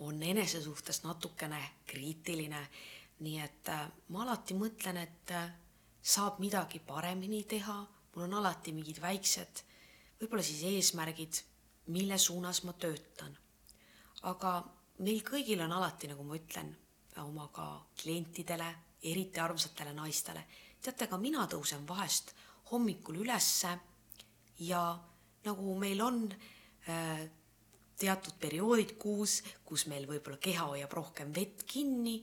on 0.00 0.22
enese 0.22 0.62
suhtes 0.62 1.02
natukene 1.04 1.60
kriitiline. 1.86 2.68
nii 3.20 3.40
et 3.40 3.68
äh, 3.68 3.88
ma 4.08 4.22
alati 4.22 4.54
mõtlen, 4.56 4.96
et 4.96 5.30
äh, 5.36 5.50
saab 6.02 6.38
midagi 6.40 6.78
paremini 6.80 7.42
teha, 7.44 7.74
mul 8.14 8.24
on 8.24 8.38
alati 8.38 8.72
mingid 8.72 9.00
väiksed, 9.02 9.60
võib-olla 10.20 10.42
siis 10.42 10.62
eesmärgid, 10.64 11.42
mille 11.92 12.18
suunas 12.18 12.62
ma 12.64 12.72
töötan. 12.72 13.36
aga 14.22 14.64
meil 15.04 15.20
kõigil 15.24 15.60
on 15.64 15.72
alati, 15.72 16.08
nagu 16.08 16.24
ma 16.24 16.36
ütlen, 16.36 16.72
oma 17.20 17.48
ka 17.52 17.66
klientidele, 18.00 18.70
eriti 19.02 19.40
armsatele 19.40 19.92
naistele, 19.92 20.46
teate, 20.80 21.06
ka 21.06 21.18
mina 21.18 21.44
tõusen 21.46 21.84
vahest 21.88 22.32
hommikul 22.70 23.20
ülesse 23.20 23.74
ja 24.64 24.82
nagu 25.44 25.74
meil 25.78 26.00
on 26.04 26.24
äh, 26.88 27.28
teatud 28.00 28.36
perioodid 28.40 28.96
kuus, 28.98 29.40
kus 29.64 29.86
meil 29.90 30.06
võib-olla 30.08 30.40
keha 30.40 30.70
hoiab 30.72 30.92
rohkem 30.96 31.34
vett 31.36 31.66
kinni. 31.68 32.16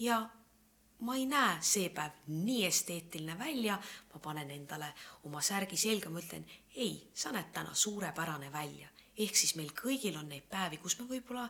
Ja 0.00 0.22
ma 1.02 1.16
ei 1.18 1.26
näe 1.26 1.58
see 1.66 1.90
päev 1.94 2.22
nii 2.30 2.64
esteetiline 2.68 3.36
välja, 3.38 3.76
ma 4.12 4.22
panen 4.22 4.50
endale 4.54 4.92
oma 5.28 5.42
särgi 5.42 5.76
selga, 5.76 6.10
ma 6.10 6.22
ütlen 6.22 6.46
ei, 6.76 6.94
sa 7.14 7.32
näed 7.34 7.52
täna 7.52 7.74
suurepärane 7.74 8.52
välja. 8.52 8.88
ehk 9.18 9.36
siis 9.36 9.56
meil 9.56 9.72
kõigil 9.76 10.16
on 10.16 10.28
neid 10.28 10.46
päevi, 10.48 10.78
kus 10.80 10.96
me 10.98 11.04
võib-olla 11.06 11.48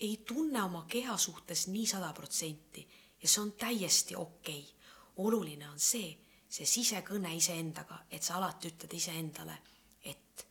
ei 0.00 0.22
tunne 0.26 0.62
oma 0.62 0.84
keha 0.88 1.16
suhtes 1.16 1.66
nii 1.68 1.86
sada 1.86 2.12
protsenti. 2.12 2.86
Ja 3.22 3.28
see 3.28 3.42
on 3.42 3.52
täiesti 3.52 4.16
okei. 4.16 4.60
Okay.. 4.60 4.76
oluline 5.16 5.68
on 5.68 5.78
see, 5.78 6.14
see 6.48 6.66
sisekõne 6.66 7.34
iseendaga, 7.36 7.98
et 8.10 8.22
sa 8.22 8.38
alati 8.38 8.70
ütled 8.70 8.94
iseendale, 8.96 9.58
et 10.04 10.46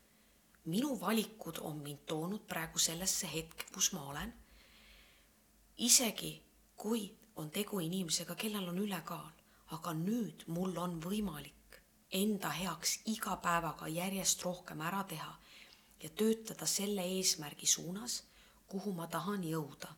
minu 0.70 0.94
valikud 1.02 1.60
on 1.66 1.82
mind 1.84 2.06
toonud 2.06 2.46
praegu 2.48 2.80
sellesse 2.80 3.30
hetke, 3.34 3.66
kus 3.74 3.92
ma 3.94 4.04
olen. 4.12 4.34
isegi 5.78 6.32
kui 6.78 7.04
on 7.36 7.52
tegu 7.52 7.80
inimesega, 7.80 8.36
kellel 8.36 8.68
on 8.68 8.78
ülekaal, 8.80 9.32
aga 9.76 9.94
nüüd 9.94 10.46
mul 10.48 10.78
on 10.78 11.00
võimalik 11.04 11.80
enda 12.20 12.50
heaks 12.50 13.00
iga 13.14 13.36
päevaga 13.44 13.88
järjest 13.88 14.44
rohkem 14.44 14.82
ära 14.82 15.04
teha 15.04 15.34
ja 16.04 16.10
töötada 16.10 16.66
selle 16.66 17.06
eesmärgi 17.18 17.68
suunas, 17.68 18.24
kuhu 18.68 18.94
ma 18.94 19.08
tahan 19.08 19.44
jõuda. 19.44 19.96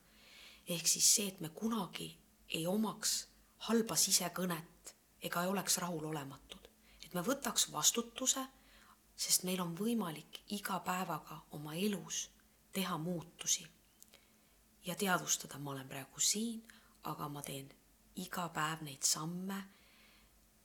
ehk 0.68 0.88
siis 0.88 1.16
see, 1.16 1.28
et 1.28 1.40
me 1.42 1.50
kunagi 1.50 2.18
ei 2.50 2.68
omaks 2.68 3.28
halba 3.68 3.96
sisekõnet 3.96 4.96
ega 5.22 5.44
ei 5.44 5.50
oleks 5.50 5.78
rahulolematud, 5.78 6.68
et 7.06 7.14
me 7.14 7.22
võtaks 7.22 7.72
vastutuse, 7.72 8.46
sest 9.22 9.46
meil 9.46 9.62
on 9.62 9.76
võimalik 9.78 10.42
iga 10.58 10.80
päevaga 10.86 11.42
oma 11.58 11.76
elus 11.78 12.30
teha 12.74 12.98
muutusi. 12.98 13.68
Ja 14.86 14.96
teadvustada, 14.96 15.60
ma 15.60 15.76
olen 15.76 15.90
praegu 15.90 16.20
siin 16.20 16.64
aga 17.10 17.28
ma 17.30 17.42
teen 17.46 17.70
iga 18.22 18.48
päev 18.54 18.84
neid 18.86 19.06
samme, 19.08 19.58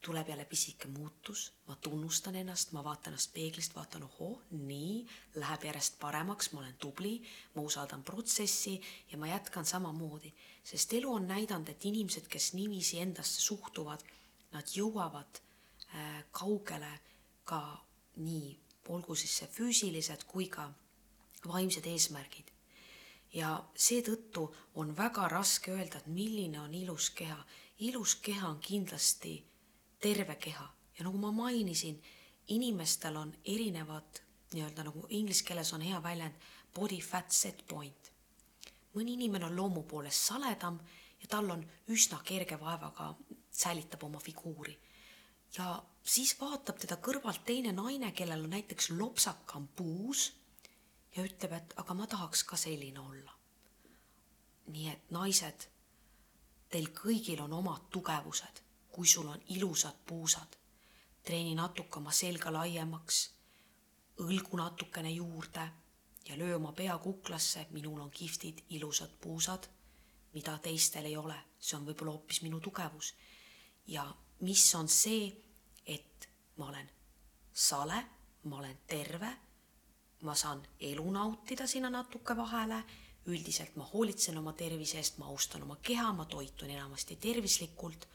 tuleb 0.05 0.29
jälle 0.29 0.45
pisike 0.45 0.89
muutus, 0.93 1.49
ma 1.67 1.77
tunnustan 1.83 2.37
ennast, 2.37 2.73
ma 2.77 2.83
vaatan 2.85 3.15
ennast 3.15 3.33
peeglist, 3.35 3.75
vaatan, 3.75 4.05
ohoo, 4.07 4.43
nii, 4.51 5.01
läheb 5.41 5.65
järjest 5.67 5.99
paremaks, 5.99 6.53
ma 6.53 6.61
olen 6.61 6.77
tubli, 6.79 7.17
ma 7.55 7.65
usaldan 7.67 8.05
protsessi 8.07 8.77
ja 9.11 9.19
ma 9.19 9.31
jätkan 9.31 9.67
samamoodi, 9.67 10.31
sest 10.65 10.95
elu 11.01 11.15
on 11.15 11.27
näidanud, 11.27 11.73
et 11.73 11.89
inimesed, 11.89 12.29
kes 12.31 12.53
niiviisi 12.55 13.01
endasse 13.03 13.41
suhtuvad, 13.43 14.05
nad 14.53 14.77
jõuavad 14.77 15.41
äh, 15.41 16.23
kaugele 16.31 16.93
ka 17.45 17.61
nii, 18.17 18.59
olgu 18.89 19.15
siis 19.15 19.39
see 19.39 19.49
füüsilised 19.59 20.25
kui 20.27 20.49
ka 20.49 20.71
vaimsed 21.47 21.87
eesmärgid 21.87 22.57
ja 23.37 23.51
seetõttu 23.75 24.47
on 24.81 24.95
väga 24.97 25.29
raske 25.29 25.73
öelda, 25.73 25.99
et 25.99 26.07
milline 26.07 26.61
on 26.61 26.75
ilus 26.75 27.11
keha. 27.11 27.39
ilus 27.79 28.15
keha 28.15 28.49
on 28.49 28.61
kindlasti 28.61 29.45
terve 30.01 30.37
keha 30.37 30.69
ja 30.99 31.05
nagu 31.05 31.19
ma 31.19 31.31
mainisin, 31.33 32.03
inimestel 32.49 33.17
on 33.17 33.35
erinevad 33.45 34.23
nii-öelda 34.53 34.85
nagu 34.85 35.07
inglise 35.09 35.45
keeles 35.45 35.73
on 35.73 35.81
hea 35.81 36.03
väljend 36.03 36.35
body 36.75 37.01
fat 37.01 37.33
set 37.33 37.67
point. 37.69 38.13
mõni 38.95 39.13
inimene 39.13 39.45
on 39.45 39.57
loomu 39.57 39.83
poolest 39.83 40.23
saledam 40.29 40.79
ja 41.21 41.27
tal 41.29 41.51
on 41.51 41.65
üsna 41.89 42.21
kerge 42.25 42.61
vaevaga 42.61 43.15
säilitab 43.51 44.03
oma 44.03 44.19
figuuri. 44.19 44.79
Ja 45.59 45.83
siis 46.05 46.35
vaatab 46.41 46.79
teda 46.79 46.99
kõrvalt 47.03 47.45
teine 47.47 47.73
naine, 47.73 48.13
kellel 48.13 48.45
on 48.45 48.53
näiteks 48.57 48.91
lopsakam 48.91 49.69
puus 49.77 50.29
ja 51.17 51.25
ütleb, 51.25 51.53
et 51.57 51.75
aga 51.81 51.95
ma 51.95 52.07
tahaks 52.07 52.45
ka 52.45 52.57
selline 52.57 53.01
olla. 53.01 53.33
nii 54.67 54.89
et 54.91 55.11
naised, 55.15 55.69
teil 56.69 56.89
kõigil 56.91 57.41
on 57.45 57.53
omad 57.53 57.85
tugevused, 57.91 58.63
kui 58.91 59.07
sul 59.07 59.29
on 59.29 59.43
ilusad 59.49 60.03
puusad. 60.07 60.57
treeni 61.23 61.55
natuke 61.55 61.99
oma 61.99 62.13
selga 62.13 62.53
laiemaks, 62.53 63.31
õlgu 64.23 64.57
natukene 64.57 65.11
juurde 65.11 65.69
ja 66.29 66.39
löö 66.39 66.57
oma 66.57 66.73
pea 66.73 66.99
kuklasse, 66.99 67.67
minul 67.71 68.01
on 68.01 68.11
kihvtid 68.11 68.65
ilusad 68.69 69.11
puusad, 69.21 69.69
mida 70.33 70.59
teistel 70.59 71.05
ei 71.05 71.17
ole, 71.17 71.37
see 71.59 71.77
on 71.79 71.87
võib-olla 71.87 72.13
hoopis 72.13 72.43
minu 72.43 72.61
tugevus. 72.61 73.15
ja 73.87 74.15
mis 74.41 74.75
on 74.75 74.89
see, 74.89 75.46
ma 76.57 76.69
olen 76.69 76.91
sale, 77.53 78.05
ma 78.45 78.59
olen 78.59 78.79
terve. 78.87 79.33
Ma 80.23 80.35
saan 80.35 80.63
elu 80.81 81.11
nautida 81.13 81.67
sinna 81.67 81.91
natuke 81.91 82.37
vahele, 82.37 82.79
üldiselt 83.27 83.77
ma 83.77 83.85
hoolitsen 83.85 84.39
oma 84.39 84.53
tervise 84.53 84.99
eest, 84.99 85.19
ma 85.19 85.27
austan 85.27 85.63
oma 85.63 85.77
keha, 85.83 86.13
ma 86.13 86.25
toitun 86.25 86.71
enamasti 86.71 87.17
tervislikult, 87.21 88.09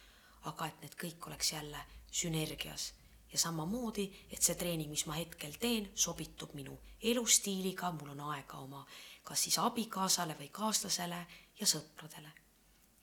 aga 0.50 0.68
et 0.68 0.82
need 0.82 0.98
kõik 0.98 1.28
oleks 1.28 1.54
jälle 1.54 1.84
sünergias 2.12 2.94
ja 3.32 3.40
samamoodi, 3.40 4.08
et 4.32 4.42
see 4.42 4.58
treening, 4.60 4.90
mis 4.92 5.06
ma 5.08 5.16
hetkel 5.16 5.54
teen, 5.60 5.88
sobitub 5.96 6.56
minu 6.58 6.74
elustiiliga, 7.12 7.92
mul 7.96 8.12
on 8.16 8.26
aega 8.34 8.60
oma 8.60 8.82
kas 9.24 9.44
siis 9.46 9.58
abikaasale 9.62 10.36
või 10.40 10.50
kaaslasele 10.52 11.26
ja 11.60 11.68
sõpradele. 11.68 12.32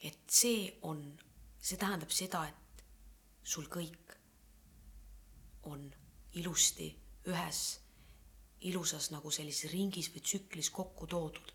et 0.03 0.19
see 0.31 0.79
on, 0.83 1.01
see 1.61 1.77
tähendab 1.77 2.11
seda, 2.15 2.45
et 2.47 2.85
sul 3.43 3.67
kõik 3.67 4.08
on 5.63 5.91
ilusti 6.33 6.89
ühes 7.27 7.81
ilusas 8.61 9.11
nagu 9.15 9.31
sellises 9.31 9.71
ringis 9.73 10.11
või 10.15 10.23
tsüklis 10.25 10.71
kokku 10.71 11.07
toodud. 11.07 11.55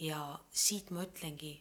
ja 0.00 0.38
siit 0.50 0.90
ma 0.90 1.04
ütlengi, 1.04 1.52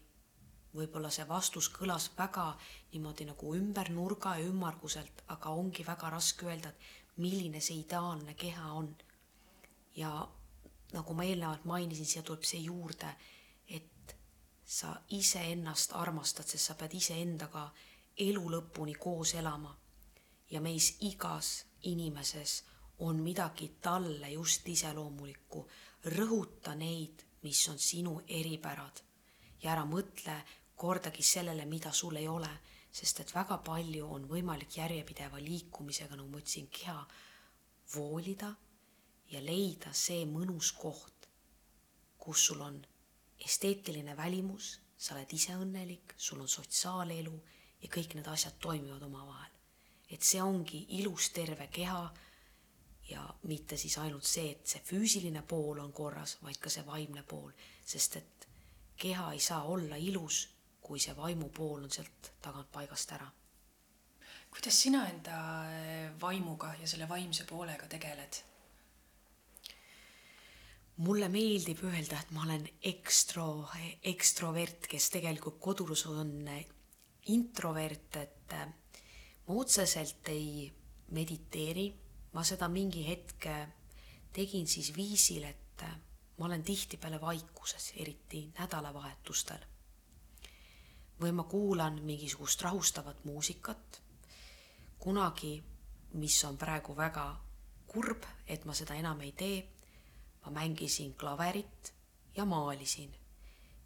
võib-olla 0.73 1.09
see 1.13 1.27
vastus 1.27 1.69
kõlas 1.69 2.09
väga 2.17 2.45
niimoodi 2.93 3.27
nagu 3.29 3.53
ümber 3.55 3.91
nurga 3.93 4.37
ja 4.37 4.47
ümmarguselt, 4.49 5.23
aga 5.27 5.49
ongi 5.49 5.85
väga 5.85 6.09
raske 6.09 6.45
öelda, 6.45 6.69
et 6.69 7.17
milline 7.17 7.61
see 7.61 7.77
ideaalne 7.83 8.33
keha 8.33 8.71
on. 8.71 8.95
ja 9.95 10.27
nagu 10.93 11.13
ma 11.13 11.23
eelnevalt 11.23 11.65
mainisin, 11.65 12.05
siia 12.05 12.23
tuleb 12.23 12.43
see 12.43 12.61
juurde, 12.61 13.15
et 13.67 14.15
sa 14.65 14.95
iseennast 15.09 15.93
armastad, 15.93 16.47
sest 16.47 16.65
sa 16.65 16.75
pead 16.75 16.93
iseendaga 16.93 17.71
elu 18.17 18.49
lõpuni 18.49 18.95
koos 18.95 19.33
elama. 19.33 19.75
Ja 20.53 20.61
meis 20.61 20.91
igas 21.01 21.65
inimeses 21.89 22.63
on 22.99 23.21
midagi 23.25 23.71
talle 23.81 24.29
just 24.29 24.67
iseloomulikku. 24.69 25.67
rõhuta 26.03 26.75
neid, 26.75 27.23
mis 27.43 27.67
on 27.69 27.79
sinu 27.79 28.21
eripärad 28.27 28.99
ja 29.63 29.71
ära 29.71 29.85
mõtle 29.87 30.35
kordagi 30.75 31.23
sellele, 31.23 31.65
mida 31.65 31.91
sul 31.91 32.15
ei 32.19 32.27
ole, 32.27 32.49
sest 32.91 33.21
et 33.23 33.31
väga 33.35 33.57
palju 33.63 34.09
on 34.11 34.27
võimalik 34.27 34.77
järjepideva 34.77 35.39
liikumisega, 35.39 36.15
nagu 36.15 36.29
ma 36.29 36.41
ütlesin, 36.43 36.67
keha 36.67 37.05
voolida 37.95 38.51
ja 39.31 39.41
leida 39.41 39.93
see 39.93 40.25
mõnus 40.27 40.73
koht, 40.75 41.29
kus 42.17 42.45
sul 42.49 42.61
on 42.61 42.81
esteetiline 43.39 44.17
välimus, 44.17 44.77
sa 44.97 45.15
oled 45.15 45.33
ise 45.33 45.55
õnnelik, 45.55 46.13
sul 46.17 46.43
on 46.43 46.51
sotsiaalelu 46.51 47.33
ja 47.81 47.89
kõik 47.89 48.15
need 48.15 48.27
asjad 48.27 48.59
toimivad 48.59 49.03
omavahel. 49.07 49.52
Et 50.13 50.21
see 50.21 50.41
ongi 50.41 50.85
ilus 50.99 51.29
terve 51.33 51.67
keha 51.73 52.03
ja 53.09 53.23
mitte 53.49 53.77
siis 53.77 53.97
ainult 53.97 54.27
see, 54.27 54.51
et 54.51 54.67
see 54.67 54.81
füüsiline 54.85 55.43
pool 55.47 55.81
on 55.83 55.91
korras, 55.93 56.37
vaid 56.43 56.59
ka 56.61 56.71
see 56.71 56.85
vaimne 56.87 57.23
pool, 57.27 57.51
sest 57.85 58.17
et 58.21 58.47
keha 58.99 59.31
ei 59.33 59.41
saa 59.43 59.63
olla 59.63 59.99
ilus, 59.99 60.47
kui 60.83 60.99
see 60.99 61.15
vaimu 61.17 61.49
pool 61.49 61.83
on 61.83 61.91
sealt 61.91 62.33
tagant 62.41 62.71
paigast 62.71 63.11
ära. 63.15 63.29
kuidas 64.53 64.81
sina 64.81 65.07
enda 65.09 65.37
eh, 65.73 66.09
vaimuga 66.21 66.75
ja 66.79 66.87
selle 66.87 67.09
vaimse 67.09 67.45
poolega 67.49 67.87
tegeled? 67.89 68.43
mulle 70.97 71.27
meeldib 71.29 71.81
öelda, 71.83 72.19
et 72.19 72.31
ma 72.31 72.43
olen 72.45 72.67
ekstro, 72.85 73.65
ekstrovert, 74.03 74.85
kes 74.87 75.09
tegelikult 75.15 75.57
kodus 75.59 76.05
on 76.05 76.45
introvert, 77.33 78.15
et 78.21 78.53
äh, 78.53 78.67
ma 79.47 79.55
otseselt 79.59 80.27
ei 80.27 80.71
mediteeri, 81.11 81.87
ma 82.33 82.43
seda 82.43 82.67
mingi 82.67 83.03
hetk 83.07 83.47
tegin 84.33 84.67
siis 84.67 84.95
viisil, 84.95 85.43
et 85.43 85.83
äh, 85.83 85.97
ma 86.37 86.45
olen 86.45 86.63
tihtipeale 86.63 87.21
vaikuses, 87.21 87.93
eriti 87.97 88.49
nädalavahetustel. 88.59 89.69
või 91.21 91.31
ma 91.31 91.43
kuulan 91.43 92.01
mingisugust 92.01 92.61
rahustavat 92.61 93.25
muusikat. 93.25 94.01
kunagi, 94.99 95.63
mis 96.13 96.43
on 96.43 96.57
praegu 96.57 96.95
väga 96.95 97.41
kurb, 97.87 98.25
et 98.47 98.65
ma 98.65 98.73
seda 98.73 98.95
enam 98.95 99.21
ei 99.21 99.31
tee 99.31 99.73
ma 100.45 100.51
mängisin 100.51 101.15
klaverit 101.15 101.93
ja 102.35 102.45
maalisin. 102.45 103.15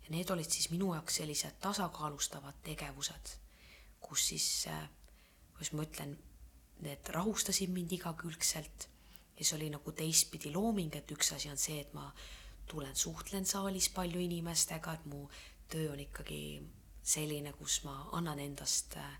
ja 0.04 0.10
need 0.10 0.30
olid 0.30 0.50
siis 0.50 0.70
minu 0.70 0.94
jaoks 0.94 1.16
sellised 1.16 1.60
tasakaalustavad 1.62 2.56
tegevused, 2.64 3.38
kus 4.00 4.28
siis, 4.28 4.68
kuidas 5.58 5.74
ma 5.74 5.86
ütlen, 5.88 6.14
need 6.86 7.10
rahustasid 7.10 7.74
mind 7.74 7.98
igakülgselt 7.98 8.88
ja 9.38 9.46
see 9.46 9.58
oli 9.58 9.70
nagu 9.74 9.92
teistpidi 9.92 10.52
looming, 10.54 10.94
et 10.96 11.12
üks 11.14 11.34
asi 11.34 11.50
on 11.50 11.58
see, 11.58 11.80
et 11.82 11.94
ma 11.98 12.12
tulen, 12.70 12.96
suhtlen 12.96 13.46
saalis 13.46 13.90
palju 13.94 14.22
inimestega, 14.22 14.94
et 14.94 15.06
mu 15.10 15.26
töö 15.70 15.92
on 15.94 16.02
ikkagi 16.04 16.42
selline, 17.08 17.54
kus 17.58 17.82
ma 17.88 17.96
annan 18.18 18.40
endast 18.44 18.98
äh, 19.00 19.18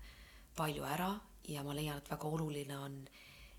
palju 0.56 0.84
ära 0.84 1.10
ja 1.48 1.64
ma 1.64 1.74
leian, 1.76 1.98
et 1.98 2.10
väga 2.10 2.28
oluline 2.28 2.78
on 2.78 3.00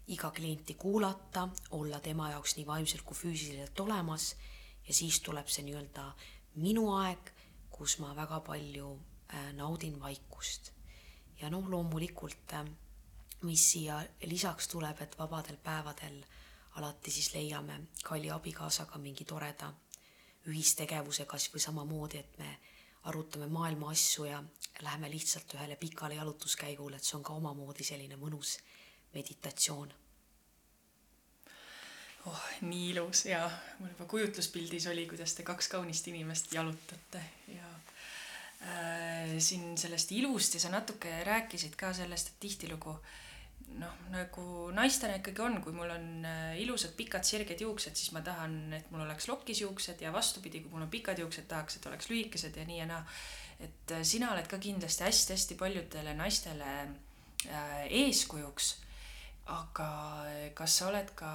iga 0.09 0.31
klienti 0.33 0.73
kuulata, 0.73 1.47
olla 1.77 1.99
tema 1.99 2.31
jaoks 2.31 2.55
nii 2.57 2.67
vaimselt 2.67 3.05
kui 3.05 3.17
füüsiliselt 3.17 3.79
olemas 3.79 4.33
ja 4.87 4.93
siis 4.93 5.19
tuleb 5.25 5.49
see 5.49 5.65
nii-öelda 5.67 6.05
minu 6.61 6.87
aeg, 6.97 7.31
kus 7.69 7.99
ma 8.01 8.15
väga 8.17 8.41
palju 8.45 8.91
äh, 8.95 9.51
naudin 9.57 9.99
vaikust. 10.01 10.73
Ja 11.41 11.49
noh, 11.49 11.69
loomulikult, 11.69 12.53
äh, 12.53 12.65
mis 13.41 13.71
siia 13.71 14.01
lisaks 14.25 14.67
tuleb, 14.67 15.01
et 15.01 15.17
vabadel 15.19 15.57
päevadel 15.63 16.23
alati 16.75 17.11
siis 17.11 17.33
leiame 17.33 17.79
kalli 18.03 18.31
abikaasaga 18.31 18.97
mingi 18.97 19.25
toreda 19.25 19.71
ühistegevuse, 20.47 21.25
kas 21.25 21.49
või 21.53 21.61
samamoodi, 21.63 22.19
et 22.19 22.37
me 22.39 22.51
arutame 23.09 23.47
maailma 23.47 23.91
asju 23.91 24.25
ja 24.27 24.43
läheme 24.81 25.09
lihtsalt 25.11 25.53
ühele 25.55 25.75
pikale 25.75 26.15
jalutuskäigule, 26.15 26.95
et 26.95 27.03
see 27.03 27.17
on 27.17 27.23
ka 27.23 27.33
omamoodi 27.33 27.83
selline 27.83 28.19
mõnus 28.19 28.57
meditatsioon. 29.13 29.93
oh, 32.25 32.41
nii 32.61 32.89
ilus 32.91 33.25
ja 33.25 33.49
mul 33.79 33.89
juba 33.89 34.05
kujutluspildis 34.05 34.87
oli, 34.91 35.07
kuidas 35.07 35.33
te 35.33 35.43
kaks 35.43 35.67
kaunist 35.67 36.07
inimest 36.07 36.53
jalutate 36.53 37.23
ja 37.47 37.69
siin 39.39 39.77
sellest 39.79 40.11
ilust 40.11 40.57
ja 40.57 40.59
sa 40.59 40.69
natuke 40.73 41.11
rääkisid 41.23 41.77
ka 41.79 41.93
sellest, 41.95 42.33
et 42.33 42.39
tihtilugu 42.43 42.91
noh, 43.77 43.93
nagu 44.11 44.45
naistena 44.75 45.19
ikkagi 45.19 45.43
on, 45.45 45.59
kui 45.63 45.75
mul 45.75 45.91
on 45.93 46.25
äh, 46.27 46.57
ilusad 46.63 46.95
pikad 46.97 47.23
sirged 47.27 47.61
juuksed, 47.61 47.95
siis 47.95 48.11
ma 48.15 48.23
tahan, 48.25 48.57
et 48.75 48.89
mul 48.91 49.05
oleks 49.05 49.29
lokis 49.29 49.61
juuksed 49.63 50.01
ja 50.03 50.13
vastupidi, 50.13 50.63
kui 50.63 50.73
mul 50.73 50.87
on 50.87 50.91
pikad 50.91 51.21
juuksed, 51.21 51.47
tahaks, 51.49 51.77
et 51.77 51.87
oleks 51.91 52.09
lühikesed 52.11 52.57
ja 52.57 52.65
nii 52.67 52.81
ja 52.81 52.89
naa. 52.89 53.03
et 53.59 53.91
äh, 53.91 54.03
sina 54.03 54.31
oled 54.33 54.47
ka 54.47 54.57
kindlasti 54.57 55.03
hästi-hästi 55.03 55.55
paljudele 55.59 56.13
naistele 56.15 56.69
äh, 57.47 57.81
eeskujuks 58.03 58.75
aga 59.49 59.89
kas 60.55 60.77
sa 60.79 60.89
oled 60.91 61.09
ka 61.17 61.31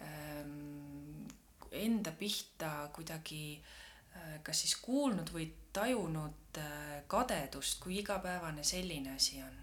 ähm, 0.00 1.26
enda 1.70 2.12
pihta 2.18 2.88
kuidagi 2.94 3.60
äh, 4.16 4.40
kas 4.42 4.64
siis 4.64 4.76
kuulnud 4.82 5.30
või 5.34 5.46
tajunud 5.72 6.32
äh, 6.32 6.43
kadedust, 7.06 7.80
kui 7.82 7.98
igapäevane 7.98 8.64
selline 8.64 9.14
asi 9.14 9.42
on? 9.42 9.54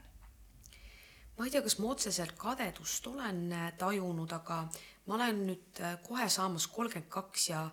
ma 1.37 1.45
ei 1.45 1.51
tea, 1.51 1.63
kas 1.65 1.79
ma 1.79 1.89
otseselt 1.93 2.35
kadedust 2.37 3.07
olen 3.07 3.49
tajunud, 3.77 4.31
aga 4.35 4.61
ma 5.07 5.15
olen 5.15 5.45
nüüd 5.47 5.81
kohe 6.05 6.27
saamas 6.29 6.67
kolmkümmend 6.69 7.09
kaks 7.09 7.49
ja 7.49 7.63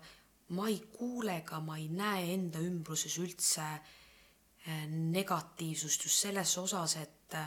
ma 0.57 0.67
ei 0.67 0.79
kuule 0.95 1.35
ega 1.43 1.59
ma 1.61 1.77
ei 1.77 1.87
näe 1.93 2.33
enda 2.33 2.61
ümbruses 2.65 3.19
üldse 3.21 3.67
negatiivsust 4.89 6.05
just 6.05 6.23
selles 6.25 6.57
osas, 6.57 6.95
et 6.97 7.37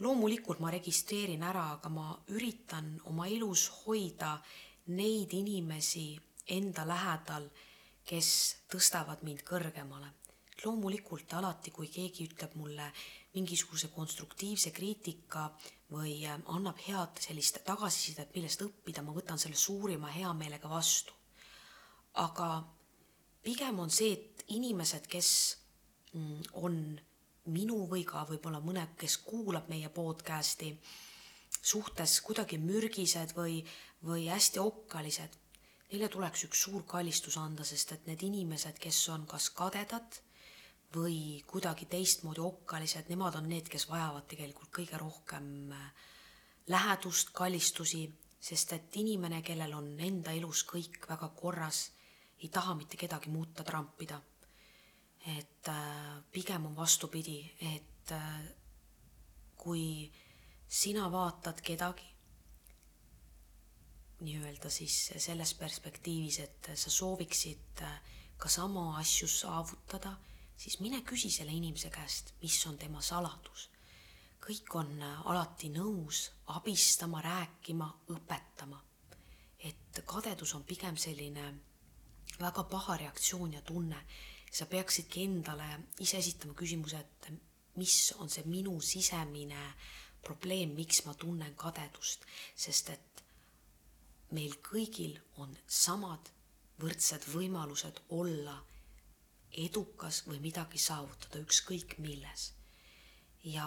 loomulikult 0.00 0.60
ma 0.60 0.70
registreerin 0.72 1.42
ära, 1.44 1.66
aga 1.76 1.92
ma 1.92 2.10
üritan 2.34 2.94
oma 3.10 3.28
elus 3.28 3.68
hoida 3.82 4.38
neid 4.96 5.34
inimesi 5.36 6.14
enda 6.50 6.86
lähedal, 6.88 7.46
kes 8.06 8.30
tõstavad 8.72 9.22
mind 9.26 9.44
kõrgemale. 9.46 10.08
Loomulikult 10.64 11.32
alati, 11.38 11.70
kui 11.70 11.88
keegi 11.88 12.26
ütleb 12.28 12.56
mulle 12.58 12.90
mingisuguse 13.34 13.88
konstruktiivse 13.94 14.72
kriitika 14.74 15.46
või 15.92 16.20
äh, 16.26 16.38
annab 16.54 16.80
head 16.86 17.20
sellist 17.22 17.60
tagasisidet, 17.66 18.34
millest 18.34 18.62
õppida, 18.66 19.04
ma 19.06 19.14
võtan 19.14 19.38
selle 19.38 19.56
suurima 19.56 20.10
heameelega 20.14 20.70
vastu. 20.70 21.14
aga 22.14 22.64
pigem 23.42 23.78
on 23.78 23.90
see, 23.90 24.12
et 24.12 24.44
inimesed, 24.48 25.06
kes 25.06 25.28
mm, 26.12 26.40
on 26.58 26.80
minu 27.50 27.84
või 27.90 28.02
ka 28.04 28.24
võib-olla 28.28 28.60
mõne, 28.60 28.88
kes 28.98 29.16
kuulab 29.24 29.68
meie 29.70 29.88
podcast'i, 29.88 30.72
suhtes 31.62 32.20
kuidagi 32.26 32.58
mürgised 32.58 33.34
või, 33.36 33.60
või 34.02 34.26
hästi 34.28 34.58
okkalised, 34.58 35.38
neile 35.90 36.08
tuleks 36.08 36.44
üks 36.46 36.66
suur 36.66 36.82
kallistus 36.86 37.38
anda, 37.38 37.64
sest 37.64 37.92
et 37.92 38.06
need 38.06 38.22
inimesed, 38.26 38.78
kes 38.78 39.08
on 39.14 39.26
kas 39.30 39.50
kadedad 39.54 40.20
või 40.94 41.42
kuidagi 41.46 41.86
teistmoodi 41.86 42.42
okkalised, 42.42 43.10
nemad 43.10 43.36
on 43.38 43.48
need, 43.50 43.68
kes 43.70 43.86
vajavad 43.90 44.26
tegelikult 44.30 44.72
kõige 44.74 44.98
rohkem 44.98 45.72
äh, 45.74 46.08
lähedust, 46.70 47.30
kallistusi, 47.36 48.04
sest 48.40 48.72
et 48.74 48.96
inimene, 48.98 49.42
kellel 49.46 49.74
on 49.76 49.92
enda 50.00 50.34
elus 50.34 50.64
kõik 50.66 51.04
väga 51.08 51.28
korras, 51.36 51.90
ei 52.42 52.48
taha 52.48 52.74
mitte 52.74 52.98
kedagi 52.98 53.30
muuta, 53.30 53.64
trampida. 53.64 54.20
Et 55.36 55.68
äh, 55.68 56.22
pigem 56.32 56.66
on 56.66 56.76
vastupidi, 56.76 57.42
et 57.76 58.14
äh, 58.16 58.40
kui 59.60 60.10
sina 60.66 61.10
vaatad 61.12 61.60
kedagi 61.62 62.08
nii-öelda 64.20 64.68
siis 64.68 64.94
selles 65.16 65.54
perspektiivis, 65.56 66.38
et 66.44 66.70
sa 66.76 66.90
sooviksid 66.92 67.80
ka 68.40 68.48
sama 68.52 68.98
asju 69.00 69.28
saavutada, 69.28 70.12
siis 70.60 70.80
mine 70.80 71.00
küsi 71.08 71.30
selle 71.32 71.52
inimese 71.56 71.88
käest, 71.90 72.34
mis 72.42 72.58
on 72.68 72.78
tema 72.78 73.00
saladus. 73.00 73.68
kõik 74.40 74.74
on 74.74 75.02
alati 75.02 75.68
nõus 75.68 76.30
abistama, 76.46 77.20
rääkima, 77.22 77.88
õpetama. 78.08 78.80
et 79.58 80.02
kadedus 80.06 80.54
on 80.54 80.64
pigem 80.64 80.96
selline 80.96 81.54
väga 82.40 82.64
paha 82.64 82.96
reaktsioon 82.96 83.52
ja 83.52 83.62
tunne 83.62 84.04
sa 84.52 84.66
peaksidki 84.66 85.24
endale 85.24 85.68
ise 85.98 86.18
esitama 86.18 86.54
küsimuse, 86.54 86.98
et 86.98 87.32
mis 87.76 88.12
on 88.18 88.28
see 88.28 88.44
minu 88.44 88.80
sisemine 88.80 89.74
probleem, 90.22 90.74
miks 90.74 91.04
ma 91.06 91.14
tunnen 91.14 91.54
kadedust, 91.54 92.24
sest 92.56 92.90
et 92.90 93.24
meil 94.30 94.56
kõigil 94.62 95.20
on 95.36 95.56
samad 95.66 96.32
võrdsed 96.80 97.28
võimalused 97.32 98.00
olla 98.10 98.58
edukas 99.52 100.24
või 100.26 100.40
midagi 100.40 100.78
saavutada, 100.78 101.40
ükskõik 101.42 101.98
milles. 101.98 102.52
ja 103.44 103.66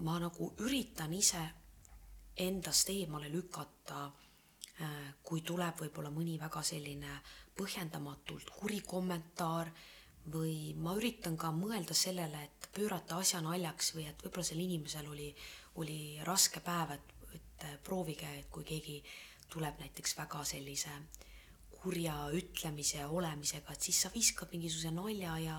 ma 0.00 0.18
nagu 0.20 0.52
üritan 0.60 1.12
ise 1.12 1.40
endast 2.36 2.88
eemale 2.90 3.30
lükata, 3.32 4.12
äh, 4.80 5.14
kui 5.22 5.40
tuleb 5.40 5.80
võib-olla 5.80 6.10
mõni 6.10 6.38
väga 6.40 6.62
selline 6.62 7.20
põhjendamatult 7.56 8.50
kuri 8.56 8.80
kommentaar 8.80 9.70
või 10.32 10.74
ma 10.76 10.94
üritan 10.96 11.36
ka 11.36 11.50
mõelda 11.50 11.94
sellele, 11.94 12.42
et 12.44 12.68
pöörata 12.74 13.16
asja 13.16 13.40
naljaks 13.40 13.94
või 13.94 14.06
et 14.08 14.22
võib-olla 14.22 14.44
sel 14.44 14.60
inimesel 14.60 15.08
oli, 15.08 15.34
oli 15.76 16.20
raske 16.24 16.60
päev, 16.60 16.90
et, 16.90 17.14
et 17.34 17.66
proovige, 17.84 18.28
et 18.38 18.48
kui 18.50 18.64
keegi 18.64 19.02
tuleb 19.48 19.80
näiteks 19.80 20.16
väga 20.16 20.44
sellise 20.44 20.92
kurja 21.80 22.14
ütlemise 22.36 23.06
olemisega, 23.06 23.72
et 23.72 23.88
siis 23.88 24.02
sa 24.04 24.10
viskad 24.14 24.52
mingisuguse 24.52 24.92
nalja 24.94 25.38
ja 25.40 25.56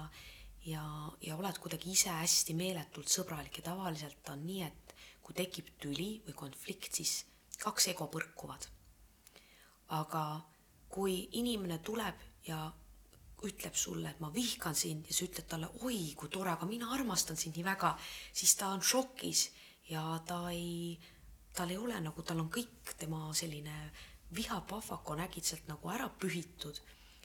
ja, 0.65 0.83
ja 1.21 1.37
oled 1.37 1.57
kuidagi 1.57 1.91
ise 1.95 2.11
hästi 2.13 2.53
meeletult 2.57 3.09
sõbralik 3.09 3.57
ja 3.57 3.71
tavaliselt 3.71 4.29
on 4.33 4.43
nii, 4.45 4.67
et 4.67 4.95
kui 5.21 5.33
tekib 5.37 5.71
tüli 5.81 6.11
või 6.27 6.35
konflikt, 6.37 6.93
siis 6.99 7.23
kaks 7.61 7.91
ego 7.93 8.07
põrkuvad. 8.13 8.67
aga 9.91 10.23
kui 10.87 11.27
inimene 11.39 11.79
tuleb 11.83 12.15
ja 12.47 12.59
ütleb 13.43 13.75
sulle, 13.75 14.09
et 14.09 14.19
ma 14.23 14.29
vihkan 14.31 14.75
sind 14.75 15.09
ja 15.09 15.15
sa 15.15 15.25
ütled 15.25 15.47
talle, 15.49 15.67
oi 15.83 16.13
kui 16.15 16.29
tore, 16.29 16.51
aga 16.53 16.67
mina 16.69 16.91
armastan 16.95 17.37
sind 17.37 17.57
nii 17.57 17.65
väga, 17.65 17.95
siis 18.31 18.53
ta 18.55 18.69
on 18.75 18.81
šokis 18.81 19.49
ja 19.89 20.03
ta 20.27 20.45
ei, 20.51 20.95
tal 21.53 21.73
ei 21.73 21.77
ole 21.77 21.99
nagu, 21.99 22.23
tal 22.23 22.39
on 22.39 22.51
kõik 22.53 22.93
tema 23.01 23.33
selline 23.35 23.75
vihapahvak 24.35 25.09
on 25.09 25.23
äkitselt 25.27 25.67
nagu 25.67 25.89
ära 25.91 26.09
pühitud 26.09 26.79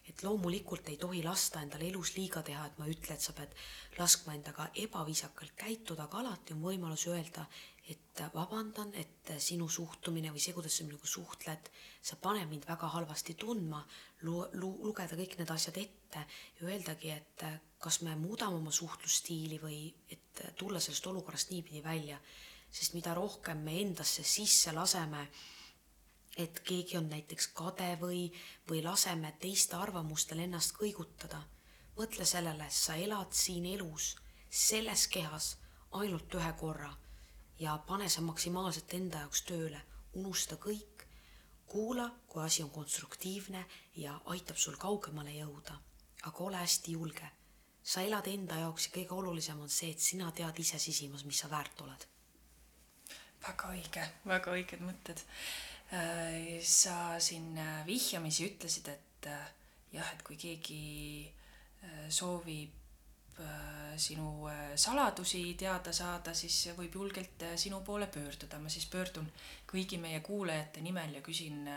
et 0.08 0.22
loomulikult 0.22 0.88
ei 0.88 0.98
tohi 1.02 1.22
lasta 1.24 1.60
endale 1.64 1.88
elus 1.90 2.12
liiga 2.14 2.42
teha, 2.46 2.66
et 2.68 2.76
ma 2.78 2.86
ei 2.86 2.94
ütle, 2.94 3.16
et 3.16 3.24
sa 3.24 3.34
pead 3.34 3.54
laskma 3.98 4.36
endaga 4.36 4.68
ebaviisakalt 4.84 5.56
käituda, 5.58 6.06
aga 6.06 6.20
alati 6.22 6.54
on 6.54 6.62
võimalus 6.62 7.08
öelda, 7.10 7.46
et 7.90 8.22
vabandan, 8.34 8.92
et 8.98 9.32
sinu 9.42 9.68
suhtumine 9.70 10.32
või 10.34 10.42
see, 10.42 10.54
kuidas 10.54 10.78
sa 10.78 10.86
minuga 10.86 11.06
suhtled, 11.10 11.70
sa 12.02 12.18
paned 12.22 12.48
mind 12.50 12.66
väga 12.66 12.90
halvasti 12.94 13.36
tundma, 13.38 13.82
lu-, 14.26 14.46
lu-, 14.58 14.78
lugeda 14.86 15.18
kõik 15.18 15.36
need 15.40 15.52
asjad 15.54 15.78
ette 15.82 16.22
ja 16.60 16.66
öeldagi, 16.66 17.12
et 17.14 17.46
kas 17.82 18.00
me 18.06 18.14
muudame 18.18 18.58
oma 18.58 18.74
suhtlusstiili 18.74 19.60
või 19.62 19.80
et 20.10 20.42
tulla 20.58 20.82
sellest 20.82 21.06
olukorrast 21.12 21.54
niipidi 21.54 21.82
välja. 21.84 22.18
sest 22.76 22.94
mida 22.94 23.14
rohkem 23.14 23.58
me 23.64 23.78
endasse 23.80 24.22
sisse 24.26 24.72
laseme, 24.72 25.28
et 26.36 26.60
keegi 26.60 26.96
on 26.96 27.08
näiteks 27.08 27.48
kade 27.56 27.96
või, 28.00 28.26
või 28.68 28.82
laseme 28.84 29.32
teiste 29.40 29.76
arvamustel 29.76 30.38
ennast 30.44 30.76
kõigutada. 30.76 31.42
mõtle 31.96 32.24
sellele, 32.24 32.66
sa 32.70 32.94
elad 32.94 33.32
siin 33.32 33.66
elus, 33.66 34.16
selles 34.50 35.06
kehas 35.08 35.56
ainult 35.90 36.34
ühe 36.34 36.52
korra 36.60 36.90
ja 37.58 37.78
pane 37.78 38.08
see 38.08 38.24
maksimaalselt 38.24 38.94
enda 38.94 39.22
jaoks 39.24 39.42
tööle, 39.48 39.80
unusta 40.14 40.56
kõik, 40.56 41.06
kuula, 41.66 42.10
kui 42.28 42.42
asi 42.42 42.62
on 42.62 42.70
konstruktiivne 42.70 43.64
ja 43.96 44.20
aitab 44.24 44.56
sul 44.56 44.76
kaugemale 44.76 45.32
jõuda, 45.38 45.78
aga 46.22 46.44
ole 46.44 46.56
hästi 46.56 46.92
julge. 46.92 47.30
sa 47.86 48.02
elad 48.02 48.26
enda 48.26 48.54
jaoks 48.58 48.86
ja 48.86 48.92
kõige 48.92 49.14
olulisem 49.14 49.60
on 49.60 49.68
see, 49.70 49.90
et 49.90 50.00
sina 50.00 50.30
tead 50.32 50.58
ise 50.58 50.78
sisimas, 50.78 51.24
mis 51.24 51.38
sa 51.38 51.50
väärt 51.50 51.80
oled. 51.80 52.06
väga 53.48 53.68
õige, 53.72 54.08
väga 54.26 54.52
õiged 54.52 54.80
mõtted 54.80 55.22
sa 56.62 57.20
siin 57.22 57.58
äh, 57.58 57.86
vihjamisi 57.86 58.48
ütlesid, 58.50 58.88
et 58.90 59.28
äh, 59.30 59.52
jah, 59.92 60.08
et 60.12 60.22
kui 60.26 60.36
keegi 60.36 61.32
soovib 62.10 62.72
sinu 64.00 64.48
saladusi 64.80 65.42
teada 65.60 65.92
saada, 65.94 66.32
siis 66.34 66.72
võib 66.74 66.94
julgelt 66.96 67.44
sinu 67.60 67.82
poole 67.84 68.08
pöörduda. 68.10 68.58
ma 68.58 68.72
siis 68.72 68.86
pöördun 68.90 69.28
kõigi 69.68 69.98
meie 70.00 70.20
kuulajate 70.24 70.80
nimel 70.80 71.14
ja 71.14 71.22
küsin, 71.22 71.68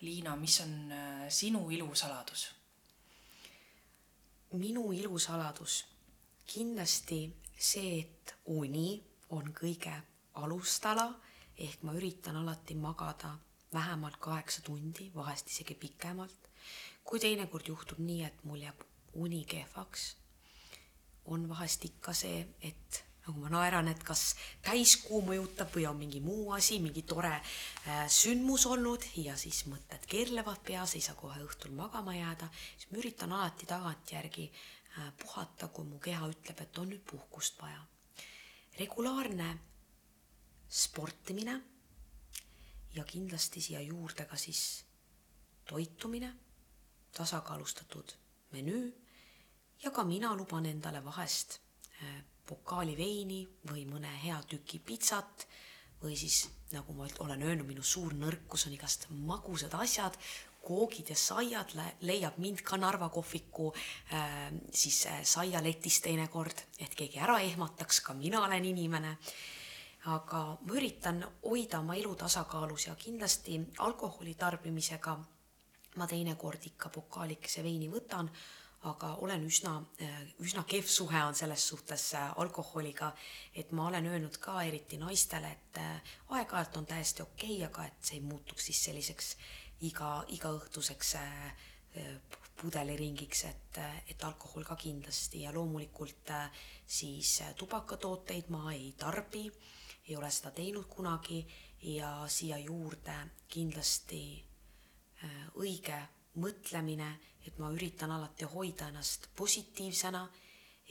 Liina, 0.00 0.34
mis 0.36 0.58
on 0.64 0.92
sinu 1.28 1.68
ilusaladus? 1.70 2.48
minu 4.56 4.88
ilusaladus 4.92 5.84
kindlasti 6.46 7.20
see, 7.58 8.00
et 8.00 8.34
uni 8.54 8.96
on 9.34 9.50
kõige 9.54 9.92
alustala 10.42 11.08
ehk 11.56 11.82
ma 11.82 11.94
üritan 11.96 12.36
alati 12.36 12.74
magada 12.74 13.36
vähemalt 13.72 14.16
kaheksa 14.20 14.62
tundi, 14.62 15.10
vahest 15.14 15.50
isegi 15.50 15.74
pikemalt. 15.74 16.42
kui 17.06 17.20
teinekord 17.22 17.68
juhtub 17.68 17.98
nii, 18.02 18.22
et 18.26 18.38
mul 18.44 18.64
jääb 18.64 18.80
uni 19.14 19.44
kehvaks, 19.46 20.16
on 21.30 21.44
vahest 21.48 21.84
ikka 21.86 22.14
see, 22.18 22.40
et 22.66 23.04
nagu 23.26 23.42
ma 23.42 23.50
naeran, 23.50 23.88
et 23.90 24.02
kas 24.06 24.22
täiskuu 24.66 25.20
mõjutab 25.28 25.70
või 25.74 25.84
on 25.90 26.00
mingi 26.00 26.20
muu 26.22 26.50
asi, 26.56 26.80
mingi 26.82 27.02
tore 27.06 27.30
äh, 27.34 28.04
sündmus 28.10 28.66
olnud 28.70 29.06
ja 29.22 29.36
siis 29.38 29.64
mõtted 29.70 30.06
keerlevad 30.10 30.62
peas, 30.66 30.96
ei 30.98 31.04
saa 31.06 31.14
kohe 31.18 31.38
õhtul 31.46 31.74
magama 31.78 32.14
jääda, 32.16 32.48
siis 32.74 32.90
ma 32.90 33.00
üritan 33.02 33.34
alati 33.38 33.70
tagantjärgi 33.70 34.48
äh, 34.50 35.12
puhata, 35.22 35.70
kui 35.70 35.86
mu 35.86 36.02
keha 36.02 36.26
ütleb, 36.30 36.62
et 36.62 36.82
on 36.82 36.90
nüüd 36.90 37.06
puhkust 37.06 37.62
vaja. 37.62 37.82
regulaarne 38.78 39.54
sportimine 40.68 41.60
ja 42.94 43.04
kindlasti 43.04 43.60
siia 43.60 43.80
juurde 43.80 44.24
ka 44.24 44.36
siis 44.36 44.84
toitumine, 45.68 46.32
tasakaalustatud 47.12 48.14
menüü. 48.52 48.92
Ja 49.84 49.90
ka 49.90 50.04
mina 50.04 50.34
luban 50.36 50.66
endale 50.66 51.04
vahest 51.04 51.58
äh, 52.02 52.24
pokaali 52.46 52.96
veini 52.96 53.42
või 53.68 53.84
mõne 53.88 54.10
hea 54.22 54.38
tüki 54.48 54.78
pitsat 54.80 55.46
või 56.02 56.16
siis 56.16 56.46
nagu 56.72 56.94
ma 56.96 57.08
olen 57.24 57.42
öelnud, 57.42 57.66
minu 57.66 57.82
suur 57.82 58.14
nõrkus 58.14 58.66
on 58.66 58.74
igast 58.74 59.06
magusad 59.10 59.74
asjad, 59.78 60.16
koogid 60.66 61.12
ja 61.12 61.16
saiad 61.18 61.74
leiab 62.02 62.40
mind 62.42 62.64
ka 62.66 62.78
Narva 62.80 63.08
kohviku 63.14 63.68
äh, 63.70 64.48
siis 64.74 65.04
äh, 65.06 65.20
saialetis 65.22 66.00
teinekord, 66.02 66.64
et 66.82 66.94
keegi 66.94 67.20
ära 67.22 67.38
ehmataks, 67.44 68.00
ka 68.02 68.16
mina 68.18 68.42
olen 68.46 68.64
inimene 68.72 69.16
aga 70.06 70.42
ma 70.62 70.74
üritan 70.78 71.24
hoida 71.42 71.80
oma 71.82 71.96
elu 71.98 72.14
tasakaalus 72.14 72.86
ja 72.86 72.94
kindlasti 72.94 73.58
alkoholi 73.78 74.34
tarbimisega. 74.34 75.16
Ma 75.96 76.06
teinekord 76.06 76.66
ikka 76.68 76.90
pokaalikese 76.92 77.62
veini 77.64 77.88
võtan, 77.88 78.28
aga 78.86 79.14
olen 79.24 79.46
üsna, 79.48 79.72
üsna 80.44 80.62
kehv 80.68 80.88
suhe 80.92 81.22
on 81.24 81.34
selles 81.34 81.64
suhtes 81.68 82.04
äh, 82.14 82.32
alkoholiga, 82.38 83.12
et 83.54 83.72
ma 83.72 83.86
olen 83.88 84.06
öelnud 84.06 84.36
ka 84.42 84.60
eriti 84.62 84.98
naistele, 85.00 85.50
et 85.56 85.80
äh, 85.80 86.12
aeg-ajalt 86.36 86.76
on 86.76 86.86
täiesti 86.86 87.24
okei 87.24 87.56
okay,, 87.56 87.64
aga 87.66 87.86
et 87.88 88.10
see 88.10 88.18
ei 88.20 88.26
muutuks 88.26 88.68
siis 88.68 88.82
selliseks 88.90 89.32
iga, 89.88 90.10
igaõhtuseks 90.36 91.14
äh, 91.22 91.56
pudeliringiks, 92.60 93.44
et, 93.48 93.80
et 94.12 94.24
alkohol 94.24 94.64
ka 94.64 94.76
kindlasti. 94.80 95.42
Ja 95.44 95.52
loomulikult 95.52 96.30
siis 96.86 97.38
tubakatooteid 97.56 98.52
ma 98.52 98.68
ei 98.72 98.92
tarbi 98.98 99.48
ei 100.06 100.16
ole 100.16 100.30
seda 100.30 100.52
teinud 100.54 100.86
kunagi 100.90 101.40
ja 101.82 102.10
siia 102.30 102.58
juurde 102.58 103.14
kindlasti 103.50 104.20
äh, 104.38 105.40
õige 105.58 105.98
mõtlemine, 106.42 107.08
et 107.46 107.58
ma 107.58 107.70
üritan 107.74 108.12
alati 108.12 108.46
hoida 108.50 108.90
ennast 108.90 109.30
positiivsena, 109.36 110.22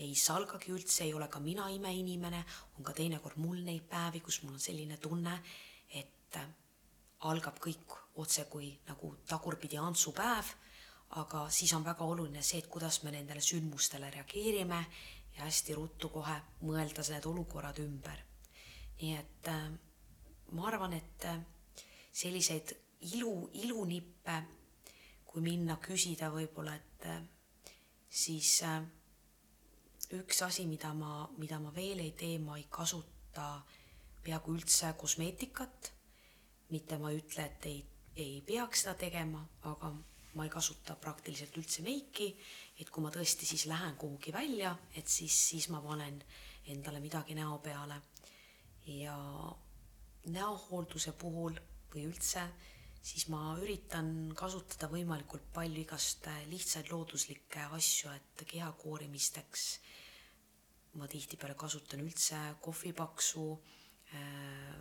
ei 0.04 0.16
salgagi 0.20 0.74
üldse, 0.76 1.06
ei 1.06 1.14
ole 1.14 1.30
ka 1.32 1.40
mina 1.40 1.70
imeinimene, 1.72 2.44
on 2.78 2.84
ka 2.84 2.96
teinekord 2.98 3.40
mul 3.40 3.62
neid 3.64 3.86
päevi, 3.90 4.20
kus 4.20 4.42
mul 4.44 4.58
on 4.58 4.64
selline 4.64 4.98
tunne, 5.00 5.38
et 5.96 6.40
äh, 6.42 6.52
algab 7.30 7.60
kõik 7.64 7.96
otsekui 8.20 8.74
nagu 8.90 9.16
tagurpidi 9.28 9.80
Antsu 9.80 10.12
päev, 10.16 10.52
aga 11.22 11.48
siis 11.54 11.72
on 11.78 11.86
väga 11.86 12.04
oluline 12.04 12.44
see, 12.44 12.60
et 12.60 12.68
kuidas 12.72 13.04
me 13.04 13.16
nendele 13.16 13.44
sündmustele 13.44 14.12
reageerime 14.12 14.86
ja 15.38 15.46
hästi 15.48 15.76
ruttu 15.78 16.10
kohe 16.12 16.36
mõelda 16.68 17.06
need 17.12 17.28
olukorrad 17.32 17.80
ümber 17.84 18.24
nii 19.02 19.16
et 19.18 19.48
äh, 19.52 19.72
ma 20.56 20.68
arvan, 20.70 20.94
et 20.94 21.26
äh, 21.28 21.40
selliseid 22.16 22.76
ilu, 23.14 23.50
ilunippe, 23.54 24.38
kui 25.26 25.44
minna 25.44 25.78
küsida 25.84 26.30
võib-olla, 26.34 26.76
et 26.76 27.08
äh, 27.12 27.20
siis 28.10 28.62
üks 30.16 30.42
asi, 30.46 30.68
mida 30.70 30.94
ma, 30.96 31.26
mida 31.42 31.60
ma 31.60 31.74
veel 31.76 32.06
ei 32.06 32.14
tee, 32.16 32.40
ma 32.40 32.56
ei 32.58 32.68
kasuta 32.70 33.50
peaaegu 34.24 34.56
üldse 34.56 34.94
kosmeetikat. 34.98 35.92
mitte 36.70 36.98
ma 36.98 37.12
ei 37.12 37.20
ütle, 37.20 37.44
et 37.46 37.66
ei, 37.70 37.82
ei 38.18 38.42
peaks 38.42 38.82
seda 38.82 38.96
tegema, 38.98 39.44
aga 39.70 39.92
ma 40.36 40.44
ei 40.44 40.50
kasuta 40.50 40.96
praktiliselt 40.98 41.58
üldse 41.60 41.84
meiki, 41.86 42.32
et 42.80 42.90
kui 42.90 43.04
ma 43.04 43.12
tõesti 43.14 43.46
siis 43.46 43.68
lähen 43.70 43.96
kuhugi 44.02 44.34
välja, 44.34 44.74
et 44.96 45.08
siis, 45.08 45.36
siis 45.52 45.70
ma 45.70 45.82
panen 45.84 46.18
endale 46.74 47.00
midagi 47.00 47.38
näo 47.38 47.60
peale 47.64 48.02
ja 48.86 49.18
näohoolduse 50.34 51.14
puhul 51.20 51.58
või 51.94 52.08
üldse, 52.10 52.44
siis 53.02 53.28
ma 53.30 53.56
üritan 53.62 54.32
kasutada 54.38 54.90
võimalikult 54.92 55.46
palju 55.54 55.84
igast 55.84 56.28
lihtsaid 56.50 56.90
looduslikke 56.92 57.68
asju, 57.78 58.12
et 58.16 58.46
keha 58.50 58.72
koorimisteks 58.82 59.68
ma 60.96 61.08
tihtipeale 61.12 61.56
kasutan 61.60 62.04
üldse 62.06 62.38
kohvipaksu 62.64 63.46
äh,, 64.16 64.78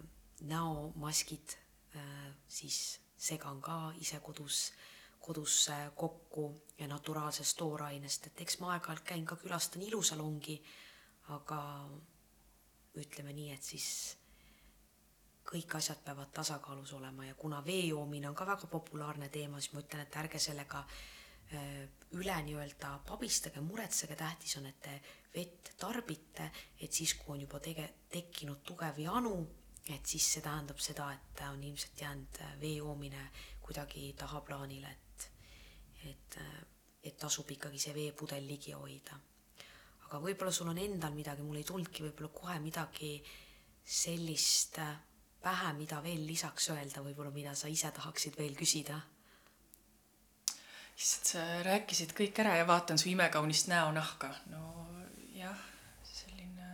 näomaskid 0.47 1.57
äh,, 1.97 2.29
siis 2.49 3.01
segan 3.17 3.61
ka 3.65 3.93
ise 4.01 4.21
kodus, 4.23 4.73
kodus 5.21 5.69
äh, 5.73 5.89
kokku 5.97 6.51
ja 6.79 6.89
naturaalsest 6.89 7.57
toorainest, 7.59 8.29
et 8.29 8.43
eks 8.47 8.61
ma 8.61 8.75
aeg-ajalt 8.75 9.05
käin 9.09 9.27
ka 9.27 9.39
külastan 9.41 9.83
ilusalongi, 9.83 10.61
aga 11.35 11.61
ütleme 13.01 13.33
nii, 13.35 13.51
et 13.55 13.63
siis 13.63 13.89
kõik 15.45 15.77
asjad 15.77 16.01
peavad 16.05 16.31
tasakaalus 16.35 16.95
olema 16.97 17.27
ja 17.27 17.35
kuna 17.35 17.61
vee 17.65 17.89
joomine 17.91 18.29
on 18.29 18.37
ka 18.39 18.47
väga 18.49 18.69
populaarne 18.71 19.29
teema, 19.29 19.61
siis 19.61 19.75
ma 19.75 19.83
ütlen, 19.85 20.07
et 20.07 20.17
ärge 20.23 20.41
sellega 20.41 20.81
äh, 20.85 21.85
üle 22.17 22.37
nii-öelda 22.47 22.95
pabistage, 23.09 23.61
muretsege, 23.61 24.17
tähtis 24.17 24.57
on, 24.61 24.71
et 24.71 24.81
te 24.81 24.95
vett 25.35 25.75
tarbite, 25.79 26.51
et 26.81 26.93
siis, 26.93 27.15
kui 27.19 27.35
on 27.35 27.45
juba 27.45 27.61
tege-, 27.61 27.91
tekkinud 28.11 28.63
tugev 28.67 28.99
janu, 29.03 29.35
et 29.91 30.07
siis 30.07 30.31
see 30.37 30.45
tähendab 30.45 30.81
seda, 30.81 31.11
et 31.13 31.45
on 31.51 31.63
ilmselt 31.63 32.01
jäänud 32.01 32.41
vee 32.61 32.77
joomine 32.79 33.29
kuidagi 33.65 34.13
tahaplaanile, 34.19 34.91
et, 34.91 35.29
et, 36.11 36.41
et 37.03 37.17
tasub 37.21 37.51
ikkagi 37.51 37.81
see 37.81 37.95
veepudel 37.97 38.47
ligi 38.49 38.73
hoida. 38.73 39.19
Aga 40.15 40.23
võib-olla 40.29 40.53
sul 40.55 40.71
on 40.71 40.79
endal 40.79 41.17
midagi, 41.17 41.43
mul 41.43 41.59
ei 41.59 41.67
tulnudki 41.67 42.07
võib-olla 42.07 42.31
kohe 42.35 42.59
midagi 42.63 43.17
sellist 43.85 44.79
pähe, 45.45 45.73
mida 45.77 45.99
veel 46.05 46.23
lisaks 46.27 46.71
öelda, 46.73 47.03
võib-olla 47.05 47.35
mida 47.35 47.53
sa 47.59 47.69
ise 47.69 47.91
tahaksid 47.93 48.39
veel 48.39 48.55
küsida 48.57 49.01
issand, 50.95 51.27
sa 51.29 51.45
rääkisid 51.67 52.15
kõik 52.17 52.39
ära 52.43 52.59
ja 52.61 52.67
vaatan 52.69 52.99
su 53.01 53.11
imekaunist 53.11 53.69
näonahka. 53.71 54.31
no 54.53 54.87
jah, 55.35 55.59
selline 56.07 56.69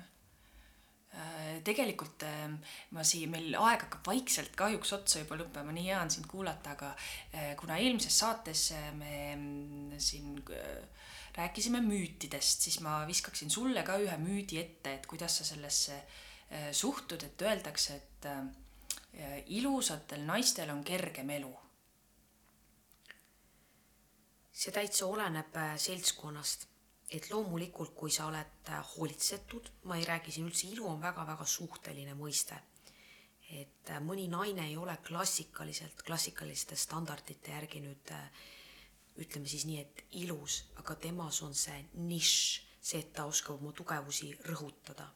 äh,. 1.15 1.61
tegelikult 1.65 2.23
äh, 2.29 2.51
ma 2.91 3.05
siin, 3.05 3.31
meil 3.33 3.55
aeg 3.57 3.87
hakkab 3.87 4.13
vaikselt 4.13 4.57
kahjuks 4.57 4.93
otsa 4.99 5.25
juba 5.25 5.41
lõppema, 5.41 5.73
nii 5.73 5.89
hea 5.89 6.01
on 6.03 6.13
sind 6.13 6.29
kuulata, 6.31 6.77
aga 6.77 6.93
äh, 7.33 7.55
kuna 7.61 7.81
eelmises 7.81 8.19
saates 8.19 8.71
äh, 8.77 8.91
me 8.95 9.15
äh, 9.33 9.99
siin 9.99 10.37
äh, 10.53 11.09
rääkisime 11.37 11.81
müütidest, 11.85 12.67
siis 12.67 12.81
ma 12.81 13.01
viskaksin 13.07 13.51
sulle 13.51 13.83
ka 13.87 13.99
ühe 14.03 14.17
müüdi 14.19 14.59
ette, 14.61 14.95
et 14.95 15.07
kuidas 15.07 15.39
sa 15.41 15.45
sellesse 15.45 15.97
äh, 15.97 16.71
suhtud, 16.73 17.23
et 17.23 17.43
öeldakse, 17.43 17.97
et 17.97 18.31
äh, 18.31 19.43
ilusatel 19.47 20.25
naistel 20.27 20.71
on 20.71 20.85
kergem 20.85 21.31
elu 21.31 21.53
see 24.61 24.75
täitsa 24.77 25.07
oleneb 25.09 25.57
äh, 25.57 25.75
seltskonnast, 25.81 26.67
et 27.17 27.31
loomulikult, 27.33 27.95
kui 27.97 28.13
sa 28.13 28.27
oled 28.29 28.69
äh, 28.69 28.81
hoolitsetud, 28.95 29.71
ma 29.89 29.97
ei 29.97 30.05
räägi 30.05 30.35
siin 30.35 30.51
üldse, 30.51 30.69
ilu 30.69 30.89
on 30.91 31.01
väga-väga 31.03 31.47
suhteline 31.49 32.17
mõiste. 32.19 32.61
et 33.51 33.91
äh, 33.91 33.99
mõni 33.99 34.29
naine 34.31 34.69
ei 34.69 34.77
ole 34.79 34.95
klassikaliselt, 35.07 36.05
klassikaliste 36.07 36.77
standardite 36.77 37.51
järgi 37.51 37.81
nüüd 37.83 38.13
ütleme 39.19 39.49
siis 39.49 39.67
nii, 39.69 39.81
et 39.81 40.05
ilus, 40.23 40.65
aga 40.81 40.95
temas 40.97 41.43
on 41.43 41.55
see 41.55 41.79
nišš, 41.95 42.61
see, 42.81 43.01
et 43.01 43.13
ta 43.17 43.27
oskab 43.29 43.61
oma 43.61 43.73
tugevusi 43.77 44.33
rõhutada. 44.49 45.09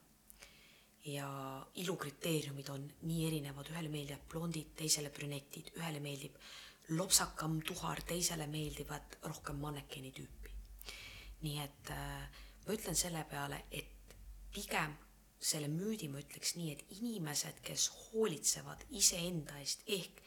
ja 1.05 1.26
ilukriteeriumid 1.76 2.68
on 2.72 2.84
nii 3.05 3.26
erinevad, 3.26 3.68
ühele 3.68 3.90
meeldivad 3.92 4.22
blondid, 4.32 4.70
teisele 4.76 5.11
brünetid, 5.12 5.74
ühele 5.76 6.01
meeldib 6.01 6.38
lopsakam 6.97 7.59
tuhar, 7.61 8.01
teisele 8.09 8.47
meeldivad 8.47 9.18
rohkem 9.22 9.61
mannekeni 9.61 10.12
tüüpi. 10.16 10.55
nii 11.45 11.59
et 11.61 11.90
äh, 11.92 12.40
ma 12.66 12.72
ütlen 12.72 12.97
selle 12.97 13.26
peale, 13.28 13.64
et 13.70 14.16
pigem 14.55 14.97
selle 15.45 15.68
müüdi 15.68 16.09
ma 16.09 16.22
ütleks 16.24 16.55
nii, 16.57 16.72
et 16.72 16.84
inimesed, 16.99 17.61
kes 17.66 17.90
hoolitsevad 18.07 18.86
iseenda 18.97 19.59
eest, 19.61 19.84
ehk 19.86 20.24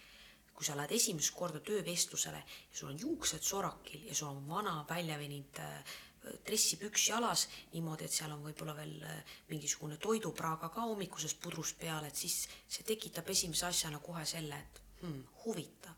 kui 0.57 0.65
sa 0.65 0.73
lähed 0.77 0.95
esimest 0.97 1.35
korda 1.37 1.59
töövestlusele 1.61 2.39
ja 2.41 2.77
sul 2.79 2.89
on 2.89 2.99
juuksed 2.99 3.43
sorakil 3.45 4.07
ja 4.09 4.15
sul 4.17 4.31
on 4.31 4.47
vana 4.49 4.79
väljaveninud 4.89 5.59
äh, 5.61 5.97
dressipüks 6.45 7.07
jalas 7.09 7.47
niimoodi, 7.73 8.07
et 8.07 8.15
seal 8.15 8.33
on 8.33 8.41
võib-olla 8.43 8.73
veel 8.77 8.95
äh, 9.05 9.35
mingisugune 9.51 9.99
toidupraaga 10.01 10.69
ka 10.73 10.87
hommikusest 10.89 11.39
pudrust 11.43 11.77
peal, 11.79 12.05
et 12.07 12.15
siis 12.15 12.47
see 12.65 12.85
tekitab 12.87 13.29
esimese 13.29 13.67
asjana 13.69 14.01
kohe 14.03 14.25
selle, 14.25 14.57
et 14.57 14.81
hmm, 15.03 15.23
huvitav. 15.45 15.95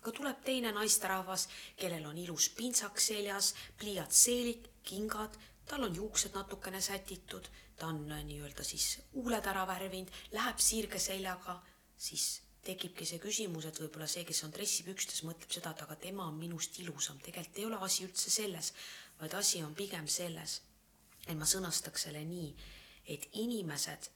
Aga 0.00 0.12
tuleb 0.12 0.42
teine 0.44 0.72
naisterahvas, 0.76 1.48
kellel 1.80 2.04
on 2.10 2.18
ilus 2.20 2.50
pintsaks 2.58 3.10
seljas, 3.12 3.54
pliiatseelik, 3.80 4.68
kingad, 4.84 5.38
tal 5.70 5.86
on 5.86 5.94
juuksed 5.96 6.34
natukene 6.36 6.82
sätitud, 6.84 7.48
ta 7.78 7.88
on 7.92 8.04
äh, 8.12 8.24
nii-öelda 8.26 8.66
siis 8.66 8.98
huuled 9.14 9.52
ära 9.54 9.64
värvinud, 9.70 10.12
läheb 10.36 10.60
sirge 10.60 11.00
seljaga, 11.00 11.60
siis 11.96 12.43
tekibki 12.64 13.06
see 13.08 13.20
küsimus, 13.22 13.66
et 13.68 13.80
võib-olla 13.80 14.08
see, 14.10 14.24
kes 14.28 14.42
on 14.46 14.52
dressipükstes, 14.54 15.22
mõtleb 15.28 15.52
seda, 15.52 15.74
et 15.74 15.84
aga 15.86 15.96
tema 15.96 16.28
on 16.28 16.38
minust 16.38 16.78
ilusam. 16.82 17.18
tegelikult 17.24 17.58
ei 17.58 17.66
ole 17.66 17.80
asi 17.86 18.04
üldse 18.08 18.30
selles, 18.30 18.72
vaid 19.20 19.34
asi 19.34 19.62
on 19.62 19.74
pigem 19.74 20.08
selles, 20.08 20.60
et 21.26 21.36
ma 21.36 21.48
sõnastaks 21.48 22.08
selle 22.08 22.24
nii, 22.24 22.50
et 23.14 23.28
inimesed, 23.32 24.10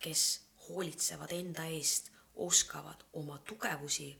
kes 0.00 0.24
hoolitsevad 0.68 1.32
enda 1.32 1.66
eest, 1.72 2.10
oskavad 2.34 3.04
oma 3.20 3.38
tugevusi 3.46 4.10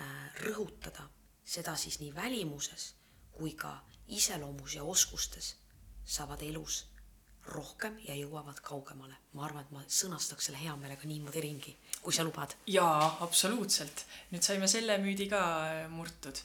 Äh, 0.00 0.42
rõhutada 0.46 1.02
seda 1.44 1.74
siis 1.76 1.98
nii 2.00 2.12
välimuses 2.14 2.94
kui 3.34 3.52
ka 3.58 3.72
iseloomus 4.08 4.76
ja 4.78 4.84
oskustes, 4.86 5.56
saavad 6.04 6.42
elus 6.46 6.84
rohkem 7.46 7.96
ja 8.04 8.14
jõuavad 8.14 8.60
kaugemale. 8.62 9.14
ma 9.32 9.44
arvan, 9.44 9.64
et 9.64 9.70
ma 9.70 9.82
sõnastaks 9.86 10.48
selle 10.48 10.58
hea 10.60 10.74
meelega 10.76 11.08
niimoodi 11.08 11.40
ringi, 11.40 11.76
kui 12.02 12.12
sa 12.12 12.24
lubad. 12.24 12.54
jaa, 12.66 13.16
absoluutselt. 13.20 14.04
nüüd 14.30 14.42
saime 14.42 14.68
selle 14.68 14.98
müüdi 14.98 15.28
ka 15.28 15.40
äh, 15.66 15.88
murtud. 15.90 16.38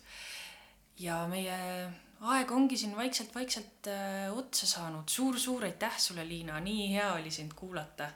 ja 1.00 1.26
meie 1.28 1.58
aeg 2.22 2.52
ongi 2.52 2.78
siin 2.78 2.96
vaikselt-vaikselt 2.98 3.90
äh, 3.92 4.38
otsa 4.38 4.68
saanud 4.68 5.10
suur,. 5.10 5.36
suur-suur 5.36 5.68
aitäh 5.68 6.00
sulle, 6.00 6.28
Liina, 6.28 6.60
nii 6.60 6.94
hea 6.94 7.14
oli 7.14 7.32
sind 7.32 7.54
kuulata. 7.56 8.10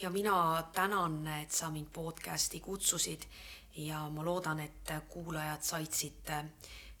ja 0.00 0.10
mina 0.10 0.62
tänan, 0.72 1.26
et 1.40 1.52
sa 1.52 1.70
mind 1.70 1.90
podcast'i 1.92 2.60
kutsusid 2.60 3.26
ja 3.76 4.08
ma 4.08 4.24
loodan, 4.24 4.60
et 4.60 4.96
kuulajad 5.08 5.62
said 5.62 5.92
siit 5.92 6.30
äh, 6.30 6.44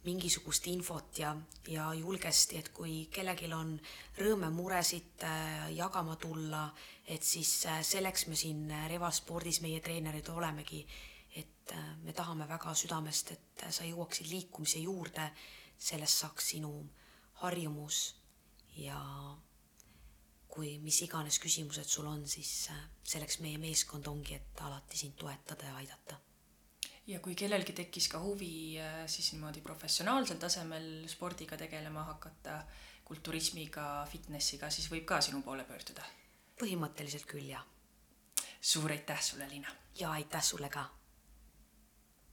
mingisugust 0.04 0.66
infot 0.68 1.18
ja, 1.18 1.30
ja 1.68 1.88
julgesti, 1.96 2.58
et 2.60 2.70
kui 2.76 3.06
kellelgi 3.12 3.50
on 3.56 3.74
rõõme, 4.18 4.50
muresid 4.54 5.24
äh, 5.24 5.70
jagama 5.76 6.16
tulla, 6.20 6.66
et 7.08 7.22
siis 7.22 7.64
äh, 7.70 7.80
selleks 7.84 8.26
me 8.28 8.38
siin 8.38 8.66
Revaspordis, 8.90 9.62
meie 9.64 9.80
treenerid 9.84 10.28
olemegi, 10.32 10.84
et 11.36 11.72
me 12.04 12.12
tahame 12.12 12.46
väga 12.48 12.74
südamest, 12.76 13.32
et 13.34 13.64
sa 13.72 13.86
jõuaksid 13.88 14.28
liikumise 14.30 14.84
juurde, 14.84 15.30
sellest 15.78 16.22
saaks 16.22 16.52
sinu 16.54 16.70
harjumus 17.40 18.04
ja 18.78 19.00
kui 20.54 20.76
mis 20.78 21.00
iganes 21.02 21.40
küsimused 21.42 21.90
sul 21.90 22.06
on, 22.06 22.22
siis 22.30 22.68
selleks 23.02 23.40
meie 23.42 23.58
meeskond 23.58 24.06
ongi, 24.06 24.38
et 24.38 24.62
alati 24.68 25.00
sind 25.00 25.18
toetada 25.18 25.72
ja 25.72 25.80
aidata 25.82 26.23
ja 27.06 27.20
kui 27.20 27.34
kellelgi 27.36 27.74
tekkis 27.76 28.08
ka 28.12 28.20
huvi 28.22 28.80
äh, 28.80 29.04
siis 29.10 29.32
niimoodi 29.34 29.60
professionaalsel 29.60 30.40
tasemel 30.40 31.06
spordiga 31.10 31.56
tegelema 31.60 32.04
hakata, 32.10 32.62
kulturismiga, 33.04 34.06
fitnessiga, 34.10 34.70
siis 34.70 34.88
võib 34.92 35.04
ka 35.08 35.20
sinu 35.20 35.42
poole 35.42 35.64
pöörduda? 35.68 36.04
põhimõtteliselt 36.60 37.26
küll, 37.26 37.48
jah. 37.50 37.64
suur 38.60 38.92
aitäh 38.94 39.22
sulle, 39.22 39.48
Liina! 39.50 39.72
ja 39.98 40.12
aitäh 40.14 40.42
sulle 40.42 40.68
ka 40.70 40.86